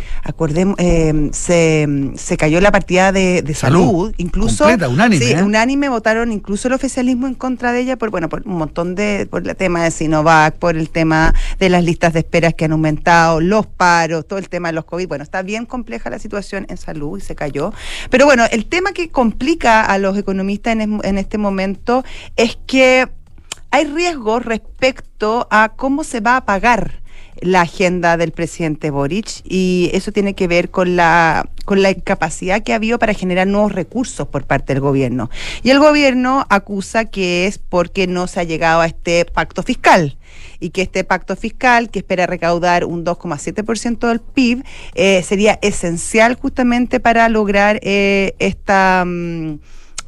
eh, 0.79 1.31
se, 1.33 1.87
se 2.17 2.37
cayó 2.37 2.61
la 2.61 2.73
partida 2.73 3.13
de, 3.13 3.43
de 3.43 3.55
salud, 3.55 3.87
Salud. 3.87 4.15
incluso 4.19 4.65
Completa, 4.65 4.89
unánime, 4.89 5.25
sí, 5.25 5.33
¿eh? 5.33 5.43
unánime 5.43 5.89
votaron 5.89 6.33
incluso 6.33 6.69
el 6.69 6.75
oficialismo 6.75 7.27
en 7.27 7.35
contra 7.35 7.73
de 7.73 7.81
ella 7.81 7.97
por 7.97 8.11
bueno 8.11 8.29
por 8.29 8.43
un 8.47 8.55
montón 8.57 8.95
de 8.95 9.27
por 9.31 9.47
el 9.47 9.57
tema 9.57 9.85
de 9.85 9.91
Sinovac 9.91 10.57
por 10.57 10.77
el 10.77 10.91
tema 10.91 11.35
de 11.59 11.69
las 11.69 11.85
listas 11.85 12.13
de 12.13 12.21
esperas 12.21 12.55
que 12.55 12.65
han 12.65 12.73
aumentado 12.73 13.41
los 13.41 13.67
paros 13.67 14.27
todo 14.27 14.39
el 14.39 14.49
tema 14.49 14.69
de 14.69 14.75
los 14.75 14.85
covid 14.85 15.09
bueno 15.09 15.25
está 15.25 15.43
bien 15.43 15.67
compleja 15.67 16.11
la 16.11 16.19
situación 16.19 16.67
en 16.69 16.77
salud 16.77 17.19
y 17.19 17.21
se 17.21 17.35
cayó 17.35 17.73
pero 18.11 18.27
bueno 18.27 18.45
el 18.51 18.67
tema 18.67 18.93
que 18.93 19.09
complica 19.11 19.85
a 19.85 19.99
los 19.99 20.17
economistas 20.17 20.77
en, 20.77 21.01
en 21.03 21.19
este 21.19 21.39
momento 21.39 22.05
es 22.37 22.59
que 22.67 23.09
hay 23.71 23.85
riesgos 23.85 24.45
respecto 24.45 25.47
a 25.51 25.73
cómo 25.77 26.03
se 26.05 26.21
va 26.21 26.37
a 26.37 26.45
pagar 26.45 27.03
la 27.41 27.63
agenda 27.63 28.17
del 28.17 28.33
presidente 28.33 28.91
Boric 28.91 29.43
y 29.45 29.91
eso 29.93 30.13
tiene 30.13 30.35
que 30.35 30.49
ver 30.49 30.71
con 30.71 30.97
la 30.97 31.49
con 31.65 31.83
la 31.83 31.91
incapacidad 31.91 32.63
que 32.63 32.73
ha 32.73 32.77
habido 32.77 32.99
para 32.99 33.15
generar 33.15 33.47
nuevos 33.47 33.73
recursos 33.73 34.27
por 34.27 34.45
parte 34.45 34.75
del 34.75 34.81
gobierno. 34.81 35.31
Y 35.63 35.71
el 35.71 35.79
gobierno 35.79 36.45
acusa 36.49 37.05
que 37.05 37.47
es 37.47 37.59
porque 37.59 38.09
no 38.09 38.27
se 38.27 38.41
ha 38.41 38.45
llegado 38.45 38.81
a 38.81 38.87
este 38.87 39.25
pacto 39.25 39.63
fiscal 39.63 40.19
y 40.59 40.71
que 40.71 40.83
este 40.83 41.05
pacto 41.05 41.37
fiscal, 41.37 41.91
que 41.91 42.01
espera 42.01 42.27
recaudar 42.27 42.85
un 42.85 43.05
2,7% 43.05 44.09
del 44.09 44.21
PIB, 44.21 44.65
eh, 44.95 45.23
sería 45.23 45.59
esencial 45.63 46.35
justamente 46.35 47.01
para 47.01 47.29
lograr 47.29 47.79
eh, 47.83 48.35
esta... 48.39 49.05
mm, 49.07 49.61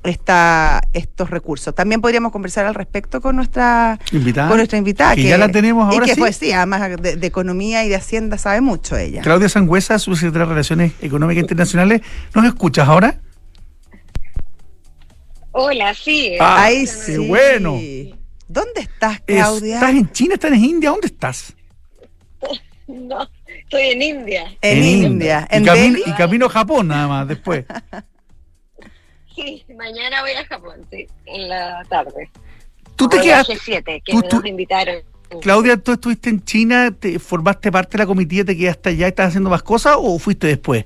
esta, 0.05 0.81
estos 0.93 1.31
recursos. 1.31 1.75
También 1.75 2.01
podríamos 2.01 2.33
conversar 2.33 2.67
al 2.67 2.75
respecto 2.75 3.21
con 3.21 3.37
nuestra 3.37 3.99
invitada. 4.11 4.49
Con 4.49 4.57
nuestra 4.57 4.79
invitada. 4.79 5.15
Que, 5.15 5.25
ya 5.25 5.39
la 5.39 5.49
tenemos 5.49 5.85
ahora. 5.85 6.05
Y 6.05 6.09
que 6.09 6.15
sí. 6.15 6.21
pues 6.21 6.37
sí, 6.37 6.53
además 6.53 7.01
de, 7.01 7.17
de, 7.17 7.27
economía 7.27 7.85
y 7.85 7.89
de 7.89 7.97
hacienda 7.97 8.39
sabe 8.39 8.61
mucho 8.61 8.97
ella. 8.97 9.23
Claudia 9.23 9.49
Sangüesa, 9.49 9.99
subsecretaria 9.99 10.47
de 10.47 10.51
Relaciones 10.51 10.93
Económicas 11.01 11.43
Internacionales. 11.43 12.03
¿Nos 12.35 12.45
escuchas 12.45 12.89
ahora? 12.89 13.21
Hola, 15.53 15.95
sí. 15.95 16.37
Ah, 16.41 16.65
Ay, 16.65 16.81
qué 16.81 16.87
sí. 16.87 17.17
bueno. 17.19 17.77
¿Estás, 17.77 18.67
¿Estás, 18.77 19.21
Claudia? 19.21 19.75
¿Estás 19.75 19.91
en 19.91 20.13
China? 20.13 20.35
¿Estás 20.35 20.53
en 20.53 20.65
India? 20.65 20.91
¿Dónde 20.91 21.07
estás? 21.07 21.55
No, 22.89 23.27
estoy 23.47 23.83
en 23.83 24.03
India. 24.03 24.57
En, 24.61 24.79
en 24.79 24.85
India. 24.85 25.07
India. 25.09 25.49
¿En 25.51 25.63
y, 25.63 25.67
camino, 25.67 25.99
y 26.05 26.13
camino 26.13 26.47
a 26.47 26.49
Japón 26.51 26.89
nada 26.89 27.09
más 27.09 27.29
después. 27.29 27.65
Sí, 29.35 29.65
mañana 29.77 30.23
voy 30.23 30.33
a 30.33 30.45
Japón, 30.47 30.87
sí, 30.91 31.07
en 31.27 31.49
la 31.49 31.83
tarde. 31.89 32.31
¿Tú 32.97 33.09
te 33.09 33.21
quedaste? 33.21 33.55
G7, 33.55 34.03
que 34.05 34.13
¿Tú, 34.13 34.21
nos 34.21 34.29
tú, 34.29 34.43
invitaron. 34.45 35.03
Claudia, 35.41 35.77
¿tú 35.77 35.93
estuviste 35.93 36.29
en 36.29 36.45
China, 36.45 36.95
te 36.99 37.19
formaste 37.19 37.73
parte 37.73 37.93
de 37.93 37.99
la 38.03 38.07
comitiva, 38.07 38.45
te 38.45 38.57
quedaste 38.57 38.91
allá 38.91 39.09
estás 39.09 39.29
haciendo 39.29 39.49
más 39.49 39.63
cosas 39.63 39.97
o 39.99 40.19
fuiste 40.19 40.47
después? 40.47 40.85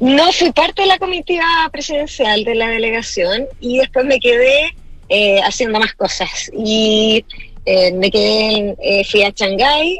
No, 0.00 0.32
fui 0.32 0.52
parte 0.52 0.82
de 0.82 0.88
la 0.88 0.98
comitiva 0.98 1.68
presidencial 1.72 2.44
de 2.44 2.54
la 2.54 2.68
delegación 2.68 3.46
y 3.60 3.78
después 3.78 4.04
me 4.04 4.18
quedé 4.18 4.74
eh, 5.08 5.40
haciendo 5.42 5.78
más 5.78 5.94
cosas. 5.94 6.50
Y 6.52 7.24
eh, 7.64 7.92
me 7.92 8.10
quedé, 8.10 8.76
eh, 8.82 9.04
fui 9.04 9.22
a 9.22 9.30
Shanghái, 9.30 9.98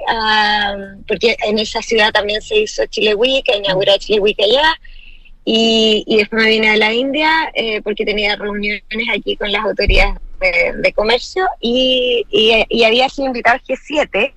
porque 1.06 1.36
en 1.46 1.58
esa 1.58 1.80
ciudad 1.82 2.12
también 2.12 2.42
se 2.42 2.58
hizo 2.58 2.84
Chile 2.86 3.14
Week, 3.14 3.44
inauguró 3.56 3.96
Chile 3.98 4.20
Week 4.20 4.38
allá. 4.40 4.74
Y, 5.52 6.04
y, 6.06 6.18
después 6.18 6.44
me 6.44 6.48
vine 6.48 6.70
a 6.70 6.76
la 6.76 6.92
India 6.92 7.50
eh, 7.54 7.82
porque 7.82 8.04
tenía 8.04 8.36
reuniones 8.36 8.84
aquí 9.12 9.36
con 9.36 9.50
las 9.50 9.64
autoridades 9.64 10.14
de, 10.40 10.80
de 10.80 10.92
comercio 10.92 11.44
y, 11.60 12.24
y, 12.30 12.64
y, 12.68 12.84
había 12.84 13.08
sido 13.08 13.26
invitado 13.26 13.56
al 13.56 13.62
G7, 13.62 14.32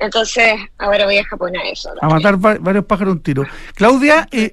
entonces 0.00 0.52
ahora 0.76 1.06
voy 1.06 1.16
a 1.16 1.24
Japón 1.24 1.56
a 1.56 1.66
eso. 1.66 1.88
A 2.02 2.08
matar 2.10 2.44
va 2.44 2.58
varios 2.60 2.84
pájaros 2.84 3.14
un 3.14 3.22
tiro. 3.22 3.46
Claudia, 3.74 4.28
eh, 4.32 4.52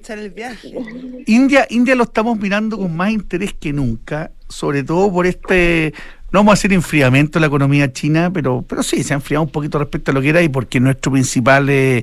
India, 1.26 1.66
India 1.68 1.94
lo 1.94 2.04
estamos 2.04 2.38
mirando 2.38 2.78
con 2.78 2.96
más 2.96 3.10
interés 3.10 3.52
que 3.52 3.74
nunca, 3.74 4.30
sobre 4.48 4.84
todo 4.84 5.12
por 5.12 5.26
este 5.26 5.92
no 6.32 6.40
vamos 6.40 6.52
a 6.52 6.54
hacer 6.54 6.72
enfriamiento 6.72 7.38
de 7.38 7.40
la 7.42 7.46
economía 7.48 7.92
china, 7.92 8.30
pero, 8.32 8.64
pero 8.66 8.82
sí, 8.82 9.02
se 9.02 9.12
ha 9.12 9.16
enfriado 9.16 9.44
un 9.44 9.50
poquito 9.50 9.78
respecto 9.78 10.10
a 10.10 10.14
lo 10.14 10.22
que 10.22 10.30
era 10.30 10.40
y 10.40 10.48
porque 10.48 10.80
nuestro 10.80 11.12
principal 11.12 11.68
eh, 11.68 12.02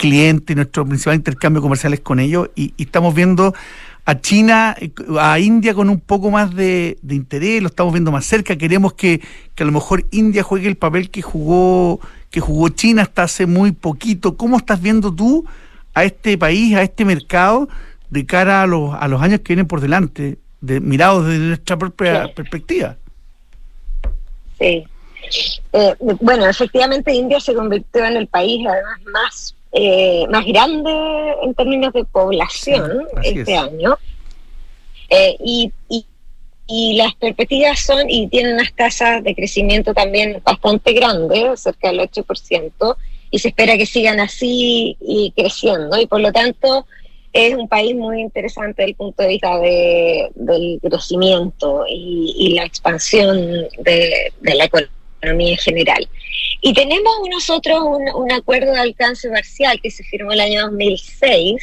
cliente, 0.00 0.54
nuestro 0.54 0.86
principal 0.86 1.14
intercambio 1.14 1.60
comercial 1.60 1.92
es 1.92 2.00
con 2.00 2.20
ellos 2.20 2.48
y, 2.56 2.72
y, 2.78 2.84
estamos 2.84 3.14
viendo 3.14 3.54
a 4.06 4.18
China, 4.18 4.74
a 5.20 5.38
India 5.38 5.74
con 5.74 5.90
un 5.90 6.00
poco 6.00 6.30
más 6.30 6.54
de, 6.54 6.96
de, 7.02 7.14
interés, 7.14 7.60
lo 7.60 7.68
estamos 7.68 7.92
viendo 7.92 8.10
más 8.10 8.24
cerca, 8.24 8.56
queremos 8.56 8.94
que, 8.94 9.20
que 9.54 9.62
a 9.62 9.66
lo 9.66 9.72
mejor 9.72 10.06
India 10.10 10.42
juegue 10.42 10.68
el 10.68 10.76
papel 10.76 11.10
que 11.10 11.20
jugó, 11.20 12.00
que 12.30 12.40
jugó 12.40 12.70
China 12.70 13.02
hasta 13.02 13.24
hace 13.24 13.44
muy 13.44 13.72
poquito. 13.72 14.38
¿Cómo 14.38 14.56
estás 14.56 14.80
viendo 14.80 15.14
tú 15.14 15.44
a 15.92 16.04
este 16.04 16.38
país, 16.38 16.74
a 16.76 16.82
este 16.82 17.04
mercado, 17.04 17.68
de 18.08 18.24
cara 18.24 18.62
a 18.62 18.66
los, 18.66 18.94
a 18.98 19.06
los 19.06 19.20
años 19.20 19.40
que 19.40 19.48
vienen 19.48 19.66
por 19.66 19.82
delante, 19.82 20.38
de, 20.62 20.80
mirados 20.80 21.26
desde 21.26 21.44
nuestra 21.44 21.76
propia 21.76 22.24
sí. 22.24 22.32
perspectiva? 22.34 22.96
Sí. 24.58 24.84
Eh, 25.74 25.94
bueno, 26.20 26.46
efectivamente 26.48 27.12
India 27.12 27.38
se 27.38 27.54
convirtió 27.54 28.02
en 28.06 28.16
el 28.16 28.26
país 28.28 28.66
además 28.66 29.00
más 29.12 29.54
eh, 29.72 30.26
más 30.28 30.44
grande 30.46 30.90
en 31.42 31.54
términos 31.54 31.92
de 31.92 32.04
población 32.04 33.06
este 33.22 33.52
es. 33.52 33.58
año. 33.58 33.96
Eh, 35.08 35.36
y, 35.44 35.72
y, 35.88 36.06
y, 36.66 36.96
las 36.96 37.14
perspectivas 37.14 37.80
son, 37.80 38.08
y 38.08 38.28
tienen 38.28 38.54
unas 38.54 38.72
tasas 38.74 39.22
de 39.24 39.34
crecimiento 39.34 39.92
también 39.92 40.40
bastante 40.44 40.92
grandes, 40.92 41.60
cerca 41.60 41.88
del 41.88 42.00
8%, 42.00 42.96
y 43.30 43.38
se 43.38 43.48
espera 43.48 43.76
que 43.76 43.86
sigan 43.86 44.20
así 44.20 44.96
y 45.00 45.32
creciendo, 45.36 46.00
y 46.00 46.06
por 46.06 46.20
lo 46.20 46.32
tanto 46.32 46.86
es 47.32 47.54
un 47.54 47.68
país 47.68 47.94
muy 47.94 48.20
interesante 48.20 48.82
desde 48.82 48.90
el 48.90 48.96
punto 48.96 49.22
de 49.22 49.28
vista 49.28 49.58
de, 49.58 50.30
del 50.34 50.80
crecimiento 50.82 51.84
y, 51.88 52.34
y 52.36 52.54
la 52.54 52.64
expansión 52.64 53.68
de, 53.78 54.32
de 54.40 54.54
la 54.54 54.64
economía 54.64 55.52
en 55.52 55.58
general. 55.58 56.08
Y 56.60 56.74
tenemos 56.74 57.12
nosotros 57.30 57.80
un, 57.82 58.08
un, 58.14 58.32
acuerdo 58.32 58.72
de 58.72 58.80
alcance 58.80 59.28
parcial 59.30 59.80
que 59.82 59.90
se 59.90 60.04
firmó 60.04 60.32
el 60.32 60.40
año 60.40 60.62
2006, 60.62 61.62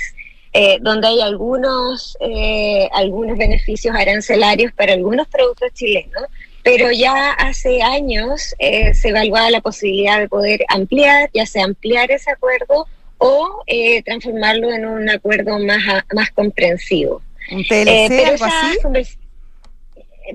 eh, 0.53 0.77
donde 0.81 1.07
hay 1.07 1.21
algunos, 1.21 2.17
eh, 2.19 2.89
algunos 2.93 3.37
beneficios 3.37 3.95
arancelarios 3.95 4.73
para 4.73 4.93
algunos 4.93 5.27
productos 5.27 5.71
chilenos, 5.73 6.23
pero 6.63 6.91
ya 6.91 7.31
hace 7.33 7.81
años 7.81 8.55
eh, 8.59 8.93
se 8.93 9.09
evaluaba 9.09 9.51
la 9.51 9.61
posibilidad 9.61 10.19
de 10.19 10.27
poder 10.27 10.65
ampliar, 10.67 11.29
ya 11.33 11.45
sea 11.45 11.63
ampliar 11.63 12.11
ese 12.11 12.31
acuerdo 12.31 12.87
o 13.19 13.63
eh, 13.67 14.01
transformarlo 14.03 14.71
en 14.71 14.85
un 14.85 15.09
acuerdo 15.09 15.59
más, 15.59 15.79
más 16.13 16.31
comprensivo. 16.31 17.21
¿Un 17.51 17.63
TLC, 17.63 18.25
algo 18.25 18.45
así? 18.45 19.17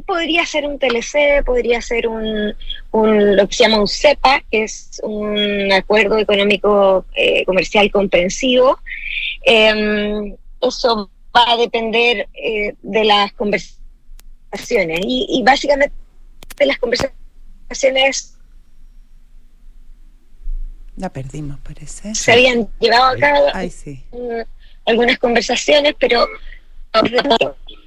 Podría 0.07 0.47
ser 0.47 0.67
un 0.67 0.79
TLC, 0.79 1.45
podría 1.45 1.81
ser 1.83 2.09
un, 2.09 2.55
un, 2.93 3.37
lo 3.37 3.47
que 3.49 3.55
se 3.55 3.65
llama 3.65 3.81
un 3.81 3.89
CEPA, 3.89 4.43
que 4.51 4.65
es 4.65 5.01
un 5.03 5.73
acuerdo 5.73 6.19
económico 6.19 7.05
eh, 7.15 7.45
comercial 7.45 7.91
comprensivo. 7.91 8.79
Eh, 9.45 10.37
eso 10.61 11.11
va 11.35 11.53
a 11.53 11.57
depender 11.57 12.29
eh, 12.35 12.75
de 12.83 13.05
las 13.05 13.33
conversaciones 13.33 15.01
y, 15.03 15.27
y, 15.29 15.43
básicamente 15.43 15.95
las 16.61 16.79
conversaciones 16.79 18.37
la 20.97 21.09
perdimos 21.09 21.59
parece 21.61 22.15
se 22.15 22.33
habían 22.33 22.69
llevado 22.79 23.07
a 23.07 23.17
cabo 23.17 23.47
Ay, 23.55 23.71
sí. 23.71 24.05
algunas 24.85 25.19
conversaciones 25.19 25.95
pero 25.99 26.29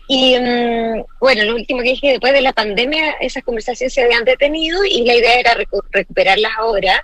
y 0.07 0.35
um, 0.35 1.03
bueno, 1.19 1.43
lo 1.43 1.55
último 1.55 1.81
que 1.81 1.89
dije, 1.89 2.11
después 2.11 2.33
de 2.33 2.41
la 2.41 2.53
pandemia, 2.53 3.11
esas 3.21 3.43
conversaciones 3.43 3.93
se 3.93 4.03
habían 4.03 4.23
detenido 4.23 4.83
y 4.85 5.03
la 5.03 5.15
idea 5.15 5.39
era 5.39 5.53
recu 5.55 5.81
recuperarlas 5.91 6.51
ahora. 6.57 7.03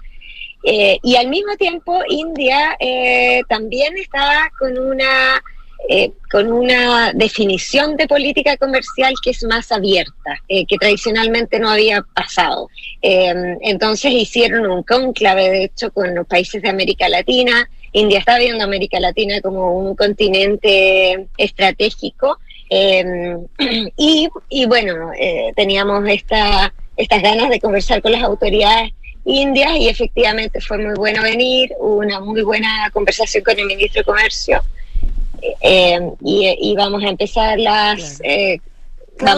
Eh, 0.63 0.99
y 1.01 1.15
al 1.15 1.27
mismo 1.27 1.55
tiempo, 1.57 2.01
India 2.07 2.77
eh, 2.79 3.41
también 3.49 3.97
está 3.97 4.51
con 4.59 4.77
una, 4.77 5.43
eh, 5.89 6.11
con 6.29 6.51
una 6.51 7.11
definición 7.13 7.97
de 7.97 8.07
política 8.07 8.55
comercial 8.57 9.15
que 9.23 9.31
es 9.31 9.43
más 9.45 9.71
abierta, 9.71 10.39
que 10.47 10.77
tradicionalmente 10.79 11.59
no 11.59 11.69
había 11.69 12.03
pasado. 12.13 12.69
entonces 13.01 14.11
hicieron 14.11 14.69
un 14.69 14.83
conclave, 14.83 15.49
de 15.49 15.63
hecho, 15.63 15.91
con 15.91 16.13
los 16.13 16.27
países 16.27 16.61
de 16.61 16.69
América 16.69 17.09
Latina. 17.09 17.67
India 17.93 18.19
está 18.19 18.37
viendo 18.37 18.61
a 18.61 18.67
América 18.67 18.99
Latina 18.99 19.41
como 19.41 19.73
un 19.73 19.95
continente 19.95 21.27
estratégico. 21.37 22.37
Eh, 22.73 23.36
y, 23.97 24.29
y, 24.49 24.65
bueno, 24.65 25.12
eh, 25.19 25.51
teníamos 25.57 26.07
esta, 26.07 26.73
estas 26.95 27.21
ganas 27.21 27.49
de 27.49 27.60
conversar 27.60 28.01
con 28.01 28.13
las 28.13 28.23
autoridades 28.23 28.93
indias 29.25 29.75
y 29.75 29.89
efectivamente 29.89 30.62
fue 30.62 30.77
muy 30.77 30.95
bueno 30.95 31.21
venir, 31.21 31.71
hubo 31.79 31.97
una 31.97 32.21
muy 32.21 32.41
buena 32.41 32.89
conversación 32.91 33.43
con 33.43 33.60
el 33.60 33.65
ministro 33.65 33.99
de 33.99 34.05
Comercio 34.05 34.63
eh, 35.62 35.99
y, 36.23 36.57
y, 36.60 36.75
vamos 36.75 37.03
a 37.03 37.10
empezar 37.10 37.60
las... 37.60 38.19
Claro. 38.19 38.62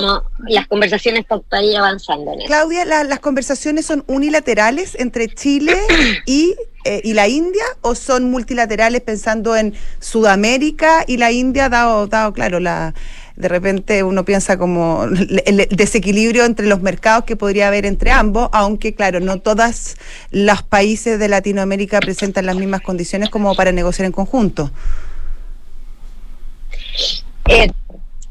Vamos, 0.02 0.24
las 0.48 0.68
conversaciones 0.68 1.26
para 1.26 1.62
ir 1.62 1.76
avanzando 1.76 2.32
en 2.32 2.42
eso. 2.42 2.48
Claudia, 2.48 2.86
la, 2.86 3.04
¿las 3.04 3.20
conversaciones 3.20 3.86
son 3.86 4.06
unilaterales 4.08 4.96
entre 4.98 5.28
Chile 5.28 5.76
y, 6.26 6.56
eh, 6.86 7.02
y 7.04 7.14
la 7.14 7.28
India 7.28 7.64
o 7.82 7.94
son 7.94 8.32
multilaterales 8.32 9.02
pensando 9.02 9.58
en 9.58 9.74
Sudamérica 10.00 11.04
y 11.06 11.18
la 11.18 11.32
India, 11.32 11.68
dado, 11.68 12.08
dado 12.08 12.32
claro, 12.32 12.62
la, 12.62 12.94
de 13.36 13.48
repente 13.48 14.04
uno 14.04 14.26
piensa 14.26 14.58
como 14.58 15.06
el 15.06 15.68
desequilibrio 15.70 16.46
entre 16.46 16.68
los 16.68 16.82
mercados 16.82 17.26
que 17.26 17.36
podría 17.36 17.68
haber 17.68 17.86
entre 17.86 18.12
ambos, 18.12 18.50
aunque 18.52 18.94
claro, 18.94 19.20
no 19.20 19.40
todos 19.40 19.98
los 20.32 20.62
países 20.64 21.20
de 21.20 21.28
Latinoamérica 21.28 22.00
presentan 22.00 22.46
las 22.46 22.56
mismas 22.56 22.82
condiciones 22.82 23.30
como 23.30 23.56
para 23.56 23.72
negociar 23.72 24.06
en 24.06 24.12
conjunto. 24.12 24.72
Eh, 27.50 27.70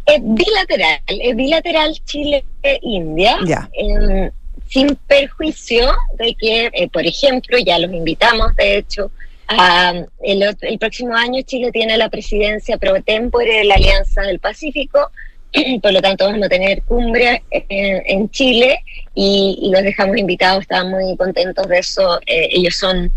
es 0.06 0.20
bilateral, 0.22 1.00
es 1.06 1.36
bilateral 1.36 2.00
Chile-India, 2.04 3.38
eh, 3.72 4.30
sin 4.68 4.96
perjuicio 5.06 5.92
de 6.18 6.34
que, 6.34 6.70
eh, 6.72 6.88
por 6.92 7.06
ejemplo, 7.06 7.58
ya 7.58 7.78
los 7.78 7.92
invitamos, 7.92 8.54
de 8.56 8.78
hecho, 8.78 9.10
a, 9.58 10.06
el, 10.22 10.42
el, 10.60 10.78
próximo 10.78 11.14
año 11.14 11.42
Chile 11.42 11.70
tiene 11.72 11.96
la 11.96 12.08
presidencia 12.08 12.78
pro 12.78 13.02
tempore 13.02 13.58
de 13.58 13.64
la 13.64 13.74
Alianza 13.74 14.22
del 14.22 14.38
Pacífico, 14.38 15.10
por 15.82 15.92
lo 15.92 16.00
tanto 16.00 16.26
vamos 16.26 16.46
a 16.46 16.48
tener 16.48 16.82
cumbre 16.82 17.42
en, 17.50 18.02
en 18.06 18.30
Chile 18.30 18.78
y, 19.14 19.58
y, 19.62 19.70
los 19.70 19.82
dejamos 19.82 20.16
invitados, 20.16 20.62
están 20.62 20.90
muy 20.90 21.16
contentos 21.16 21.66
de 21.68 21.78
eso, 21.78 22.18
eh, 22.26 22.48
ellos 22.52 22.76
son 22.76 23.12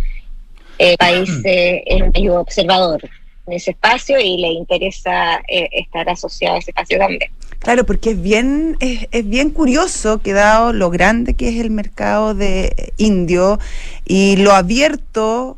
país, 1.00 1.30
es 1.44 2.02
un 2.02 2.12
país 2.12 2.30
observador. 2.30 3.02
ese 3.48 3.72
espacio 3.72 4.20
y 4.20 4.38
le 4.38 4.50
interesa 4.50 5.42
eh, 5.48 5.70
estar 5.72 6.10
asociado 6.10 6.56
a 6.56 6.60
ese 6.60 6.72
espacio 6.72 6.98
también. 6.98 7.32
Claro, 7.60 7.86
porque 7.86 8.12
es 8.12 8.22
bien, 8.22 8.76
es, 8.80 9.08
es, 9.12 9.28
bien 9.28 9.50
curioso 9.50 10.22
que 10.22 10.34
dado 10.34 10.74
lo 10.74 10.90
grande 10.90 11.34
que 11.34 11.50
es 11.50 11.60
el 11.60 11.72
mercado 11.72 12.36
de 12.36 12.94
indio 12.98 13.60
y 14.06 14.36
lo 14.36 14.52
abierto 14.52 15.58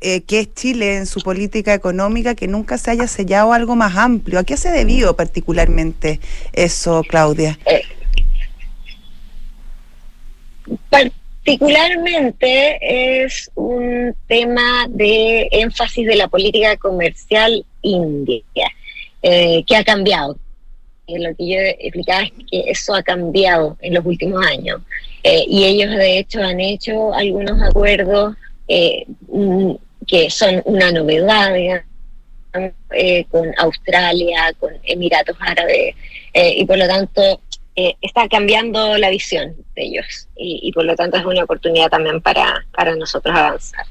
eh, 0.00 0.22
que 0.22 0.40
es 0.40 0.54
Chile 0.54 0.96
en 0.96 1.06
su 1.06 1.22
política 1.22 1.72
económica, 1.72 2.34
que 2.34 2.46
nunca 2.46 2.76
se 2.76 2.90
haya 2.90 3.06
sellado 3.06 3.52
algo 3.52 3.74
más 3.74 3.96
amplio. 3.96 4.38
¿A 4.38 4.44
qué 4.44 4.56
se 4.56 4.70
debió 4.70 5.16
particularmente 5.16 6.20
eso, 6.52 7.02
Claudia? 7.08 7.58
Eh, 7.64 7.82
particularmente 10.90 13.24
es 13.24 13.50
un 13.54 14.14
tema 14.26 14.86
de 14.90 15.48
énfasis 15.52 16.06
de 16.06 16.16
la 16.16 16.28
política 16.28 16.76
comercial 16.76 17.64
india, 17.82 18.42
eh, 19.22 19.64
que 19.66 19.76
ha 19.76 19.84
cambiado. 19.84 20.36
lo 21.06 21.36
que 21.36 21.48
yo 21.48 21.58
explicaba 21.78 22.24
es 22.24 22.32
que 22.50 22.64
eso 22.66 22.94
ha 22.94 23.02
cambiado 23.02 23.76
en 23.80 23.94
los 23.94 24.04
últimos 24.04 24.44
años. 24.46 24.82
y 25.22 25.64
ellos, 25.64 25.90
de 25.96 26.18
hecho, 26.18 26.42
han 26.42 26.60
hecho 26.60 27.14
algunos 27.14 27.62
acuerdos 27.62 28.36
que 28.66 30.30
son 30.30 30.62
una 30.64 30.90
novedad, 30.92 31.54
eh, 32.92 33.26
con 33.30 33.52
Australia, 33.58 34.52
con 34.60 34.70
Emiratos 34.84 35.36
Árabes, 35.40 35.96
eh, 36.32 36.54
y 36.56 36.64
por 36.64 36.78
lo 36.78 36.86
tanto 36.86 37.40
eh, 37.74 37.96
está 38.00 38.28
cambiando 38.28 38.96
la 38.96 39.10
visión 39.10 39.56
de 39.74 39.82
ellos, 39.82 40.28
y, 40.36 40.70
por 40.72 40.84
lo 40.84 40.94
tanto 40.94 41.16
es 41.16 41.24
una 41.24 41.42
oportunidad 41.42 41.88
también 41.88 42.20
para, 42.20 42.64
para 42.72 42.94
nosotros 42.94 43.34
avanzar. 43.36 43.86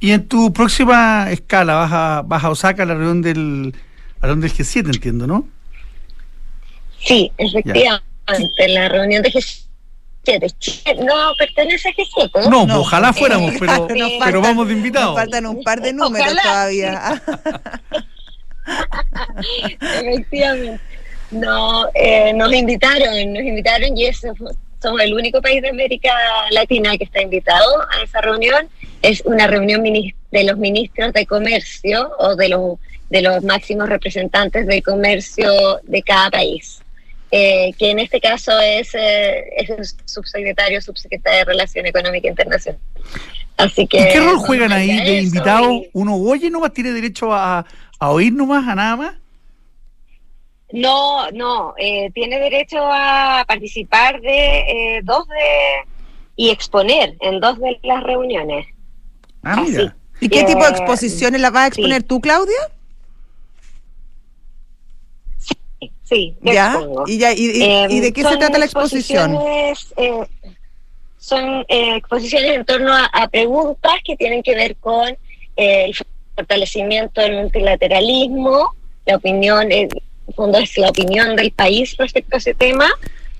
Y 0.00 0.10
en 0.10 0.26
tu 0.26 0.52
próxima 0.52 1.30
escala 1.30 1.74
vas 1.74 1.92
a, 1.92 2.22
vas 2.24 2.42
a 2.42 2.50
Osaka, 2.50 2.84
la 2.84 2.94
reunión 2.94 3.22
del, 3.22 3.72
la 4.20 4.28
reunión 4.28 4.40
del 4.40 4.52
G7, 4.52 4.86
entiendo, 4.86 5.28
¿no? 5.28 5.48
Sí, 6.98 7.30
efectivamente, 7.38 8.68
la 8.68 8.88
reunión 8.88 9.22
del 9.22 9.32
G7 9.32 9.67
no 11.04 11.34
pertenece 11.38 11.88
a 11.88 11.92
G7. 11.92 12.48
No, 12.48 12.66
no 12.66 12.80
ojalá 12.80 13.12
fuéramos, 13.12 13.54
pero, 13.58 13.88
pero 14.24 14.40
vamos 14.40 14.68
de 14.68 14.74
invitados. 14.74 15.10
Nos 15.10 15.16
faltan 15.16 15.46
un 15.46 15.62
par 15.62 15.80
de 15.80 15.92
números 15.92 16.34
todavía. 16.42 17.22
Efectivamente. 19.80 20.80
No, 21.30 21.88
eh, 21.94 22.32
nos 22.32 22.52
invitaron, 22.52 23.32
nos 23.32 23.42
invitaron 23.42 23.96
y 23.96 24.06
eso, 24.06 24.32
somos 24.80 25.00
el 25.02 25.12
único 25.12 25.42
país 25.42 25.60
de 25.60 25.68
América 25.68 26.10
Latina 26.50 26.96
que 26.96 27.04
está 27.04 27.20
invitado 27.20 27.82
a 27.82 28.02
esa 28.02 28.20
reunión. 28.20 28.68
Es 29.02 29.22
una 29.26 29.46
reunión 29.46 29.82
de 29.82 30.44
los 30.44 30.56
ministros 30.56 31.12
de 31.12 31.26
comercio 31.26 32.10
o 32.18 32.34
de 32.34 32.48
los, 32.48 32.78
de 33.10 33.22
los 33.22 33.44
máximos 33.44 33.88
representantes 33.88 34.66
de 34.66 34.82
comercio 34.82 35.80
de 35.82 36.02
cada 36.02 36.30
país. 36.30 36.80
Eh, 37.30 37.72
que 37.78 37.90
en 37.90 37.98
este 37.98 38.20
caso 38.20 38.58
es, 38.58 38.94
eh, 38.94 39.44
es 39.56 39.70
el 39.70 39.84
subsecretario, 40.06 40.80
subsecretario 40.80 41.40
de 41.40 41.44
Relación 41.44 41.86
Económica 41.86 42.28
Internacional. 42.28 42.80
Así 43.58 43.86
que, 43.86 44.08
¿Qué 44.12 44.20
rol 44.20 44.38
juegan 44.38 44.72
ahí 44.72 44.96
de 45.04 45.20
invitado? 45.20 45.82
¿Uno 45.92 46.16
oye 46.16 46.48
nomás, 46.48 46.72
tiene 46.72 46.92
derecho 46.92 47.32
a, 47.32 47.66
a 47.98 48.10
oír 48.10 48.32
nomás, 48.32 48.66
a 48.66 48.74
nada 48.74 48.96
más? 48.96 49.14
No, 50.72 51.30
no, 51.32 51.74
eh, 51.78 52.10
tiene 52.14 52.38
derecho 52.38 52.78
a 52.80 53.44
participar 53.48 54.20
de 54.20 54.58
eh, 54.58 55.00
dos 55.02 55.26
de 55.28 55.88
y 56.36 56.50
exponer 56.50 57.16
en 57.20 57.40
dos 57.40 57.58
de 57.58 57.78
las 57.82 58.02
reuniones. 58.04 58.66
Ah, 59.42 59.60
mira. 59.60 59.96
¿Y 60.20 60.28
qué 60.28 60.44
tipo 60.44 60.62
de 60.64 60.70
exposiciones 60.70 61.40
las 61.40 61.52
vas 61.52 61.64
a 61.64 61.66
exponer 61.68 62.02
tú, 62.02 62.20
Claudia? 62.20 62.56
Sí, 66.08 66.34
¿Ya? 66.42 66.80
¿Y, 67.06 67.18
ya, 67.18 67.32
y, 67.32 68.00
de 68.00 68.12
qué 68.12 68.22
se 68.22 68.36
trata 68.36 68.58
la 68.58 68.64
exposición? 68.64 69.36
Eh, 69.96 70.24
son 71.18 71.64
eh, 71.68 71.96
exposiciones 71.96 72.52
en 72.52 72.64
torno 72.64 72.92
a, 72.94 73.28
preguntas 73.28 73.92
que 74.04 74.16
tienen 74.16 74.42
que 74.42 74.54
ver 74.54 74.76
con 74.76 75.08
eh, 75.56 75.84
el 75.86 75.96
fortalecimiento 76.34 77.20
del 77.20 77.34
multilateralismo, 77.34 78.74
la 79.04 79.16
opinión, 79.16 79.70
en 79.70 79.88
fondo 80.34 80.58
es 80.58 80.76
la 80.78 80.90
opinión 80.90 81.36
del 81.36 81.50
país 81.52 81.96
respecto 81.98 82.36
a 82.36 82.38
ese 82.38 82.54
tema, 82.54 82.88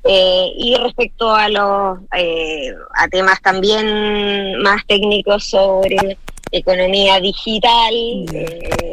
y 0.05 0.75
respecto 0.81 1.35
a 1.35 1.49
los 1.51 1.99
a 2.11 3.09
temas 3.11 3.43
también 3.43 4.57
más 4.63 4.87
técnicos 4.87 5.45
sobre 5.45 6.17
economía 6.51 7.21
digital 7.21 7.93
y, 7.93 8.27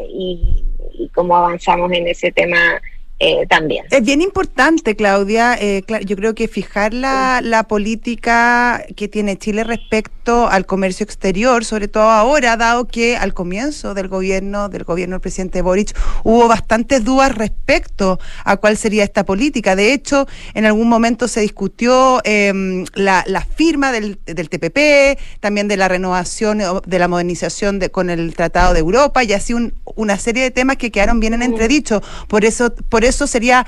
y, 0.09 1.09
cómo 1.13 1.37
avanzamos 1.37 1.91
en 1.93 2.07
ese 2.07 2.31
tema 2.33 2.81
eh, 3.17 3.47
también. 3.47 3.85
Es 3.91 4.03
bien 4.03 4.21
importante, 4.21 4.97
Claudia. 4.97 5.55
Eh, 5.57 5.83
yo 6.05 6.17
creo 6.17 6.35
que 6.35 6.49
fijar 6.49 6.93
la, 6.93 7.39
la, 7.41 7.63
política 7.63 8.83
que 8.97 9.07
tiene 9.07 9.37
Chile 9.37 9.63
respecto 9.63 10.49
al 10.49 10.65
comercio 10.65 11.05
exterior, 11.05 11.63
sobre 11.63 11.87
todo 11.87 12.09
ahora, 12.09 12.57
dado 12.57 12.87
que 12.87 13.15
al 13.15 13.33
comienzo 13.33 13.93
del 13.93 14.09
gobierno, 14.09 14.67
del 14.67 14.83
gobierno 14.83 15.15
del 15.15 15.21
presidente 15.21 15.61
Boric, 15.61 15.97
hubo 16.25 16.49
bastantes 16.49 17.05
dudas 17.05 17.33
respecto 17.33 18.19
a 18.43 18.57
cuál 18.57 18.75
sería 18.75 19.05
esta 19.05 19.23
política. 19.23 19.77
De 19.77 19.93
hecho, 19.93 20.27
en 20.53 20.65
algún 20.65 20.89
momento 20.89 21.29
se 21.29 21.39
discutió 21.39 22.19
em, 22.25 22.83
la, 22.95 23.23
la, 23.27 23.45
firma 23.45 23.93
del, 23.93 24.19
del, 24.25 24.49
TPP, 24.49 25.17
también 25.39 25.69
de 25.69 25.77
la 25.77 25.87
renovación, 25.87 26.61
de 26.85 26.99
la 26.99 27.07
modernización 27.07 27.79
de, 27.79 27.89
con 27.91 28.09
el 28.09 28.35
Tratado 28.35 28.73
de 28.73 28.81
Europa 28.81 29.23
y 29.23 29.31
así 29.31 29.53
un, 29.53 29.73
una 29.95 30.17
serie 30.17 30.43
de 30.43 30.51
temas 30.51 30.75
que 30.75 30.91
quedaron 30.91 31.21
bien 31.21 31.33
en 31.33 31.43
entredicho. 31.43 32.01
Por 32.27 32.43
eso, 32.43 32.75
por 32.89 33.04
eso 33.05 33.27
sería 33.27 33.65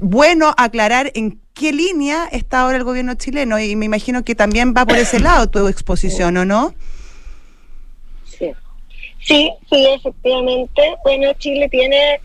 bueno 0.00 0.54
aclarar 0.56 1.10
en 1.14 1.40
qué 1.54 1.72
línea 1.72 2.28
está 2.32 2.62
ahora 2.62 2.78
el 2.78 2.84
gobierno 2.84 3.14
chileno 3.14 3.58
y 3.58 3.76
me 3.76 3.86
imagino 3.86 4.24
que 4.24 4.34
también 4.34 4.74
va 4.76 4.86
por 4.86 4.96
ese 4.96 5.20
lado 5.20 5.48
tu 5.48 5.68
exposición, 5.68 6.36
¿o 6.36 6.44
no? 6.44 6.74
Sí, 8.24 8.52
sí, 9.20 9.50
sí 9.68 9.86
efectivamente. 9.94 10.82
Bueno, 11.04 11.32
Chile 11.38 11.68
tiene 11.68 12.20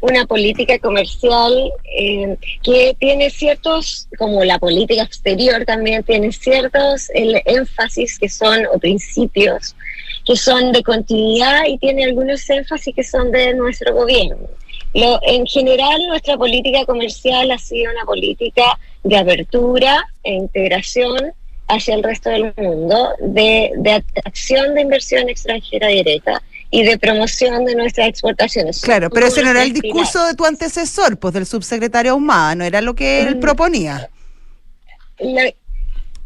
una 0.00 0.24
política 0.26 0.78
comercial 0.78 1.72
eh, 1.98 2.36
que 2.62 2.96
tiene 2.98 3.30
ciertos, 3.30 4.08
como 4.18 4.44
la 4.44 4.58
política 4.58 5.02
exterior 5.02 5.64
también 5.64 6.02
tiene 6.04 6.32
ciertos 6.32 7.10
el 7.14 7.40
énfasis 7.44 8.18
que 8.18 8.28
son, 8.28 8.66
o 8.72 8.78
principios, 8.78 9.76
que 10.24 10.36
son 10.36 10.72
de 10.72 10.82
continuidad 10.82 11.64
y 11.66 11.78
tiene 11.78 12.04
algunos 12.04 12.48
énfasis 12.48 12.94
que 12.94 13.04
son 13.04 13.30
de 13.30 13.54
nuestro 13.54 13.94
gobierno. 13.94 14.48
Lo, 14.94 15.20
en 15.22 15.46
general, 15.46 16.06
nuestra 16.08 16.36
política 16.36 16.84
comercial 16.84 17.50
ha 17.50 17.58
sido 17.58 17.92
una 17.92 18.04
política 18.04 18.78
de 19.04 19.16
apertura 19.16 20.04
e 20.24 20.32
integración 20.32 21.32
hacia 21.68 21.94
el 21.94 22.02
resto 22.02 22.30
del 22.30 22.52
mundo, 22.56 23.10
de, 23.20 23.70
de 23.76 23.92
atracción 23.92 24.74
de 24.74 24.80
inversión 24.80 25.28
extranjera 25.28 25.88
directa 25.88 26.42
y 26.70 26.82
de 26.82 26.98
promoción 26.98 27.64
de 27.64 27.74
nuestras 27.74 28.08
exportaciones. 28.08 28.80
Claro, 28.80 29.10
pero 29.10 29.26
ese 29.26 29.42
no 29.42 29.50
era 29.50 29.62
el 29.62 29.72
discurso 29.72 30.24
de 30.26 30.34
tu 30.34 30.44
antecesor, 30.44 31.18
pues 31.18 31.34
del 31.34 31.46
subsecretario 31.46 32.12
Ahumada, 32.12 32.54
no 32.54 32.64
era 32.64 32.80
lo 32.80 32.94
que 32.94 33.22
él 33.22 33.36
mm. 33.36 33.40
proponía. 33.40 34.10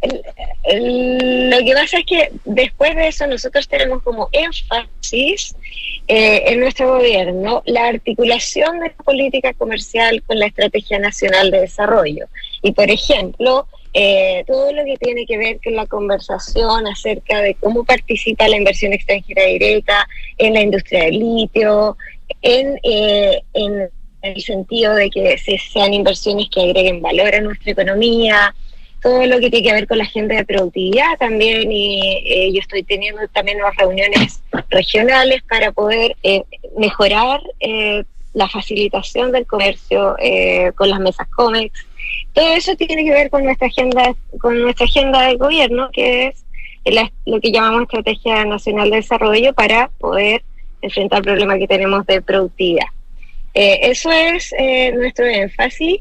Lo 0.06 1.58
que 1.64 1.72
pasa 1.74 1.98
es 1.98 2.06
que 2.06 2.30
después 2.44 2.94
de 2.96 3.08
eso 3.08 3.26
nosotros 3.26 3.68
tenemos 3.68 4.02
como 4.02 4.28
énfasis 4.32 5.54
eh, 6.06 6.42
en 6.46 6.60
nuestro 6.60 6.96
gobierno 6.96 7.62
la 7.66 7.86
articulación 7.88 8.80
de 8.80 8.88
la 8.88 9.04
política 9.04 9.54
comercial 9.54 10.22
con 10.22 10.38
la 10.38 10.46
Estrategia 10.46 10.98
Nacional 10.98 11.50
de 11.50 11.60
Desarrollo. 11.60 12.26
Y, 12.62 12.72
por 12.72 12.90
ejemplo, 12.90 13.66
eh, 13.94 14.44
todo 14.46 14.72
lo 14.72 14.84
que 14.84 14.96
tiene 14.96 15.24
que 15.24 15.38
ver 15.38 15.60
con 15.62 15.76
la 15.76 15.86
conversación 15.86 16.86
acerca 16.86 17.40
de 17.40 17.54
cómo 17.54 17.84
participa 17.84 18.48
la 18.48 18.56
inversión 18.56 18.92
extranjera 18.92 19.44
directa 19.44 20.06
en 20.38 20.54
la 20.54 20.62
industria 20.62 21.04
del 21.04 21.18
litio, 21.18 21.96
en, 22.42 22.78
eh, 22.82 23.42
en 23.54 23.90
el 24.22 24.42
sentido 24.42 24.94
de 24.94 25.10
que 25.10 25.38
se 25.38 25.58
sean 25.58 25.94
inversiones 25.94 26.48
que 26.50 26.62
agreguen 26.62 27.02
valor 27.02 27.34
a 27.34 27.40
nuestra 27.40 27.72
economía, 27.72 28.54
todo 29.04 29.26
lo 29.26 29.38
que 29.38 29.50
tiene 29.50 29.68
que 29.68 29.74
ver 29.74 29.86
con 29.86 29.98
la 29.98 30.04
agenda 30.04 30.34
de 30.34 30.46
productividad 30.46 31.18
también 31.18 31.70
y 31.70 32.22
eh, 32.24 32.50
yo 32.54 32.60
estoy 32.60 32.82
teniendo 32.84 33.20
también 33.28 33.58
unas 33.58 33.76
reuniones 33.76 34.42
regionales 34.70 35.42
para 35.42 35.72
poder 35.72 36.16
eh, 36.22 36.42
mejorar 36.78 37.42
eh, 37.60 38.02
la 38.32 38.48
facilitación 38.48 39.30
del 39.30 39.46
comercio 39.46 40.16
con 40.74 40.88
las 40.88 40.98
mesas 41.00 41.28
COMEX. 41.36 41.86
Todo 42.32 42.54
eso 42.54 42.74
tiene 42.76 43.04
que 43.04 43.12
ver 43.12 43.28
con 43.28 43.44
nuestra 43.44 43.66
agenda, 43.68 44.14
con 44.40 44.58
nuestra 44.60 44.86
agenda 44.86 45.20
del 45.28 45.36
gobierno, 45.36 45.90
que 45.92 46.28
es 46.28 46.44
lo 47.26 47.40
que 47.40 47.52
llamamos 47.52 47.82
Estrategia 47.82 48.44
Nacional 48.46 48.90
de 48.90 48.96
Desarrollo 48.96 49.52
para 49.52 49.88
poder 49.98 50.42
enfrentar 50.80 51.18
el 51.18 51.24
problema 51.24 51.58
que 51.58 51.68
tenemos 51.68 52.06
de 52.06 52.22
productividad. 52.22 52.88
eso 53.52 54.10
es 54.10 54.52
nuestro 54.94 55.26
énfasis. 55.26 56.00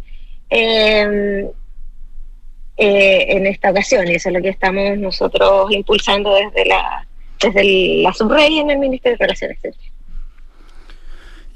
Eh, 2.76 3.38
en 3.38 3.46
esta 3.46 3.70
ocasión. 3.70 4.08
Y 4.08 4.16
eso 4.16 4.30
es 4.30 4.36
lo 4.36 4.42
que 4.42 4.50
estamos 4.50 4.98
nosotros 4.98 5.72
impulsando 5.72 6.34
desde 6.34 6.66
la 6.66 7.06
desde 7.40 8.02
la 8.02 8.14
subrey 8.14 8.60
en 8.60 8.72
el 8.72 8.80
Ministerio 8.80 9.18
de 9.18 9.26
Relaciones 9.26 9.58
Exteriores. 9.58 9.94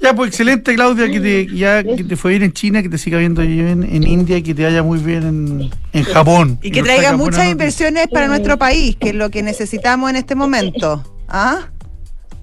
Ya, 0.00 0.14
pues 0.14 0.28
excelente, 0.28 0.76
Claudia, 0.76 1.10
que 1.10 1.18
te, 1.18 1.46
ya, 1.48 1.82
que 1.82 2.04
te 2.04 2.14
fue 2.14 2.32
bien 2.32 2.44
en 2.44 2.52
China, 2.52 2.82
que 2.82 2.88
te 2.88 2.98
siga 2.98 3.18
viendo 3.18 3.42
bien 3.42 3.82
en 3.82 4.06
India 4.06 4.36
y 4.36 4.42
que 4.44 4.54
te 4.54 4.62
vaya 4.62 4.84
muy 4.84 5.00
bien 5.00 5.24
en, 5.24 5.70
en 5.92 6.04
Japón. 6.04 6.60
Y 6.62 6.70
que 6.70 6.84
traiga 6.84 7.16
muchas 7.16 7.46
inversiones 7.46 8.06
para 8.06 8.28
nuestro 8.28 8.56
país, 8.58 8.94
que 8.94 9.08
es 9.08 9.14
lo 9.16 9.28
que 9.30 9.42
necesitamos 9.42 10.08
en 10.10 10.16
este 10.16 10.36
momento. 10.36 11.02
¿Ah? 11.26 11.68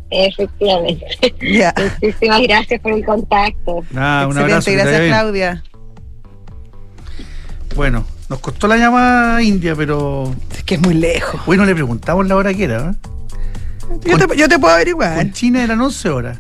Efectivamente. 0.10 1.06
Muchísimas 2.02 2.42
gracias 2.42 2.82
por 2.82 2.92
el 2.92 3.06
contacto. 3.06 3.86
Ah, 3.96 4.28
un 4.30 4.38
abrazo. 4.38 4.72
Gracias, 4.74 5.02
Claudia. 5.08 5.64
Bueno, 7.74 8.06
nos 8.30 8.40
costó 8.40 8.68
la 8.68 8.78
llamada 8.78 9.42
India, 9.42 9.76
pero. 9.76 10.34
Es 10.52 10.64
que 10.64 10.76
es 10.76 10.82
muy 10.82 10.94
lejos. 10.94 11.46
Bueno, 11.46 11.66
le 11.66 11.74
preguntamos 11.74 12.28
la 12.28 12.36
hora 12.36 12.54
que 12.54 12.64
era. 12.64 12.92
¿eh? 12.92 12.96
Yo, 14.06 14.18
te, 14.18 14.38
yo, 14.38 14.50
te, 14.50 14.58
puedo 14.58 14.74
averiguar. 14.74 15.20
En 15.20 15.32
China 15.32 15.64
eran 15.64 15.80
11 15.80 16.10
horas. 16.10 16.40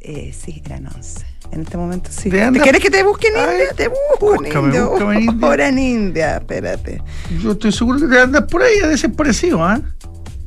Eh, 0.00 0.34
sí, 0.36 0.62
eran 0.64 0.86
11. 0.86 1.30
En 1.52 1.62
este 1.62 1.76
momento 1.76 2.10
sí. 2.12 2.30
¿Te, 2.30 2.50
quieres 2.60 2.80
que 2.80 2.90
te 2.90 3.02
busque 3.02 3.28
en 3.28 3.34
India? 3.34 3.72
Te 3.76 3.88
busco 3.88 4.36
búscame, 4.36 4.68
en 4.68 4.74
India. 4.74 5.12
en 5.12 5.22
India. 5.22 5.48
Ahora 5.48 5.68
en 5.68 5.78
India, 5.78 6.36
espérate. 6.36 7.02
Yo 7.42 7.52
estoy 7.52 7.72
seguro 7.72 7.98
que 8.00 8.06
te 8.06 8.20
andas 8.20 8.44
por 8.44 8.62
ahí, 8.62 8.78
a 8.82 8.88
desaparecido, 8.88 9.64
¿ah? 9.64 9.80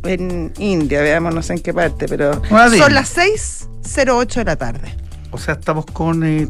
En 0.03 0.53
India, 0.57 1.01
veamos, 1.01 1.33
no 1.33 1.41
sé 1.41 1.53
en 1.53 1.59
qué 1.59 1.73
parte, 1.73 2.07
pero. 2.07 2.41
son 2.45 2.93
las 2.93 3.17
6.08 3.17 4.33
de 4.33 4.43
la 4.43 4.55
tarde. 4.55 4.95
O 5.31 5.37
sea, 5.37 5.55
estamos 5.55 5.85
con. 5.85 6.23
Eh, 6.23 6.47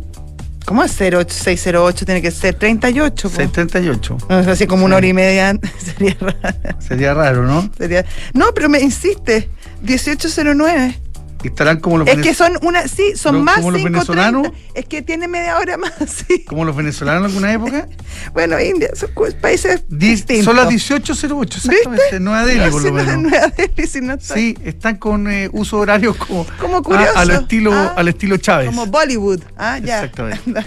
¿Cómo 0.65 0.83
es 0.83 0.91
608? 0.91 2.05
Tiene 2.05 2.21
que 2.21 2.31
ser 2.31 2.55
38. 2.55 3.29
638. 3.29 4.17
No, 4.29 4.39
es 4.39 4.47
así 4.47 4.67
como 4.67 4.85
una 4.85 4.95
hora 4.97 5.07
y 5.07 5.13
media. 5.13 5.53
Sería 5.77 6.15
raro. 6.19 6.81
Sería 6.81 7.13
raro, 7.13 7.45
¿no? 7.45 7.69
Sería... 7.77 8.05
No, 8.33 8.53
pero 8.53 8.69
me 8.69 8.79
insiste. 8.79 9.49
1809 9.81 11.02
estarán 11.49 11.79
como 11.79 11.99
los 11.99 12.07
Es 12.07 12.17
que 12.17 12.33
son 12.33 12.57
una, 12.61 12.87
sí, 12.87 13.13
son 13.15 13.43
más 13.43 13.57
como 13.57 13.71
los 13.71 13.83
venezolanos. 13.83 14.49
Es 14.73 14.85
que 14.85 15.01
tiene 15.01 15.27
media 15.27 15.57
hora 15.57 15.77
más, 15.77 15.93
sí. 16.27 16.43
Como 16.45 16.65
los 16.65 16.75
venezolanos 16.75 17.21
en 17.21 17.25
alguna 17.25 17.53
época. 17.53 17.87
bueno, 18.33 18.59
India, 18.59 18.89
son 18.95 19.09
países 19.41 19.83
distintos. 19.89 20.45
Son 20.45 20.55
las 20.55 20.67
18.08, 20.67 21.55
exactamente. 21.55 21.89
¿Viste? 21.91 22.19
Nueva 22.19 22.45
Delhi, 22.45 22.71
por 22.71 22.83
lo 22.83 22.93
menos. 22.93 23.17
Nueva 23.17 23.47
Delhi, 23.47 23.87
si 23.87 24.01
no. 24.01 24.17
Sí, 24.19 24.57
están 24.63 24.97
con 24.97 25.29
eh, 25.29 25.49
uso 25.51 25.77
horario 25.77 26.15
como, 26.15 26.45
como 26.59 26.83
curioso. 26.83 27.17
al, 27.17 27.31
estilo, 27.31 27.73
ah, 27.73 27.93
al 27.95 28.07
estilo 28.07 28.37
Chávez. 28.37 28.67
Como 28.67 28.85
Bollywood. 28.87 29.41
Ah, 29.57 29.79
ya. 29.79 30.03
Exactamente. 30.03 30.65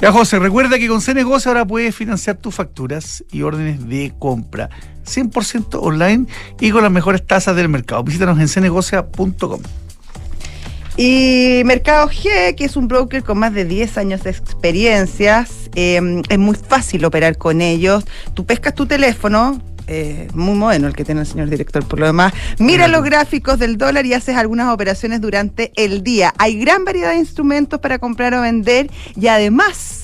ya, 0.00 0.12
José, 0.12 0.38
recuerda 0.38 0.78
que 0.78 0.88
con 0.88 1.00
C-Negocio 1.00 1.50
ahora 1.50 1.66
puedes 1.66 1.94
financiar 1.94 2.36
tus 2.36 2.54
facturas 2.54 3.24
y 3.30 3.42
órdenes 3.42 3.88
de 3.88 4.12
compra. 4.18 4.68
100% 5.08 5.78
online 5.80 6.26
y 6.60 6.70
con 6.70 6.82
las 6.82 6.92
mejores 6.92 7.26
tasas 7.26 7.56
del 7.56 7.68
mercado. 7.68 8.04
Visítanos 8.04 8.38
en 8.38 8.48
cnegocia.com. 8.48 9.60
Y 11.00 11.62
Mercado 11.64 12.08
G, 12.08 12.56
que 12.56 12.64
es 12.64 12.76
un 12.76 12.88
broker 12.88 13.22
con 13.22 13.38
más 13.38 13.54
de 13.54 13.64
10 13.64 13.98
años 13.98 14.24
de 14.24 14.30
experiencias, 14.30 15.70
em, 15.76 16.24
es 16.28 16.38
muy 16.40 16.56
fácil 16.56 17.04
operar 17.04 17.38
con 17.38 17.60
ellos. 17.60 18.04
Tú 18.34 18.44
pescas 18.44 18.74
tu 18.74 18.84
teléfono, 18.86 19.62
eh, 19.86 20.26
muy 20.34 20.58
bueno 20.58 20.88
el 20.88 20.96
que 20.96 21.04
tiene 21.04 21.20
el 21.20 21.26
señor 21.28 21.50
director 21.50 21.86
por 21.86 22.00
lo 22.00 22.06
demás. 22.06 22.32
Mira 22.58 22.88
los 22.88 23.04
gráficos 23.04 23.60
del 23.60 23.78
dólar 23.78 24.06
y 24.06 24.14
haces 24.14 24.34
algunas 24.36 24.74
operaciones 24.74 25.20
durante 25.20 25.70
el 25.76 26.02
día. 26.02 26.34
Hay 26.36 26.58
gran 26.58 26.84
variedad 26.84 27.10
de 27.10 27.18
instrumentos 27.18 27.78
para 27.78 28.00
comprar 28.00 28.34
o 28.34 28.40
vender 28.40 28.90
y 29.14 29.28
además 29.28 29.97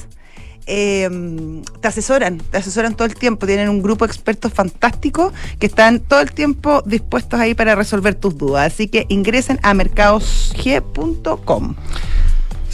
eh, 0.66 1.62
te 1.80 1.88
asesoran, 1.88 2.38
te 2.38 2.58
asesoran 2.58 2.94
todo 2.94 3.06
el 3.06 3.14
tiempo, 3.14 3.46
tienen 3.46 3.68
un 3.68 3.82
grupo 3.82 4.06
de 4.06 4.12
expertos 4.12 4.52
fantásticos 4.52 5.32
que 5.58 5.66
están 5.66 6.00
todo 6.00 6.20
el 6.20 6.32
tiempo 6.32 6.82
dispuestos 6.86 7.40
ahí 7.40 7.54
para 7.54 7.74
resolver 7.74 8.14
tus 8.14 8.36
dudas. 8.36 8.72
Así 8.72 8.88
que 8.88 9.06
ingresen 9.08 9.58
a 9.62 9.74
mercadosg.com. 9.74 11.74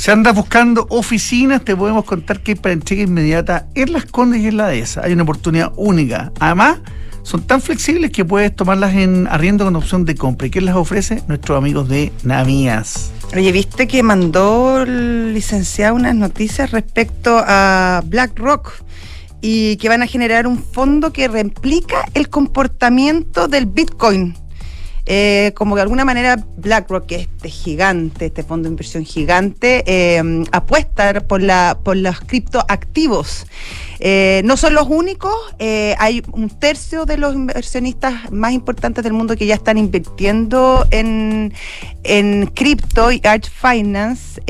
Si 0.00 0.10
andas 0.10 0.34
buscando 0.34 0.86
oficinas, 0.88 1.62
te 1.62 1.76
podemos 1.76 2.06
contar 2.06 2.40
que 2.40 2.52
hay 2.52 2.54
para 2.54 2.72
entrega 2.72 3.02
inmediata 3.02 3.66
en 3.74 3.92
Las 3.92 4.06
Condes 4.06 4.40
y 4.40 4.46
en 4.46 4.56
la 4.56 4.68
Dehesa. 4.68 5.02
Hay 5.04 5.12
una 5.12 5.24
oportunidad 5.24 5.72
única. 5.76 6.32
Además, 6.40 6.78
son 7.22 7.42
tan 7.42 7.60
flexibles 7.60 8.10
que 8.10 8.24
puedes 8.24 8.54
tomarlas 8.54 8.94
en 8.94 9.26
arriendo 9.26 9.64
con 9.64 9.76
opción 9.76 10.04
de 10.04 10.14
compra. 10.14 10.46
¿Y 10.46 10.50
quién 10.50 10.64
las 10.64 10.76
ofrece? 10.76 11.22
Nuestros 11.28 11.58
amigos 11.58 11.88
de 11.88 12.12
Navías. 12.22 13.12
Oye, 13.34 13.52
¿viste 13.52 13.86
que 13.86 14.02
mandó 14.02 14.82
el 14.82 15.34
licenciado 15.34 15.94
unas 15.94 16.14
noticias 16.14 16.70
respecto 16.72 17.42
a 17.46 18.02
BlackRock? 18.06 18.72
Y 19.42 19.76
que 19.76 19.88
van 19.88 20.02
a 20.02 20.06
generar 20.06 20.46
un 20.46 20.62
fondo 20.62 21.12
que 21.12 21.26
replica 21.26 22.04
el 22.12 22.28
comportamiento 22.28 23.48
del 23.48 23.66
Bitcoin. 23.66 24.34
Eh, 25.12 25.50
como 25.56 25.74
que 25.74 25.80
de 25.80 25.82
alguna 25.82 26.04
manera 26.04 26.36
BlackRock, 26.56 27.10
este 27.10 27.48
gigante, 27.48 28.26
este 28.26 28.44
fondo 28.44 28.68
de 28.68 28.74
inversión 28.74 29.04
gigante, 29.04 29.82
eh, 29.84 30.44
apuesta 30.52 31.20
por, 31.22 31.42
la, 31.42 31.80
por 31.82 31.96
los 31.96 32.20
criptoactivos. 32.20 33.44
Eh, 33.98 34.42
no 34.44 34.56
son 34.56 34.74
los 34.74 34.86
únicos, 34.86 35.34
eh, 35.58 35.96
hay 35.98 36.22
un 36.30 36.48
tercio 36.48 37.06
de 37.06 37.16
los 37.16 37.34
inversionistas 37.34 38.30
más 38.30 38.52
importantes 38.52 39.02
del 39.02 39.12
mundo 39.12 39.34
que 39.34 39.46
ya 39.46 39.56
están 39.56 39.78
invirtiendo 39.78 40.86
en, 40.92 41.54
en 42.04 42.46
cripto 42.46 43.10
y 43.10 43.20
Arch 43.24 43.50
Finance 43.50 44.40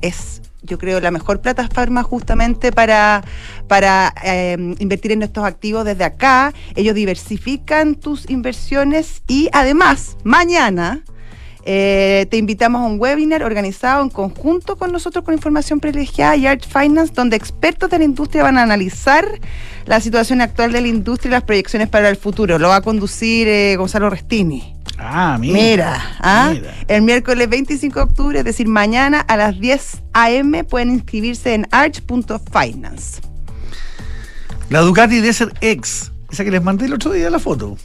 es 0.00 0.41
yo 0.62 0.78
creo, 0.78 1.00
la 1.00 1.10
mejor 1.10 1.40
plataforma 1.40 2.02
justamente 2.02 2.72
para, 2.72 3.24
para 3.68 4.14
eh, 4.24 4.56
invertir 4.78 5.12
en 5.12 5.22
estos 5.22 5.44
activos 5.44 5.84
desde 5.84 6.04
acá. 6.04 6.52
Ellos 6.74 6.94
diversifican 6.94 7.94
tus 7.94 8.30
inversiones 8.30 9.22
y 9.26 9.48
además, 9.52 10.16
mañana 10.24 11.02
eh, 11.64 12.26
te 12.28 12.38
invitamos 12.38 12.82
a 12.82 12.84
un 12.84 13.00
webinar 13.00 13.44
organizado 13.44 14.02
en 14.02 14.10
conjunto 14.10 14.76
con 14.76 14.90
nosotros 14.90 15.24
con 15.24 15.34
información 15.34 15.78
privilegiada 15.78 16.34
y 16.36 16.46
Arch 16.46 16.66
Finance, 16.66 17.12
donde 17.14 17.36
expertos 17.36 17.88
de 17.90 17.98
la 17.98 18.04
industria 18.04 18.42
van 18.42 18.58
a 18.58 18.62
analizar 18.62 19.26
la 19.86 20.00
situación 20.00 20.40
actual 20.40 20.72
de 20.72 20.80
la 20.80 20.88
industria 20.88 21.28
y 21.28 21.32
las 21.32 21.44
proyecciones 21.44 21.88
para 21.88 22.08
el 22.08 22.16
futuro. 22.16 22.58
Lo 22.58 22.68
va 22.68 22.76
a 22.76 22.82
conducir 22.82 23.46
eh, 23.48 23.76
Gonzalo 23.76 24.10
Restini. 24.10 24.71
Ah, 24.98 25.36
mira. 25.40 25.54
Mira, 25.54 26.02
¿ah? 26.20 26.54
el 26.88 27.02
miércoles 27.02 27.48
25 27.48 27.98
de 27.98 28.04
octubre, 28.04 28.38
es 28.38 28.44
decir, 28.44 28.68
mañana 28.68 29.20
a 29.20 29.36
las 29.36 29.58
10 29.58 30.02
a.m. 30.12 30.64
pueden 30.64 30.90
inscribirse 30.90 31.54
en 31.54 31.66
arch.finance. 31.70 33.20
La 34.68 34.80
Ducati 34.80 35.20
Desert 35.20 35.56
X, 35.60 36.12
esa 36.30 36.44
que 36.44 36.50
les 36.50 36.62
mandé 36.62 36.86
el 36.86 36.94
otro 36.94 37.12
día 37.12 37.28
la 37.30 37.38
foto. 37.38 37.76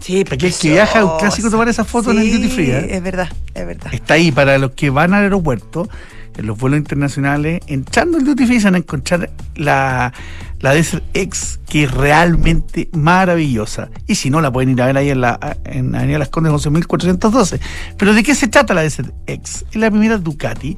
Sí, 0.00 0.24
porque 0.24 0.48
es 0.48 0.58
que 0.58 0.70
viaja 0.70 1.04
un 1.04 1.18
clásico 1.18 1.50
tomar 1.50 1.68
esa 1.68 1.84
foto 1.84 2.12
en 2.12 2.18
el 2.18 2.32
duty 2.32 2.48
free. 2.48 2.70
¿eh? 2.70 2.96
Es 2.96 3.02
verdad, 3.02 3.28
es 3.54 3.66
verdad. 3.66 3.92
Está 3.92 4.14
ahí 4.14 4.30
para 4.30 4.58
los 4.58 4.72
que 4.72 4.90
van 4.90 5.14
al 5.14 5.24
aeropuerto, 5.24 5.88
en 6.36 6.46
los 6.46 6.58
vuelos 6.58 6.78
internacionales, 6.78 7.62
entrando 7.66 8.18
al 8.18 8.24
duty 8.24 8.46
free, 8.46 8.60
van 8.60 8.74
a 8.76 8.78
encontrar 8.78 9.30
la, 9.56 10.12
la 10.60 10.74
Desert 10.74 11.04
X, 11.14 11.60
que 11.68 11.84
es 11.84 11.90
realmente 11.90 12.88
maravillosa. 12.92 13.90
Y 14.06 14.14
si 14.14 14.30
no, 14.30 14.40
la 14.40 14.52
pueden 14.52 14.70
ir 14.70 14.82
a 14.82 14.86
ver 14.86 14.96
ahí 14.96 15.10
en 15.10 15.20
la 15.20 15.56
en 15.64 15.94
Avenida 15.94 16.18
Las 16.18 16.28
Condes 16.28 16.52
11.412. 16.52 17.60
Pero 17.96 18.14
¿de 18.14 18.22
qué 18.22 18.34
se 18.34 18.48
trata 18.48 18.74
la 18.74 18.82
Desert 18.82 19.12
X? 19.26 19.64
Es 19.70 19.76
la 19.76 19.90
primera 19.90 20.18
Ducati 20.18 20.76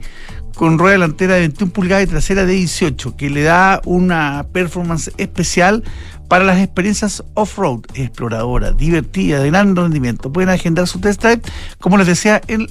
con 0.58 0.76
rueda 0.76 0.94
delantera 0.94 1.34
de 1.34 1.40
21 1.40 1.72
pulgadas 1.72 2.04
y 2.04 2.08
trasera 2.08 2.44
de 2.44 2.52
18, 2.54 3.16
que 3.16 3.30
le 3.30 3.42
da 3.42 3.80
una 3.84 4.44
performance 4.52 5.12
especial 5.16 5.84
para 6.26 6.44
las 6.44 6.58
experiencias 6.58 7.22
off-road, 7.34 7.82
exploradora, 7.94 8.72
divertida, 8.72 9.38
de 9.40 9.50
gran 9.50 9.76
rendimiento. 9.76 10.32
Pueden 10.32 10.50
agendar 10.50 10.88
su 10.88 10.98
test 10.98 11.22
drive, 11.22 11.42
como 11.78 11.96
les 11.96 12.08
decía, 12.08 12.40
en 12.48 12.66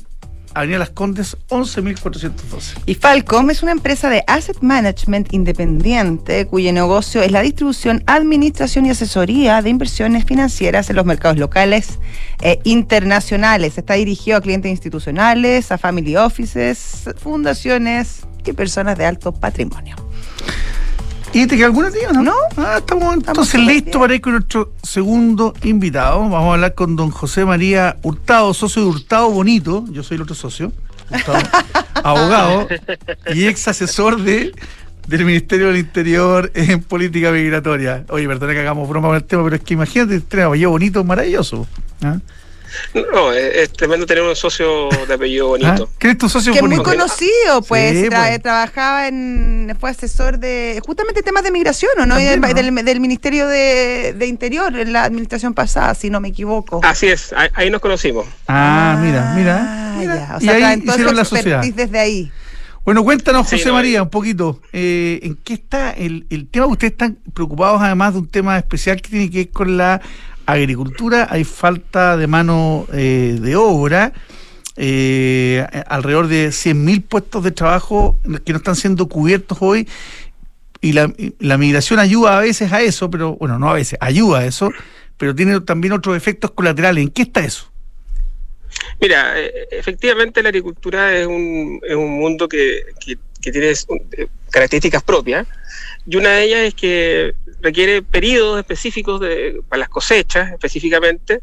Avenida 0.58 0.80
Las 0.80 0.90
Condes 0.90 1.38
11.412. 1.50 2.82
Y 2.88 2.96
Falcom 2.96 3.50
es 3.52 3.62
una 3.62 3.72
empresa 3.72 4.10
de 4.10 4.24
asset 4.26 4.58
management 4.62 5.32
independiente 5.32 6.48
cuyo 6.48 6.74
negocio 6.74 7.22
es 7.22 7.32
la 7.32 7.42
distribución, 7.42 8.04
administración 8.08 8.88
y 8.88 8.90
asesoría 8.90 9.62
de 9.62 9.70
inversiones 9.70 10.26
financieras 10.26 10.90
en 10.90 10.96
los 10.96 11.06
mercados 11.06 11.38
locales 11.38 12.00
e 12.42 12.60
internacionales. 12.64 13.78
Está 13.78 13.94
dirigido 13.94 14.38
a 14.38 14.42
clientes 14.42 14.72
institucionales, 14.72 15.72
a 15.72 15.78
family 15.78 16.16
offices, 16.16 17.08
fundaciones 17.18 18.22
y 18.44 18.54
personas 18.54 18.98
de 18.98 19.06
alto 19.06 19.32
patrimonio. 19.32 20.07
¿Y 21.34 21.46
te 21.46 21.56
queda 21.56 21.68
alguna 21.68 21.92
tía, 21.92 22.12
no? 22.12 22.24
No. 22.24 22.34
Ah, 22.56 22.78
estamos, 22.78 23.14
entonces 23.14 23.60
listos 23.60 24.00
para 24.00 24.16
ir 24.16 24.22
con 24.22 24.34
nuestro 24.34 24.74
segundo 24.82 25.54
invitado. 25.64 26.20
Vamos 26.20 26.50
a 26.50 26.54
hablar 26.54 26.74
con 26.74 26.96
don 26.96 27.12
José 27.12 27.46
María 27.46 27.98
Hurtado, 28.02 28.54
socio 28.54 28.84
de 28.84 28.88
Hurtado 28.90 29.30
Bonito. 29.30 29.86
Yo 29.92 30.04
soy 30.04 30.16
el 30.16 30.22
otro 30.22 30.36
socio. 30.36 30.72
abogado 32.04 32.68
y 33.34 33.46
ex 33.46 33.68
asesor 33.68 34.22
de, 34.22 34.54
del 35.08 35.26
Ministerio 35.26 35.68
del 35.68 35.78
Interior 35.78 36.52
en 36.54 36.82
política 36.82 37.32
migratoria. 37.32 38.04
Oye, 38.10 38.28
perdona 38.28 38.54
que 38.54 38.60
hagamos 38.60 38.88
broma 38.90 39.10
con 39.10 39.18
el 39.18 39.24
tema, 39.24 39.44
pero 39.44 39.56
es 39.56 39.62
que 39.64 39.74
imagínate, 39.74 40.16
este 40.16 40.46
bonito, 40.46 41.04
maravilloso. 41.04 41.68
¿ah? 42.02 42.18
No, 42.94 43.32
es, 43.32 43.72
tremendo 43.74 44.06
tener 44.06 44.24
un 44.24 44.36
socio 44.36 44.90
de 45.08 45.14
apellido 45.14 45.48
bonito. 45.50 45.90
¿Ah? 45.92 46.08
es 46.08 46.18
tu 46.18 46.30
socio 46.30 46.54
que 46.54 46.62
bonito? 46.62 46.84
Que 46.84 46.92
es 46.92 46.98
muy 46.98 46.98
conocido, 46.98 47.62
pues. 47.62 48.08
pues. 48.10 48.42
Trabajaba 48.42 49.08
en. 49.08 49.76
Fue 49.80 49.90
asesor 49.90 50.40
de. 50.40 50.82
Justamente 50.86 51.22
temas 51.22 51.44
de 51.44 51.52
migración, 51.52 51.92
¿o 52.00 52.06
no? 52.06 52.16
del, 52.16 53.00
Ministerio 53.00 53.48
de, 53.48 54.26
Interior 54.28 54.78
en 54.78 54.94
la 54.94 55.04
administración 55.04 55.54
pasada, 55.54 55.94
si 55.96 56.10
no 56.10 56.20
me 56.20 56.30
equivoco. 56.30 56.82
Así 56.84 57.08
es, 57.08 57.34
ahí, 57.54 57.70
nos 57.70 57.82
conocimos. 57.82 58.26
Ah, 58.48 59.00
mira, 59.02 59.34
mira. 59.36 59.96
mira. 59.98 60.34
O 60.36 60.40
sea, 60.40 60.60
y 60.60 60.64
ahí 60.64 60.84
hicieron 60.84 61.16
la 61.16 61.26
sociedad. 61.26 61.64
desde 61.64 62.00
ahí. 62.00 62.32
Bueno, 62.88 63.04
cuéntanos, 63.04 63.50
José 63.50 63.70
María, 63.70 64.02
un 64.02 64.10
poquito, 64.10 64.62
eh, 64.72 65.20
¿en 65.22 65.36
qué 65.36 65.56
está 65.56 65.92
el, 65.92 66.26
el 66.30 66.48
tema? 66.48 66.68
Ustedes 66.68 66.94
están 66.94 67.18
preocupados 67.34 67.82
además 67.82 68.14
de 68.14 68.20
un 68.20 68.30
tema 68.30 68.58
especial 68.58 69.02
que 69.02 69.10
tiene 69.10 69.30
que 69.30 69.40
ver 69.40 69.50
con 69.50 69.76
la 69.76 70.02
agricultura, 70.48 71.28
hay 71.30 71.44
falta 71.44 72.18
de 72.18 72.28
mano 72.28 72.88
eh, 72.94 73.38
de 73.40 73.56
obra, 73.56 74.14
eh, 74.76 75.66
alrededor 75.88 76.28
de 76.28 76.50
100.000 76.50 77.04
puestos 77.04 77.44
de 77.44 77.52
trabajo 77.52 78.20
que 78.46 78.54
no 78.54 78.58
están 78.58 78.76
siendo 78.76 79.08
cubiertos 79.08 79.58
hoy, 79.62 79.88
y 80.82 80.94
la, 80.94 81.12
la 81.40 81.58
migración 81.58 82.00
ayuda 82.00 82.38
a 82.38 82.42
veces 82.42 82.72
a 82.72 82.82
eso, 82.82 83.10
pero 83.12 83.36
bueno, 83.36 83.60
no 83.60 83.70
a 83.70 83.74
veces, 83.74 83.98
ayuda 84.02 84.40
a 84.40 84.46
eso, 84.46 84.72
pero 85.18 85.36
tiene 85.36 85.60
también 85.62 85.94
otros 85.94 86.16
efectos 86.16 86.52
colaterales. 86.52 87.04
¿En 87.04 87.10
qué 87.10 87.24
está 87.24 87.44
eso? 87.44 87.72
Mira, 89.00 89.40
eh, 89.40 89.68
efectivamente 89.72 90.42
la 90.42 90.50
agricultura 90.50 91.16
es 91.16 91.28
un, 91.28 91.80
es 91.88 91.96
un 91.96 92.20
mundo 92.20 92.48
que, 92.48 92.84
tiene 93.42 93.70
eh, 93.70 94.28
características 94.50 95.04
propias 95.04 95.48
y 96.06 96.18
una 96.18 96.32
de 96.32 96.44
ellas 96.44 96.60
es 96.62 96.74
que 96.74 97.34
requiere 97.62 98.02
periodos 98.02 98.60
específicos 98.60 99.20
de, 99.20 99.62
para 99.68 99.82
las 99.82 99.90
cosechas 99.90 100.52
específicamente, 100.52 101.42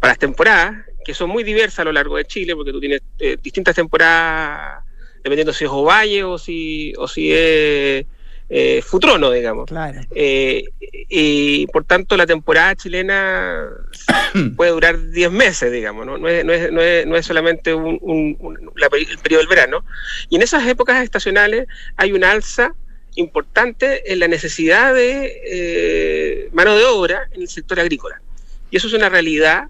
para 0.00 0.12
las 0.12 0.18
temporadas, 0.18 0.84
que 1.04 1.14
son 1.14 1.30
muy 1.30 1.44
diversas 1.44 1.80
a 1.80 1.84
lo 1.84 1.92
largo 1.92 2.16
de 2.16 2.24
Chile, 2.24 2.54
porque 2.54 2.72
tú 2.72 2.80
tienes 2.80 3.02
eh, 3.18 3.36
distintas 3.42 3.74
temporadas, 3.74 4.84
dependiendo 5.22 5.52
si 5.52 5.64
es 5.64 5.70
ovalle 5.70 6.24
o 6.24 6.38
si, 6.38 6.92
o 6.98 7.08
si 7.08 7.32
es 7.32 8.06
eh, 8.48 8.80
futrono, 8.82 9.30
digamos. 9.30 9.68
Eh, 10.14 10.64
y 11.08 11.66
por 11.68 11.84
tanto 11.84 12.16
la 12.16 12.26
temporada 12.26 12.76
chilena 12.76 13.68
puede 14.56 14.70
durar 14.70 15.10
10 15.10 15.30
meses, 15.32 15.72
digamos, 15.72 16.06
¿no? 16.06 16.16
No, 16.18 16.28
es, 16.28 16.44
no, 16.44 16.52
es, 16.52 16.72
no, 16.72 16.80
es, 16.80 17.06
no 17.06 17.16
es 17.16 17.26
solamente 17.26 17.74
un, 17.74 18.36
el 18.76 19.18
periodo 19.18 19.40
del 19.40 19.48
verano. 19.48 19.84
Y 20.28 20.36
en 20.36 20.42
esas 20.42 20.66
épocas 20.66 21.02
estacionales 21.02 21.66
hay 21.96 22.12
un 22.12 22.22
alza 22.22 22.74
importante 23.16 24.12
en 24.12 24.20
la 24.20 24.28
necesidad 24.28 24.94
de 24.94 25.42
eh, 25.44 26.48
mano 26.52 26.76
de 26.76 26.84
obra 26.84 27.28
en 27.32 27.42
el 27.42 27.48
sector 27.48 27.80
agrícola. 27.80 28.20
Y 28.70 28.76
eso 28.76 28.86
es 28.86 28.92
una 28.94 29.08
realidad 29.08 29.64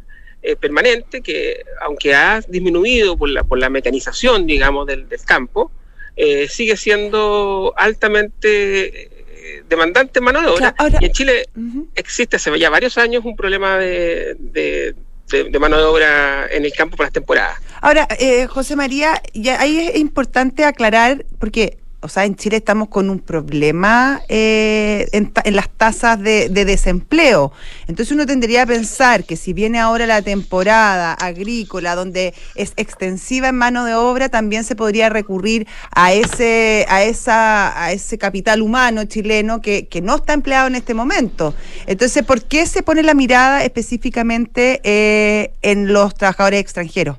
permanente 0.60 1.22
que, 1.22 1.64
aunque 1.80 2.14
ha 2.14 2.40
disminuido 2.46 3.16
por 3.16 3.28
la, 3.28 3.42
por 3.42 3.58
la 3.58 3.68
mecanización, 3.68 4.46
digamos, 4.46 4.86
del, 4.86 5.08
del 5.08 5.20
campo, 5.22 5.72
eh, 6.16 6.48
sigue 6.48 6.78
siendo 6.78 7.74
altamente 7.76 9.04
eh, 9.04 9.62
demandante 9.68 10.22
mano 10.22 10.40
de 10.40 10.46
obra. 10.46 10.74
y 10.98 11.04
en 11.04 11.12
Chile 11.12 11.46
existe 11.94 12.36
hace 12.36 12.58
ya 12.58 12.70
varios 12.70 12.96
años 12.96 13.22
un 13.26 13.36
problema 13.36 13.76
de, 13.76 14.34
de, 14.38 15.58
mano 15.60 15.76
de 15.76 15.84
obra 15.84 16.46
en 16.50 16.64
el 16.64 16.72
campo 16.72 16.96
por 16.96 17.04
las 17.04 17.12
temporadas. 17.12 17.58
Ahora, 17.82 18.08
eh, 18.18 18.46
José 18.46 18.76
María, 18.76 19.20
ya 19.34 19.60
ahí 19.60 19.78
es 19.78 19.96
importante 19.96 20.64
aclarar, 20.64 21.26
porque 21.38 21.76
o 22.06 22.08
sea, 22.08 22.24
en 22.24 22.36
Chile 22.36 22.58
estamos 22.58 22.86
con 22.88 23.10
un 23.10 23.18
problema 23.18 24.22
eh, 24.28 25.08
en, 25.10 25.32
las 25.54 25.68
tasas 25.68 26.20
de, 26.20 26.48
desempleo. 26.48 27.52
Entonces 27.88 28.12
uno 28.12 28.26
tendría 28.26 28.64
que 28.64 28.74
pensar 28.74 29.24
que 29.24 29.34
si 29.34 29.52
viene 29.52 29.80
ahora 29.80 30.06
la 30.06 30.22
temporada 30.22 31.14
agrícola, 31.14 31.96
donde 31.96 32.32
es 32.54 32.74
extensiva 32.76 33.48
en 33.48 33.56
mano 33.56 33.84
de 33.84 33.94
obra, 33.94 34.28
también 34.28 34.62
se 34.62 34.76
podría 34.76 35.08
recurrir 35.08 35.66
a 35.90 36.12
ese, 36.12 36.86
a 36.88 37.02
esa, 37.02 37.82
a 37.82 37.90
ese 37.90 38.18
capital 38.18 38.62
humano 38.62 39.04
chileno 39.04 39.60
que, 39.60 39.88
que 39.88 40.00
no 40.00 40.14
está 40.14 40.32
empleado 40.32 40.68
en 40.68 40.76
este 40.76 40.94
momento. 40.94 41.54
Entonces, 41.88 42.24
¿por 42.24 42.44
qué 42.44 42.66
se 42.66 42.84
pone 42.84 43.02
la 43.02 43.14
mirada 43.14 43.64
específicamente 43.64 44.80
eh, 44.84 45.54
en 45.62 45.92
los 45.92 46.14
trabajadores 46.14 46.60
extranjeros? 46.60 47.16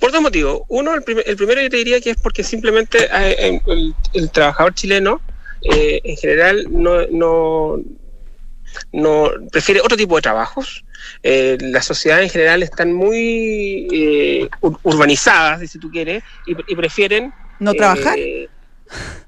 Por 0.00 0.12
dos 0.12 0.22
motivos. 0.22 0.62
Uno, 0.68 0.94
el, 0.94 1.02
primero 1.02 1.60
yo 1.60 1.70
te 1.70 1.76
diría 1.76 2.00
que 2.00 2.10
es 2.10 2.16
porque 2.16 2.42
simplemente 2.42 3.08
eh, 3.12 3.60
el, 4.14 4.30
trabajador 4.30 4.74
chileno 4.74 5.20
eh, 5.62 6.00
en 6.04 6.16
general 6.16 6.66
no, 6.70 7.06
no, 7.10 7.80
no, 8.92 9.30
prefiere 9.50 9.80
otro 9.80 9.96
tipo 9.96 10.16
de 10.16 10.22
trabajos. 10.22 10.84
Eh, 11.22 11.58
las 11.60 11.84
sociedades 11.84 12.24
en 12.24 12.30
general 12.30 12.62
están 12.62 12.92
muy 12.92 14.48
urbanizadas, 14.82 15.68
si 15.70 15.78
tú 15.78 15.90
quieres, 15.90 16.22
y, 16.46 16.54
prefieren... 16.74 17.32
¿No 17.60 17.74
trabajar? 17.74 18.16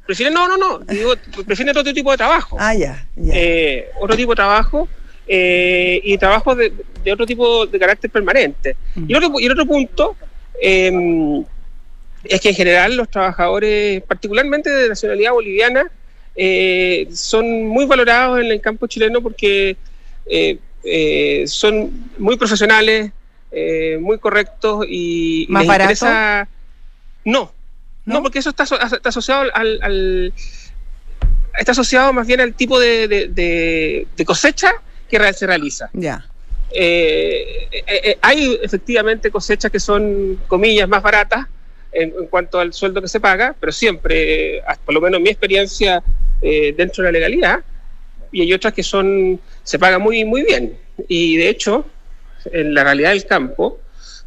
prefieren, 0.07 0.33
no, 0.33 0.49
no, 0.49 0.57
no, 0.57 0.79
digo, 0.79 1.15
prefieren 1.47 1.77
otro 1.77 1.93
tipo 1.93 2.11
de 2.13 2.17
trabajo. 2.17 2.57
Ah, 2.59 2.75
ya. 2.75 3.07
otro 4.01 4.17
tipo 4.17 4.33
de 4.33 4.37
trabajo 4.37 4.89
y 5.27 6.17
trabajo 6.19 6.55
de, 6.55 6.73
otro 7.13 7.27
tipo 7.27 7.67
de 7.67 7.79
carácter 7.79 8.11
permanente. 8.11 8.77
Y, 9.09 9.15
otro, 9.15 9.33
y 9.41 9.47
el 9.47 9.53
otro 9.53 9.67
punto 9.67 10.17
Em, 10.61 11.45
es 12.25 12.41
que 12.41 12.51
en 12.51 12.55
general 12.55 12.97
los 12.97 13.09
trabajadores, 13.09 14.03
particularmente 14.03 14.71
de 14.71 14.89
nacionalidad 14.89 15.33
boliviana, 15.33 15.91
eh, 16.37 17.09
son 17.13 17.67
muy 17.67 17.87
valorados 17.87 18.41
en 18.41 18.47
el 18.47 18.61
campo 18.61 18.87
chileno 18.87 19.21
porque 19.21 19.77
eh, 20.27 20.59
eh, 20.85 21.45
son 21.47 22.11
muy 22.19 22.37
profesionales, 22.37 23.13
muy 24.01 24.19
correctos 24.19 24.87
y 24.89 25.47
¿Más 25.49 25.67
barato? 25.67 26.07
No, 27.25 27.53
no, 28.05 28.23
porque 28.23 28.39
eso 28.39 28.51
está, 28.51 28.63
asociado 28.63 29.45
al, 29.53 30.33
está 31.59 31.73
asociado 31.73 32.13
más 32.13 32.27
bien 32.27 32.41
al 32.41 32.55
tipo 32.55 32.79
de, 32.79 34.07
cosecha 34.25 34.73
que 35.09 35.33
se 35.33 35.47
realiza. 35.47 35.91
Ya. 35.93 36.30
Eh, 36.73 37.69
eh, 37.73 37.83
eh, 37.87 38.19
hay 38.23 38.59
efectivamente 38.63 39.31
cosechas 39.31 39.71
que 39.71 39.81
son, 39.81 40.41
comillas, 40.47 40.89
más 40.89 41.03
baratas 41.03 41.47
en, 41.93 42.13
cuanto 42.29 42.61
al 42.61 42.73
sueldo 42.73 43.03
que 43.03 43.09
se 43.09 43.21
paga, 43.21 43.55
pero 43.59 43.73
siempre, 43.73 44.63
por 44.85 44.95
lo 44.95 45.01
menos 45.01 45.19
en 45.19 45.25
mi 45.25 45.31
experiencia, 45.31 46.03
dentro 46.41 47.05
de 47.05 47.09
la 47.09 47.19
legalidad, 47.19 47.61
y 48.33 48.43
hay 48.43 48.53
otras 48.55 48.73
que 48.73 48.83
son, 48.83 49.39
se 49.63 49.79
pagan 49.79 50.01
muy, 50.01 50.25
muy 50.25 50.43
bien. 50.43 50.79
Y 51.09 51.37
de 51.37 51.49
hecho, 51.49 51.85
en 52.53 52.73
la 52.73 52.85
realidad 52.85 53.11
del 53.11 53.27
campo, 53.27 53.81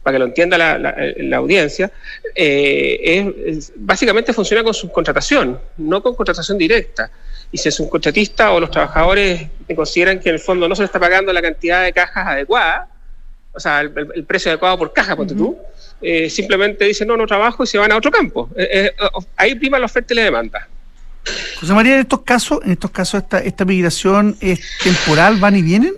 para 0.04 0.16
que 0.16 0.20
lo 0.20 0.26
entienda 0.26 0.58
la, 0.58 1.38
audiencia, 1.38 1.92
es, 2.36 3.72
básicamente 3.78 4.34
funciona 4.34 4.64
con 4.64 4.74
subcontratación, 4.74 5.60
no 5.78 6.04
con 6.04 6.14
contratación 6.14 6.58
directa 6.58 7.10
y 7.54 7.58
si 7.60 7.70
es 7.70 7.80
un 7.80 7.88
contratista 7.88 8.52
o 8.52 8.60
los 8.60 8.72
trabajadores 8.72 9.48
consideran 9.76 10.20
que 10.20 10.30
en 10.30 10.36
el 10.36 10.42
fondo 10.42 10.68
no 10.68 10.76
se 10.76 10.82
le 10.82 10.88
está 10.88 11.00
pagando 11.00 11.32
la 11.32 11.42
cantidad 11.42 11.84
de 11.84 11.94
cajas 11.94 12.26
adecuada, 12.28 12.90
o 13.54 13.60
sea, 13.60 13.82
el, 13.82 14.26
precio 14.26 14.50
adecuado 14.50 14.80
por 14.80 14.92
caja, 14.92 15.16
ponte 15.16 15.36
tú, 15.36 15.56
eh, 16.02 16.32
simplemente 16.32 16.84
dicen 16.86 17.08
no, 17.08 17.16
no 17.16 17.28
trabajo 17.28 17.64
y 17.64 17.68
se 17.68 17.78
van 17.78 17.92
a 17.92 17.98
otro 17.98 18.10
campo. 18.10 18.50
Eh, 18.58 18.92
eh, 18.98 19.06
ahí 19.38 19.54
prima 19.54 19.78
la 19.78 19.86
oferta 19.86 20.16
y 20.16 20.18
la 20.18 20.24
demanda. 20.24 20.68
José 21.60 21.74
María, 21.74 21.94
en 21.94 22.00
estos 22.02 22.24
casos, 22.24 22.60
en 22.66 22.72
estos 22.72 22.90
casos 22.90 23.22
esta, 23.22 23.38
esta 23.38 23.66
migración 23.66 24.36
es 24.42 24.60
temporal, 24.84 25.38
van 25.38 25.56
y 25.56 25.62
vienen. 25.62 25.94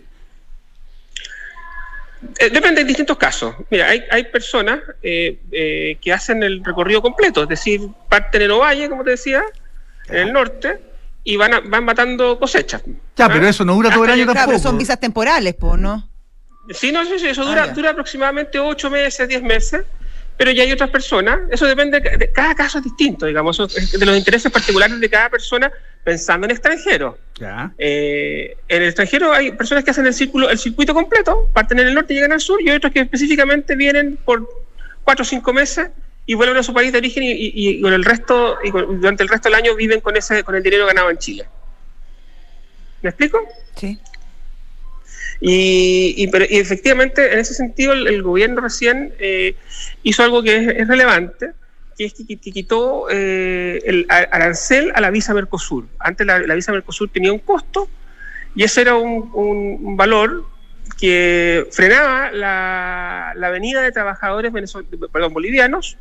depende 2.38 2.82
de 2.82 2.84
distintos 2.84 3.18
casos. 3.18 3.56
Mira, 3.70 3.88
hay, 3.88 4.04
hay 4.12 4.26
personas 4.26 4.82
que 5.02 6.14
hacen 6.14 6.44
el 6.44 6.66
recorrido 6.66 7.02
completo, 7.02 7.44
es 7.44 7.50
decir, 7.50 7.80
parten 8.10 8.42
en 8.42 8.52
Ovalle, 8.52 8.90
como 8.90 9.06
te 9.06 9.12
decía, 9.12 9.42
en 10.10 10.18
el 10.18 10.34
norte, 10.34 10.80
y 11.28 11.36
van, 11.36 11.70
van 11.70 11.84
matando 11.84 12.40
cosechas. 12.40 12.84
Ya, 13.18 13.28
pero 13.28 13.48
eso 13.48 13.66
no 13.66 13.74
dura 13.74 13.92
todo 13.92 14.06
el 14.06 14.12
año 14.12 14.26
tampoco. 14.26 14.46
Pero 14.46 14.60
son 14.60 14.78
visas 14.78 15.00
temporales, 15.00 15.56
pues, 15.56 15.80
¿no? 15.80 16.08
Sí, 16.70 16.92
no, 16.92 17.04
sí, 17.04 17.20
sí, 17.20 17.28
eso 17.28 17.44
dura, 17.44 17.64
ah, 17.64 17.68
dura 17.68 17.90
aproximadamente 17.92 18.60
8 18.60 18.90
meses, 18.90 19.28
10 19.28 19.44
meses, 19.44 19.86
pero 20.38 20.52
ya 20.52 20.64
hay 20.64 20.72
otras 20.72 20.90
personas, 20.90 21.40
eso 21.52 21.66
depende, 21.66 22.00
de, 22.00 22.32
cada 22.32 22.56
caso 22.56 22.78
es 22.78 22.84
distinto, 22.84 23.26
digamos, 23.26 23.58
de 23.58 24.06
los 24.06 24.18
intereses 24.18 24.52
particulares 24.52 25.00
de 25.00 25.10
cada 25.10 25.30
persona 25.30 25.72
pensando 26.04 26.46
en 26.46 26.52
extranjero. 26.52 27.18
Ya. 27.40 27.72
Eh, 27.78 28.58
en 28.68 28.82
el 28.82 28.88
extranjero 28.88 29.32
hay 29.32 29.52
personas 29.52 29.84
que 29.84 29.92
hacen 29.92 30.06
el, 30.06 30.14
círculo, 30.14 30.50
el 30.50 30.60
circuito 30.60 30.94
completo, 30.94 31.50
parten 31.54 31.80
en 31.80 31.88
el 31.88 31.96
norte 31.96 32.14
y 32.14 32.18
llegan 32.18 32.34
al 32.34 32.42
sur, 32.42 32.62
y 32.62 32.70
hay 32.70 32.78
otros 32.78 32.94
que 32.94 33.02
específicamente 33.02 33.76
vienen 33.76 34.18
por 34.24 34.48
4 35.04 35.24
o 35.24 35.26
5 35.26 35.54
meses 35.54 35.90
y 36.26 36.34
vuelven 36.34 36.58
a 36.58 36.64
su 36.64 36.74
país 36.74 36.92
de 36.92 36.98
origen 36.98 37.24
y, 37.26 37.82
con 37.82 37.94
el 37.94 38.04
resto 38.04 38.58
y 38.64 38.72
durante 38.72 39.24
el 39.24 39.30
resto 39.30 39.50
del 39.50 39.56
año 39.56 39.76
viven 39.76 40.02
con 40.02 40.18
ese 40.18 40.44
con 40.44 40.56
el 40.56 40.64
dinero 40.64 40.86
ganado 40.86 41.10
en 41.10 41.18
Chile. 41.18 41.46
¿Me 43.02 43.10
explico? 43.10 43.40
Sí. 43.76 44.00
Y, 45.40 46.28
pero, 46.30 46.46
efectivamente, 46.50 47.34
en 47.34 47.40
ese 47.40 47.54
sentido, 47.54 47.94
el, 47.94 48.24
gobierno 48.24 48.62
recién 48.62 49.14
eh, 49.20 49.56
hizo 50.02 50.24
algo 50.24 50.42
que 50.42 50.56
es, 50.56 50.88
relevante, 50.88 51.52
que 51.98 52.06
es 52.06 52.14
que, 52.14 52.38
quitó 52.38 53.08
eh, 53.12 53.80
el 53.86 54.08
arancel 54.10 54.92
a 54.96 55.02
la 55.02 55.12
visa 55.12 55.34
Mercosur. 55.34 55.86
Antes 56.00 56.26
la, 56.26 56.40
visa 56.56 56.72
Mercosur 56.72 57.10
tenía 57.10 57.34
un 57.34 57.40
costo 57.40 57.90
y 58.56 58.64
ese 58.64 58.82
era 58.82 58.96
un, 58.96 59.30
un 59.34 59.98
valor 59.98 60.46
que 60.98 61.68
frenaba 61.72 62.32
la, 62.32 63.34
la 63.36 63.50
venida 63.50 63.82
de 63.82 63.92
trabajadores 63.92 64.52
perdón, 65.12 65.34
bolivianos 65.34 65.98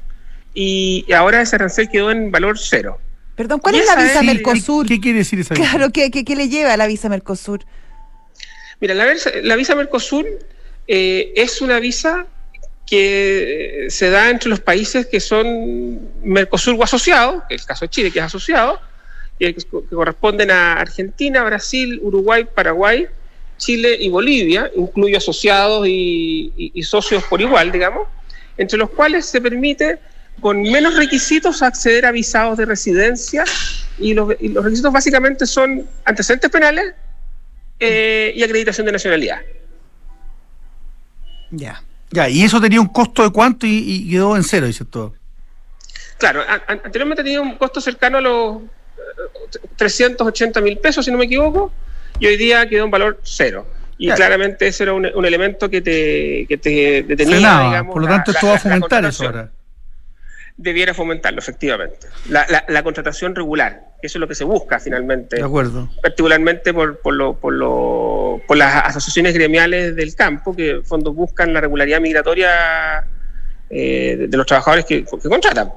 y 0.55 1.13
ahora 1.13 1.43
ese 1.43 1.57
arancel 1.57 1.89
quedó 1.91 2.11
en 2.11 2.31
valor 2.31 2.59
cero. 2.59 2.99
Perdón, 3.37 3.59
¿cuál 3.61 3.75
es 3.75 3.87
la 3.87 3.97
visa 3.97 4.23
Mercosur? 4.23 4.87
¿Qué, 4.87 5.01
quiere 5.01 5.19
decir 5.19 5.41
esa 5.41 5.55
visa? 5.55 5.69
Claro, 5.69 5.91
¿qué, 5.91 6.11
qué, 6.11 6.37
le 6.37 6.49
lleva 6.49 6.73
a 6.73 6.77
la 6.77 6.87
visa 6.87 7.09
Mercosur? 7.09 7.65
Mira, 8.81 8.95
la, 8.95 9.07
la 9.43 9.57
visa 9.57 9.75
Mercosur 9.75 10.27
eh, 10.87 11.33
es 11.35 11.61
una 11.61 11.81
visa 11.81 12.27
que 12.87 13.87
se 13.89 14.11
da 14.11 14.31
entre 14.31 14.51
los 14.51 14.61
países 14.61 15.07
que 15.07 15.19
son 15.19 16.01
Mercosur 16.23 16.77
o 16.79 16.85
asociados, 16.85 17.43
que 17.49 17.57
es 17.57 17.63
el 17.63 17.67
caso 17.67 17.85
de 17.87 17.89
Chile, 17.89 18.11
que 18.13 18.21
es 18.21 18.25
asociado, 18.25 18.81
que, 19.39 19.57
corresponden 19.91 20.51
a 20.51 20.75
Argentina, 20.75 21.43
Brasil, 21.43 21.99
Uruguay, 22.03 22.45
Paraguay, 22.45 23.07
Chile 23.57 23.97
y 23.99 24.11
Bolivia, 24.11 24.71
incluye 24.77 25.17
asociados 25.17 25.89
y, 25.89 26.71
socios 26.85 27.25
por 27.25 27.41
igual, 27.41 27.73
digamos, 27.73 28.07
entre 28.57 28.79
los 28.79 28.91
cuales 28.91 29.27
se 29.27 29.41
permite 29.41 29.99
con 30.41 30.63
menos 30.63 30.97
requisitos 30.97 31.63
acceder 31.63 32.07
a 32.07 32.13
visados 32.13 32.59
de 32.59 32.67
residencia 32.67 33.45
y 33.99 34.15
los, 34.15 34.29
requisitos 34.29 34.93
básicamente 34.93 35.47
son 35.47 35.87
antecedentes 36.05 36.51
penales 36.51 36.95
eh, 37.81 38.33
y 38.35 38.43
acreditación 38.43 38.87
de 38.87 38.93
nacionalidad. 38.93 39.41
Ya. 41.51 41.83
Ya, 42.11 42.29
y 42.29 42.43
eso 42.43 42.61
tenía 42.61 42.81
un 42.81 42.89
costo 42.89 43.25
de 43.25 43.31
cuánto 43.31 43.67
y, 43.67 44.09
quedó 44.09 44.37
en 44.37 44.45
cero, 44.45 44.67
dice 44.67 44.85
todo. 44.85 45.15
Claro, 46.17 46.43
anteriormente 46.69 47.25
tenía 47.25 47.41
un 47.41 47.57
costo 47.57 47.81
cercano 47.81 48.19
a 48.19 48.21
los 48.21 48.63
380 49.77 50.61
mil 50.61 50.79
pesos, 50.79 51.05
si 51.05 51.11
no 51.11 51.19
me 51.19 51.25
equivoco, 51.25 51.73
y 52.21 52.27
hoy 52.27 52.37
día 52.37 52.69
quedó 52.69 52.85
un 52.85 52.93
valor 52.93 53.19
cero. 53.25 53.67
Y 53.99 54.11
claramente 54.11 54.69
ese 54.69 54.85
era 54.85 54.93
un, 54.93 55.25
elemento 55.25 55.69
que 55.69 55.81
te, 55.81 56.47
que 56.49 56.57
te 56.57 57.03
detenía, 57.03 57.37
digamos. 57.37 57.93
Por 57.93 58.03
lo 58.03 58.09
tanto, 58.09 58.31
esto 58.31 58.47
va 58.47 58.55
a 58.55 58.59
fomentar 58.59 59.05
eso 59.05 59.25
ahora. 59.25 59.51
Debiera 60.57 60.95
fomentarlo, 60.95 61.41
efectivamente. 61.41 62.07
La, 62.29 62.47
la, 62.69 62.83
contratación 62.85 63.35
regular, 63.35 63.87
que 64.01 64.07
eso 64.07 64.19
es 64.19 64.21
lo 64.21 64.29
que 64.29 64.37
se 64.37 64.45
busca 64.45 64.79
finalmente. 64.79 65.37
De 65.37 65.43
acuerdo. 65.43 65.91
Particularmente 66.01 66.73
por, 66.73 67.01
por, 67.01 67.15
lo, 67.15 67.35
por, 67.35 67.53
lo, 67.53 68.41
por 68.47 68.57
las 68.57 68.85
asociaciones 68.85 69.35
gremiales 69.35 69.97
del 69.97 70.15
campo, 70.15 70.55
que 70.55 70.71
en 70.71 70.85
fondo 70.85 71.13
buscan 71.13 71.53
la 71.53 71.61
regularidad 71.61 72.01
migratoria 72.01 73.05
eh, 73.69 74.29
de, 74.29 74.37
los 74.37 74.47
trabajadores 74.47 74.85
que, 74.85 75.05
que 75.05 75.29
contratan. 75.29 75.73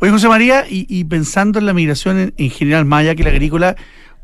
Oye, 0.00 0.10
José 0.10 0.28
María, 0.28 0.64
y, 0.68 1.04
pensando 1.04 1.58
en 1.58 1.66
la 1.66 1.74
migración 1.74 2.32
en, 2.34 2.50
general, 2.50 2.86
más 2.86 3.00
allá 3.00 3.14
que 3.14 3.22
la 3.22 3.28
agrícola, 3.28 3.76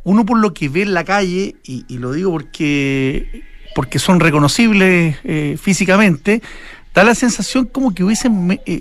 uno 0.04 0.24
por 0.24 0.38
lo 0.38 0.54
que 0.54 0.70
ve 0.70 0.82
en 0.82 0.94
la 0.94 1.04
calle, 1.04 1.56
y, 1.62 1.84
lo 1.98 2.12
digo 2.12 2.32
porque, 2.32 3.44
porque 3.74 3.98
son 3.98 4.18
reconocibles 4.18 5.16
eh, 5.22 5.58
físicamente, 5.60 6.40
da 6.94 7.04
la 7.04 7.14
sensación 7.14 7.66
como 7.66 7.94
que 7.94 8.04
hubiesen 8.04 8.58
eh, 8.64 8.80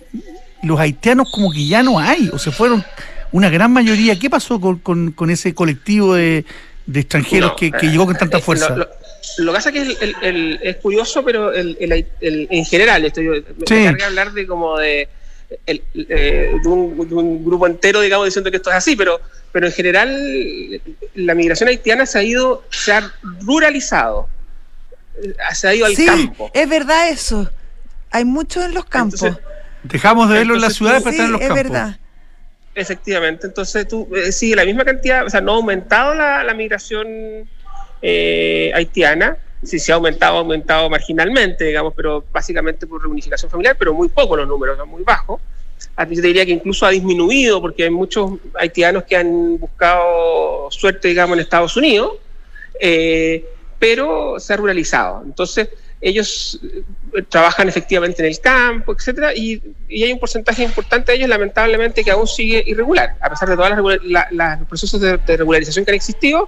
los 0.66 0.80
haitianos 0.80 1.30
como 1.32 1.52
que 1.52 1.66
ya 1.66 1.84
no 1.84 2.00
hay, 2.00 2.30
o 2.34 2.40
se 2.40 2.52
fueron 2.52 2.84
una 3.32 3.50
gran 3.50 3.72
mayoría. 3.72 4.18
¿Qué 4.18 4.30
pasó 4.30 4.60
con, 4.60 5.30
ese 5.30 5.54
colectivo 5.54 6.16
de, 6.16 6.46
extranjeros 6.94 7.54
que, 7.58 7.72
llegó 7.82 8.06
con 8.06 8.18
tanta 8.18 8.38
eh, 8.38 8.42
fuerza? 8.42 8.76
Lo, 9.38 9.52
que 9.52 9.56
pasa 9.56 9.70
es 9.70 9.98
que 9.98 10.60
es 10.62 10.76
curioso, 10.78 11.24
pero 11.24 11.54
en 11.54 12.66
general, 12.66 13.06
estoy, 13.06 13.28
me 13.28 13.68
sí. 13.68 14.04
hablar 14.04 14.34
de 14.34 14.48
como 14.48 14.78
de 14.78 15.10
el, 15.66 15.84
eh, 15.94 16.56
de, 16.62 16.68
un, 16.68 17.46
grupo 17.46 17.68
entero, 17.68 18.02
digamos, 18.02 18.26
diciendo 18.26 18.52
que 18.52 18.58
esto 18.58 18.70
es 18.70 18.76
así, 18.76 18.96
pero, 18.96 19.20
pero 19.52 19.68
en 19.68 19.74
general 19.74 20.82
la 21.16 21.36
migración 21.36 21.70
haitiana 21.70 22.06
se 22.06 22.20
ha 22.20 22.24
ido, 22.24 22.64
se 22.70 22.92
ha 22.92 23.14
ruralizado, 23.42 24.28
eh, 25.22 25.34
se 25.54 25.68
ha 25.68 25.76
ido 25.76 25.86
al 25.86 25.96
campo. 25.96 26.52
Es 26.54 26.68
verdad 26.68 27.10
eso, 27.10 27.50
hay 28.12 28.26
mucho 28.26 28.64
en 28.64 28.74
los 28.74 28.86
campos. 28.86 29.22
Dejamos 29.88 30.30
de 30.30 30.36
verlo 30.36 30.56
en 30.56 30.62
las 30.62 30.74
ciudades 30.74 31.04
para 31.04 31.12
estar 31.12 31.26
en 31.28 31.32
los 31.34 31.42
es 31.42 31.48
campos. 31.48 31.64
verdad. 31.64 32.00
Efectivamente, 32.74 33.48
entonces 33.48 33.88
tú 33.88 34.10
eh, 34.16 34.32
sigue 34.32 34.56
la 34.56 34.66
misma 34.66 34.84
cantidad, 34.84 35.26
o 35.26 35.30
sea, 35.30 35.40
no 35.40 35.54
ha 35.54 35.56
aumentado 35.56 36.14
la, 36.14 36.44
la 36.44 36.54
migración 36.54 37.08
haitiana, 38.02 39.38
sí 39.64 39.80
se 39.80 39.92
ha 39.92 39.96
aumentado, 39.96 40.36
ha 40.36 40.40
aumentado 40.40 40.90
marginalmente, 40.90 41.66
digamos, 41.66 41.94
pero 41.96 42.24
básicamente 42.32 42.86
por 42.86 43.02
reunificación 43.02 43.50
familiar, 43.50 43.76
pero 43.78 43.94
muy 43.94 44.10
poco 44.10 44.36
los 44.36 44.48
números, 44.48 44.78
son 44.78 44.90
muy 44.90 45.04
bajos. 45.04 45.42
Yo 45.98 46.22
diría 46.22 46.46
que 46.46 46.52
incluso 46.52 46.86
ha 46.86 46.90
disminuido 46.90 47.62
porque 47.62 47.84
hay 47.84 47.90
muchos 47.90 48.34
haitianos 48.56 49.04
que 49.04 49.16
han 49.16 49.58
buscado 49.58 50.70
suerte, 50.70 51.08
digamos, 51.08 51.38
en 51.38 51.42
Estados 51.42 51.76
Unidos, 51.78 52.14
eh, 52.80 53.46
pero 53.80 54.40
se 54.40 54.54
ha 54.54 54.58
ruralizado. 54.58 55.22
Entonces, 55.26 55.70
ellos 56.06 56.60
eh, 57.16 57.24
trabajan 57.28 57.68
efectivamente 57.68 58.22
en 58.22 58.28
el 58.28 58.40
campo, 58.40 58.94
etcétera, 58.94 59.34
y, 59.36 59.62
hay 59.90 60.14
un 60.14 60.20
porcentaje 60.20 60.64
importante 60.64 61.12
de 61.12 61.18
ellos, 61.18 61.30
lamentablemente, 61.30 62.04
que 62.04 62.12
aún 62.12 62.28
sigue 62.28 62.64
irregular, 62.66 63.16
a 63.20 63.30
pesar 63.30 63.50
de 63.50 63.56
todos 63.56 63.72
los 64.32 64.68
procesos 64.68 65.02
de, 65.02 65.18
regularización 65.18 65.84
que 65.84 65.92
han 65.92 65.96
existido, 65.96 66.48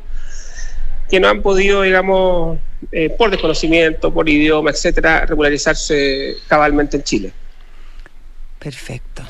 que 1.10 1.20
no 1.20 1.28
han 1.28 1.42
podido, 1.42 1.82
digamos, 1.82 2.60
eh, 2.92 3.10
por 3.10 3.32
desconocimiento, 3.32 4.14
por 4.14 4.30
idioma, 4.30 4.70
etcétera, 4.70 5.26
regularizarse 5.26 6.36
cabalmente 6.48 6.98
en 6.98 7.04
Chile. 7.04 7.34
Perfecto. 8.60 9.24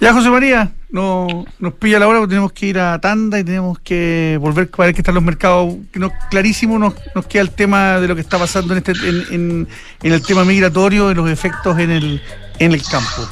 Ya, 0.00 0.12
José 0.12 0.30
María, 0.30 0.70
no, 0.90 1.44
nos 1.58 1.74
pilla 1.74 1.98
la 1.98 2.06
hora 2.06 2.20
porque 2.20 2.30
tenemos 2.30 2.52
que 2.52 2.66
ir 2.66 2.78
a 2.78 3.00
tanda 3.00 3.38
y 3.38 3.44
tenemos 3.44 3.78
que 3.80 4.38
volver 4.40 4.70
para 4.70 4.86
ver 4.86 4.94
que 4.94 5.00
están 5.00 5.14
los 5.14 5.24
mercados. 5.24 5.74
Que 5.92 5.98
no, 5.98 6.12
clarísimo 6.30 6.78
nos, 6.78 6.94
nos 7.14 7.26
queda 7.26 7.42
el 7.42 7.50
tema 7.50 7.98
de 7.98 8.06
lo 8.06 8.14
que 8.14 8.20
está 8.20 8.38
pasando 8.38 8.74
en, 8.74 8.78
este, 8.78 8.92
en, 8.92 9.66
en, 10.02 10.12
el 10.12 10.22
tema 10.22 10.44
migratorio 10.44 11.10
y 11.10 11.14
los 11.14 11.28
efectos 11.28 11.78
en 11.78 11.90
el, 11.90 12.22
en 12.60 12.72
el 12.72 12.82
campo. 12.84 13.28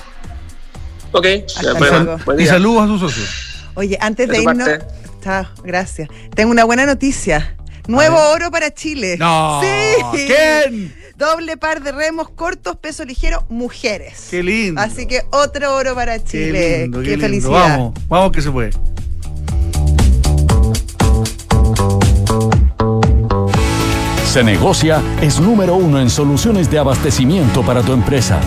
Ok, 1.12 1.26
y 2.38 2.46
saludos 2.46 2.82
a 2.82 2.86
sus 2.86 3.00
socios. 3.00 3.68
Oye, 3.74 3.96
antes 4.00 4.28
de, 4.28 4.42
irnos, 4.42 4.68
chao, 5.22 5.46
gracias. 5.62 6.08
Tengo 6.34 6.50
una 6.50 6.64
buena 6.64 6.84
noticia. 6.84 7.56
Nuevo 7.86 8.18
oro 8.30 8.50
para 8.50 8.74
Chile. 8.74 9.16
No. 9.18 9.60
Sí. 9.62 10.26
¿Quién? 10.26 10.92
Doble 11.16 11.56
par 11.56 11.82
de 11.82 11.92
remos 11.92 12.28
cortos, 12.28 12.76
peso 12.76 13.02
ligero, 13.02 13.46
mujeres. 13.48 14.28
Qué 14.30 14.42
lindo. 14.42 14.78
Así 14.78 15.06
que 15.06 15.22
otro 15.30 15.74
oro 15.74 15.94
para 15.94 16.22
Chile. 16.22 16.90
Qué, 16.92 17.02
qué, 17.02 17.16
felicidad. 17.18 17.78
Vamos, 17.78 17.94
vamos 18.06 18.32
que 18.32 18.42
se 18.42 18.50
puede. 18.50 18.72
Se 24.26 24.44
negocia 24.44 25.00
es 25.22 25.40
número 25.40 25.76
uno 25.76 25.98
en 26.00 26.10
soluciones 26.10 26.70
de 26.70 26.78
abastecimiento 26.78 27.62
para 27.62 27.80
tu 27.80 27.94
empresa. 27.94 28.38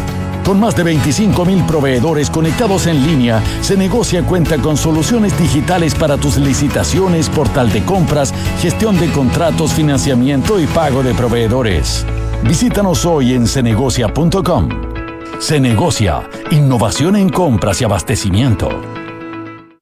Con 0.45 0.59
más 0.59 0.75
de 0.75 0.83
25 0.83 1.45
mil 1.45 1.63
proveedores 1.63 2.29
conectados 2.29 2.85
en 2.85 3.03
línea, 3.03 3.41
Se 3.61 3.77
Negocia 3.77 4.21
cuenta 4.23 4.57
con 4.57 4.77
soluciones 4.77 5.37
digitales 5.39 5.95
para 5.95 6.17
tus 6.17 6.37
licitaciones, 6.37 7.29
portal 7.29 7.71
de 7.71 7.83
compras, 7.83 8.31
gestión 8.61 8.99
de 8.99 9.11
contratos, 9.11 9.73
financiamiento 9.73 10.59
y 10.59 10.67
pago 10.67 11.01
de 11.01 11.15
proveedores. 11.15 12.05
Visítanos 12.43 13.05
hoy 13.05 13.33
en 13.33 13.47
cenegocia.com. 13.47 14.69
Se 15.39 15.59
Negocia, 15.59 16.27
innovación 16.51 17.15
en 17.15 17.29
compras 17.29 17.81
y 17.81 17.85
abastecimiento. 17.85 18.98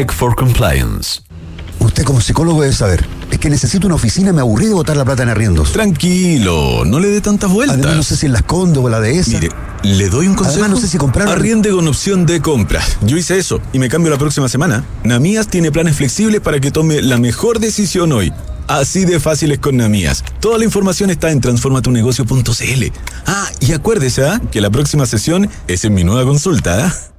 Tech 0.00 0.12
for 0.14 0.34
Compliance. 0.34 1.20
Usted 1.78 2.04
como 2.04 2.22
psicólogo 2.22 2.62
debe 2.62 2.72
saber. 2.72 3.04
Es 3.30 3.38
que 3.38 3.50
necesito 3.50 3.86
una 3.86 3.96
oficina, 3.96 4.32
me 4.32 4.40
aburrí 4.40 4.64
de 4.64 4.72
botar 4.72 4.96
la 4.96 5.04
plata 5.04 5.24
en 5.24 5.28
arriendos. 5.28 5.72
Tranquilo, 5.72 6.86
no 6.86 6.98
le 7.00 7.08
dé 7.08 7.20
tantas 7.20 7.50
vueltas. 7.50 7.76
Además, 7.76 7.96
no 7.96 8.02
sé 8.02 8.16
si 8.16 8.24
en 8.24 8.32
las 8.32 8.42
Condo 8.44 8.80
o 8.80 8.88
la 8.88 8.98
de 8.98 9.18
esa. 9.18 9.32
Mire, 9.32 9.50
le 9.82 10.08
doy 10.08 10.26
un 10.26 10.36
consejo. 10.36 10.60
Además, 10.60 10.70
no 10.70 10.76
sé 10.80 10.88
si 10.88 10.96
comprar. 10.96 11.28
Arriende 11.28 11.68
con 11.68 11.86
opción 11.86 12.24
de 12.24 12.40
compra. 12.40 12.82
Yo 13.02 13.18
hice 13.18 13.36
eso 13.36 13.60
y 13.74 13.78
me 13.78 13.90
cambio 13.90 14.10
la 14.10 14.16
próxima 14.16 14.48
semana. 14.48 14.86
Namías 15.04 15.48
tiene 15.48 15.70
planes 15.70 15.96
flexibles 15.96 16.40
para 16.40 16.60
que 16.60 16.70
tome 16.70 17.02
la 17.02 17.18
mejor 17.18 17.58
decisión 17.60 18.10
hoy. 18.12 18.32
Así 18.68 19.04
de 19.04 19.20
fáciles 19.20 19.58
con 19.58 19.76
Namías. 19.76 20.24
Toda 20.40 20.56
la 20.56 20.64
información 20.64 21.10
está 21.10 21.30
en 21.30 21.42
transformatunegocio.cl. 21.42 22.84
Ah, 23.26 23.50
y 23.60 23.72
acuérdese 23.72 24.24
¿ah? 24.24 24.40
que 24.50 24.62
la 24.62 24.70
próxima 24.70 25.04
sesión 25.04 25.50
es 25.68 25.84
en 25.84 25.92
mi 25.92 26.04
nueva 26.04 26.24
consulta. 26.24 26.86
¿ah? 26.86 27.09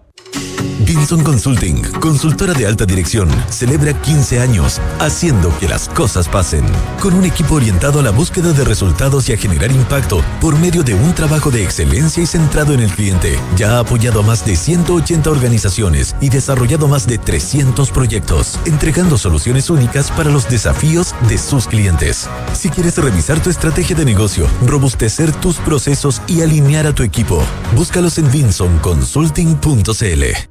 Vinson 0.86 1.24
Consulting, 1.24 1.82
consultora 2.00 2.54
de 2.54 2.66
alta 2.66 2.86
dirección, 2.86 3.30
celebra 3.50 3.94
15 3.94 4.40
años 4.40 4.80
haciendo 5.00 5.58
que 5.60 5.68
las 5.68 5.88
cosas 5.90 6.28
pasen. 6.28 6.66
Con 7.02 7.14
un 7.14 7.26
equipo 7.26 7.56
orientado 7.56 8.00
a 8.00 8.04
la 8.04 8.12
búsqueda 8.12 8.54
de 8.54 8.64
resultados 8.64 9.30
y 9.30 9.34
a 9.34 9.38
generar 9.38 9.72
impacto 9.72 10.24
por 10.40 10.58
medio 10.60 10.84
de 10.84 10.94
un 10.94 11.14
trabajo 11.14 11.52
de 11.52 11.64
excelencia 11.64 12.24
y 12.24 12.26
centrado 12.26 12.74
en 12.74 12.82
el 12.82 12.92
cliente. 12.92 13.38
Ya 13.56 13.78
ha 13.78 13.80
apoyado 13.80 14.20
a 14.20 14.24
más 14.24 14.46
de 14.46 14.56
180 14.56 15.30
organizaciones 15.30 16.16
y 16.22 16.30
desarrollado 16.30 16.88
más 16.88 17.08
de 17.08 17.18
300 17.18 17.92
proyectos, 17.92 18.60
entregando 18.66 19.18
soluciones 19.18 19.70
únicas 19.70 20.12
para 20.12 20.32
los 20.32 20.50
desafíos 20.50 21.16
de 21.30 21.38
sus 21.38 21.68
clientes. 21.68 22.30
Si 22.54 22.70
quieres 22.70 22.98
revisar 22.98 23.42
tu 23.42 23.50
estrategia 23.50 23.96
de 23.96 24.06
negocio, 24.06 24.48
robustecer 24.66 25.32
tus 25.32 25.58
procesos 25.58 26.22
y 26.28 26.42
alinear 26.42 26.88
a 26.88 26.94
tu 26.94 27.04
equipo, 27.04 27.44
búscalos 27.76 28.18
en 28.18 28.32
vinsonconsulting.cl. 28.32 30.51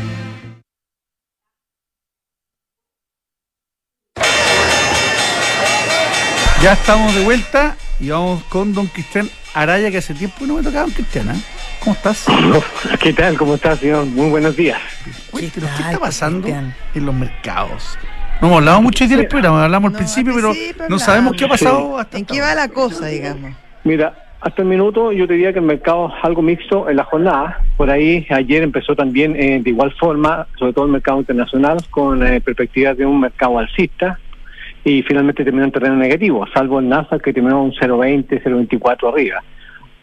Ya 6.61 6.73
estamos 6.73 7.15
de 7.15 7.23
vuelta 7.23 7.75
y 7.99 8.11
vamos 8.11 8.43
con 8.43 8.71
don 8.71 8.85
Cristian 8.85 9.27
Araya, 9.55 9.89
que 9.89 9.97
hace 9.97 10.13
tiempo 10.13 10.45
no 10.45 10.57
me 10.57 10.61
tocaba 10.61 10.83
don 10.83 10.91
Cristian. 10.91 11.31
¿eh? 11.31 11.41
¿Cómo 11.79 11.95
estás? 11.95 12.27
¿Qué 13.01 13.13
tal? 13.13 13.35
¿Cómo 13.35 13.55
estás, 13.55 13.79
señor? 13.79 14.05
Muy 14.05 14.29
buenos 14.29 14.55
días. 14.55 14.79
Cuéntanos, 15.31 15.71
¿qué 15.71 15.81
está 15.81 15.99
pasando 15.99 16.47
en 16.47 17.05
los 17.05 17.15
mercados? 17.15 17.97
No 18.39 18.47
hemos 18.47 18.59
hablado 18.59 18.81
mucho 18.83 19.07
de 19.07 19.23
programa, 19.23 19.65
hablamos 19.65 19.91
al 19.91 19.97
principio, 19.97 20.35
pero 20.35 20.53
no 20.87 20.99
sabemos 20.99 21.33
qué 21.35 21.45
ha 21.45 21.49
pasado 21.49 21.97
hasta 21.97 22.19
¿En 22.19 22.25
qué 22.25 22.41
va 22.41 22.53
la 22.53 22.67
cosa, 22.67 23.07
digamos? 23.07 23.53
Mira, 23.83 24.13
hasta 24.39 24.61
el 24.61 24.67
minuto 24.67 25.11
yo 25.11 25.25
te 25.25 25.33
diría 25.33 25.53
que 25.53 25.59
el 25.59 25.65
mercado 25.65 26.13
es 26.15 26.23
algo 26.23 26.43
mixto 26.43 26.87
en 26.87 26.97
la 26.97 27.05
jornada. 27.05 27.59
Por 27.75 27.89
ahí 27.89 28.27
ayer 28.29 28.61
empezó 28.61 28.95
también 28.95 29.35
eh, 29.35 29.59
de 29.63 29.69
igual 29.71 29.91
forma, 29.99 30.45
sobre 30.59 30.73
todo 30.73 30.85
el 30.85 30.91
mercado 30.91 31.17
internacional, 31.17 31.83
con 31.89 32.21
eh, 32.21 32.39
perspectivas 32.39 32.95
de 32.97 33.07
un 33.07 33.19
mercado 33.19 33.57
alcista 33.57 34.19
y 34.83 35.01
finalmente 35.03 35.43
terminó 35.43 35.65
en 35.65 35.71
terreno 35.71 35.95
negativo, 35.95 36.45
salvo 36.53 36.79
el 36.79 36.89
NASA 36.89 37.19
que 37.19 37.33
terminó 37.33 37.63
un 37.63 37.71
0,20, 37.71 38.43
0,24 38.43 39.13
arriba. 39.13 39.43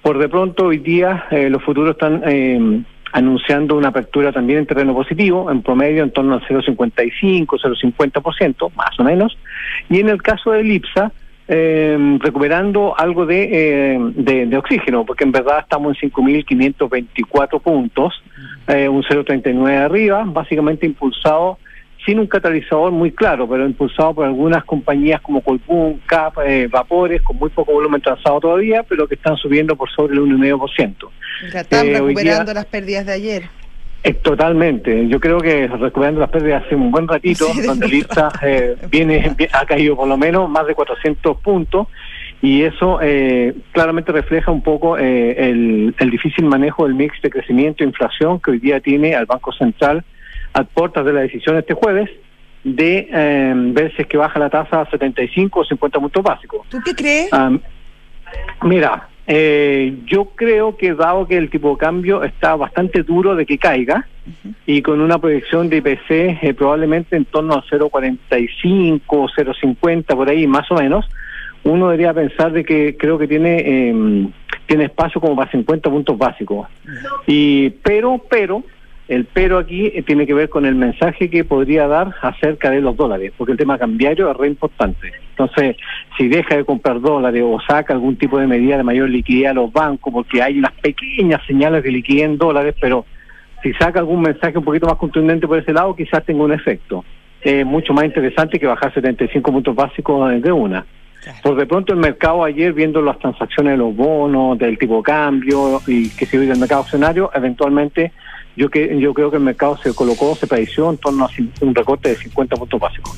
Por 0.03 0.19
de 0.19 0.29
pronto 0.29 0.67
hoy 0.67 0.79
día 0.79 1.25
eh, 1.31 1.51
los 1.51 1.63
futuros 1.63 1.93
están 1.93 2.23
eh, 2.25 2.83
anunciando 3.13 3.77
una 3.77 3.89
apertura 3.89 4.33
también 4.33 4.61
en 4.61 4.67
terreno 4.67 4.95
positivo, 4.95 5.51
en 5.51 5.63
promedio 5.63 6.03
en 6.03 6.11
torno 6.11 6.35
al 6.35 6.43
0,55, 6.43 7.47
0,50%, 7.47 8.73
más 8.75 8.99
o 8.99 9.05
menos. 9.05 9.37
Y 9.89 10.01
en 10.01 10.09
el 10.09 10.23
caso 10.23 10.53
de 10.53 10.63
IPSA, 10.63 11.13
eh, 11.51 12.19
recuperando 12.21 12.95
algo 12.99 13.25
de, 13.25 13.49
eh, 13.51 13.99
de, 14.17 14.47
de, 14.47 14.57
oxígeno, 14.59 15.07
porque 15.07 15.25
en 15.25 15.33
verdad 15.33 15.61
estamos 15.61 15.97
en 16.03 16.11
5.524 16.11 17.61
puntos, 17.63 18.23
eh, 18.67 18.89
un 18.89 19.03
0,39 19.03 19.77
arriba, 19.79 20.25
básicamente 20.27 20.85
impulsado 20.85 21.59
sin 22.09 22.19
un 22.19 22.27
catalizador 22.27 22.91
muy 22.91 23.13
claro, 23.13 23.47
pero 23.47 23.67
impulsado 23.67 24.15
por 24.15 24.25
algunas 24.25 24.65
compañías 24.65 25.21
como 25.21 25.43
Colbún, 25.43 26.01
CAP, 26.07 26.39
eh, 26.47 26.67
Vapores, 26.67 27.21
con 27.21 27.37
muy 27.37 27.51
poco 27.51 27.73
volumen 27.73 28.01
transado 28.01 28.41
todavía, 28.41 28.83
pero 28.83 29.07
que 29.07 29.17
están 29.17 29.37
subiendo 29.37 29.77
por 29.77 29.91
sobre 29.91 30.15
el 30.15 30.21
1,5%. 30.21 31.11
Ya 31.53 31.61
están 31.61 31.87
eh, 31.87 31.93
recuperando 31.93 32.45
día, 32.47 32.55
las 32.55 32.65
pérdidas 32.65 33.05
de 33.05 33.13
ayer. 33.13 33.43
Eh, 34.05 34.15
totalmente. 34.15 35.07
Yo 35.07 35.21
creo 35.21 35.37
que 35.39 35.67
recuperando 35.67 36.21
las 36.21 36.31
pérdidas 36.31 36.65
hace 36.65 36.77
un 36.77 36.91
buen 36.91 37.07
ratito, 37.07 37.45
sí, 37.53 37.61
donde 37.61 37.85
el 37.85 37.95
IPSA 37.95 38.31
eh, 38.43 38.77
viene, 38.91 39.37
ha 39.53 39.67
caído 39.67 39.95
por 39.95 40.09
lo 40.09 40.17
menos 40.17 40.49
más 40.49 40.67
de 40.67 40.75
400 40.75 41.37
puntos 41.43 41.89
y 42.41 42.63
eso 42.63 43.01
eh, 43.03 43.55
claramente 43.73 44.13
refleja 44.13 44.51
un 44.51 44.63
poco 44.63 44.97
eh, 44.97 45.51
el, 45.51 45.95
el, 45.99 46.11
difícil 46.11 46.47
manejo 46.47 46.87
del 46.87 46.95
mix 46.95 47.21
de 47.21 47.29
crecimiento 47.29 47.85
e 47.85 47.87
inflación 47.87 48.41
que 48.41 48.53
hoy 48.53 48.61
día 48.61 48.81
tiene 48.81 49.15
al 49.15 49.27
Banco 49.27 49.53
Central 49.53 50.05
a 50.53 50.65
puertas 50.65 51.05
de 51.05 51.13
la 51.13 51.21
decisión 51.21 51.57
este 51.57 51.75
jueves 51.75 52.11
de 52.65 53.09
eh, 53.11 53.53
ver 53.55 53.95
si 53.95 54.03
es 54.03 54.09
que 54.09 54.17
baja 54.17 54.39
la 54.39 54.51
tasa 54.51 54.83
a 54.83 54.91
75 54.91 55.61
o 55.61 55.65
50 55.65 56.01
puntos 56.01 56.23
básicos. 56.23 56.67
¿Tú 56.69 56.79
qué 56.85 56.95
crees? 56.95 57.33
Um, 57.33 57.61
mira, 58.63 59.09
eh, 59.27 59.95
yo 60.07 60.27
creo 60.35 60.77
que 60.77 60.95
dado 60.95 61.27
que 61.27 61.37
el 61.37 61.51
tipo 61.51 61.73
de 61.73 61.77
cambio 61.77 62.25
está 62.25 62.57
bastante 62.57 63.03
duro 63.03 63.35
de 63.35 63.45
que 63.45 63.59
caiga 63.59 64.07
uh 64.27 64.31
-huh. 64.31 64.55
y 64.67 64.81
con 64.81 65.01
una 65.03 65.19
proyección 65.19 65.69
de 65.69 65.77
IPC 65.77 66.11
eh, 66.43 66.55
probablemente 66.57 67.15
en 67.15 67.27
torno 67.27 67.55
a 67.55 67.63
0,45 67.65 69.01
o 69.07 69.29
0,50 69.29 70.17
por 70.17 70.29
ahí 70.31 70.47
más 70.47 70.71
o 70.71 70.77
menos, 70.77 71.07
uno 71.65 71.91
debería 71.91 72.15
pensar 72.15 72.53
de 72.53 72.65
que 72.65 72.97
creo 72.97 73.19
que 73.19 73.29
tiene 73.29 73.63
eh, 73.67 74.29
tiene 74.67 74.85
espacio 74.85 75.21
como 75.21 75.37
para 75.37 75.51
50 75.51 75.91
puntos 75.91 76.17
básicos. 76.17 76.69
Y 77.27 77.71
pero 77.83 78.23
pero 78.31 78.63
el 79.09 79.25
pero 79.25 79.59
aquí 79.59 79.87
eh, 79.87 80.03
tiene 80.03 80.27
que 80.27 80.35
ver 80.35 80.51
con 80.51 80.67
el 80.67 80.75
mensaje 80.75 81.31
que 81.31 81.43
podría 81.43 81.89
dar 81.89 82.15
acerca 82.21 82.71
de 82.71 82.83
los 82.83 82.97
dólares, 82.97 83.33
porque 83.37 83.53
el 83.53 83.59
tema 83.59 83.79
cambiario 83.79 84.31
es 84.31 84.37
re 84.37 84.49
importante. 84.49 85.13
Entonces, 85.31 85.77
si 86.17 86.29
deja 86.29 86.57
de 86.57 86.65
comprar 86.65 87.01
dólares 87.01 87.43
o 87.45 87.59
saca 87.61 87.95
algún 87.95 88.17
tipo 88.17 88.39
de 88.39 88.47
medida 88.47 88.77
de 88.77 88.83
mayor 88.83 89.09
liquidez 89.09 89.51
a 89.51 89.55
los 89.55 89.73
bancos, 89.73 90.13
porque 90.13 90.43
hay 90.43 90.59
unas 90.59 90.73
pequeñas 90.73 91.41
señales 91.47 91.83
de 91.83 91.91
liquidez 91.91 92.25
en 92.25 92.39
dólares, 92.39 92.75
pero 92.81 93.07
si 93.63 93.73
saca 93.75 93.99
algún 93.99 94.21
mensaje 94.21 94.59
un 94.59 94.65
poquito 94.65 94.87
más 94.87 94.97
contundente 94.97 95.49
por 95.49 95.59
ese 95.59 95.73
lado, 95.73 95.97
quizás 95.97 96.25
tenga 96.25 96.45
un 96.45 96.53
efecto. 96.53 97.05
Es 97.41 97.65
mucho 97.65 97.95
más 97.95 98.05
interesante 98.05 98.59
que 98.59 98.67
bajar 98.67 98.93
75 98.93 99.51
puntos 99.51 99.75
básicos 99.75 100.43
de 100.43 100.53
una. 100.53 100.85
Por 101.43 101.57
de 101.57 101.67
pronto 101.67 101.93
el 101.93 101.99
mercado 101.99 102.45
ayer, 102.45 102.73
viendo 102.73 103.03
las 103.03 103.19
transacciones 103.19 103.73
de 103.73 103.79
los 103.79 103.95
bonos, 103.95 104.59
del 104.59 104.79
tipo 104.79 104.99
de 104.99 105.03
cambio 105.03 105.81
y 105.87 106.09
que 106.11 106.27
se 106.27 106.39
oye 106.39 106.49
del 106.49 106.59
mercado 106.59 106.83
accionario, 106.83 107.31
eventualmente 107.35 108.13
yo 108.59 108.69
que 108.69 108.99
yo 109.01 109.15
creo 109.15 109.31
que 109.31 109.37
el 109.37 109.43
mercado 109.43 109.79
se 109.83 109.95
colocó, 109.95 110.35
se 110.35 110.47
predició 110.47 110.91
en 110.91 110.99
torno 110.99 111.25
a 111.25 111.31
un 111.61 111.75
recorte 111.75 112.09
de 112.09 112.17
50 112.17 112.57
puntos 112.57 112.81
básicos. 112.81 113.17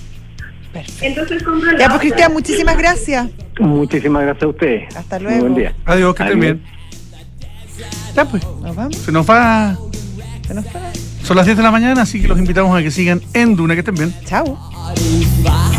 Perfecto. 0.71 1.05
Entonces, 1.05 1.43
ya, 1.79 1.89
pues 1.89 2.01
Cristian, 2.01 2.33
muchísimas 2.33 2.77
gracias. 2.77 3.27
Muchísimas 3.59 4.23
gracias 4.23 4.43
a 4.45 4.49
ustedes. 4.49 4.97
Hasta 4.97 5.19
luego. 5.19 5.39
Muy 5.39 5.49
buen 5.49 5.55
día. 5.55 5.75
Adiós, 5.87 6.15
que 6.15 6.23
estén 6.23 6.41
bien. 6.41 6.63
Ya 8.15 8.25
pues. 8.27 8.45
Nos 8.63 8.77
vamos. 8.77 8.97
Se 8.97 9.11
nos 9.11 9.29
va. 9.29 9.77
Se 10.47 10.55
nos 10.55 10.67
va. 10.67 10.93
Son 11.23 11.37
las 11.37 11.47
10 11.47 11.57
de 11.57 11.63
la 11.63 11.71
mañana, 11.71 12.03
así 12.03 12.21
que 12.21 12.29
los 12.29 12.39
invitamos 12.39 12.79
a 12.79 12.83
que 12.83 12.91
sigan 12.91 13.21
en 13.33 13.57
Duna, 13.57 13.75
que 13.75 13.81
estén 13.81 13.95
bien. 13.95 14.15
Chao. 14.27 14.59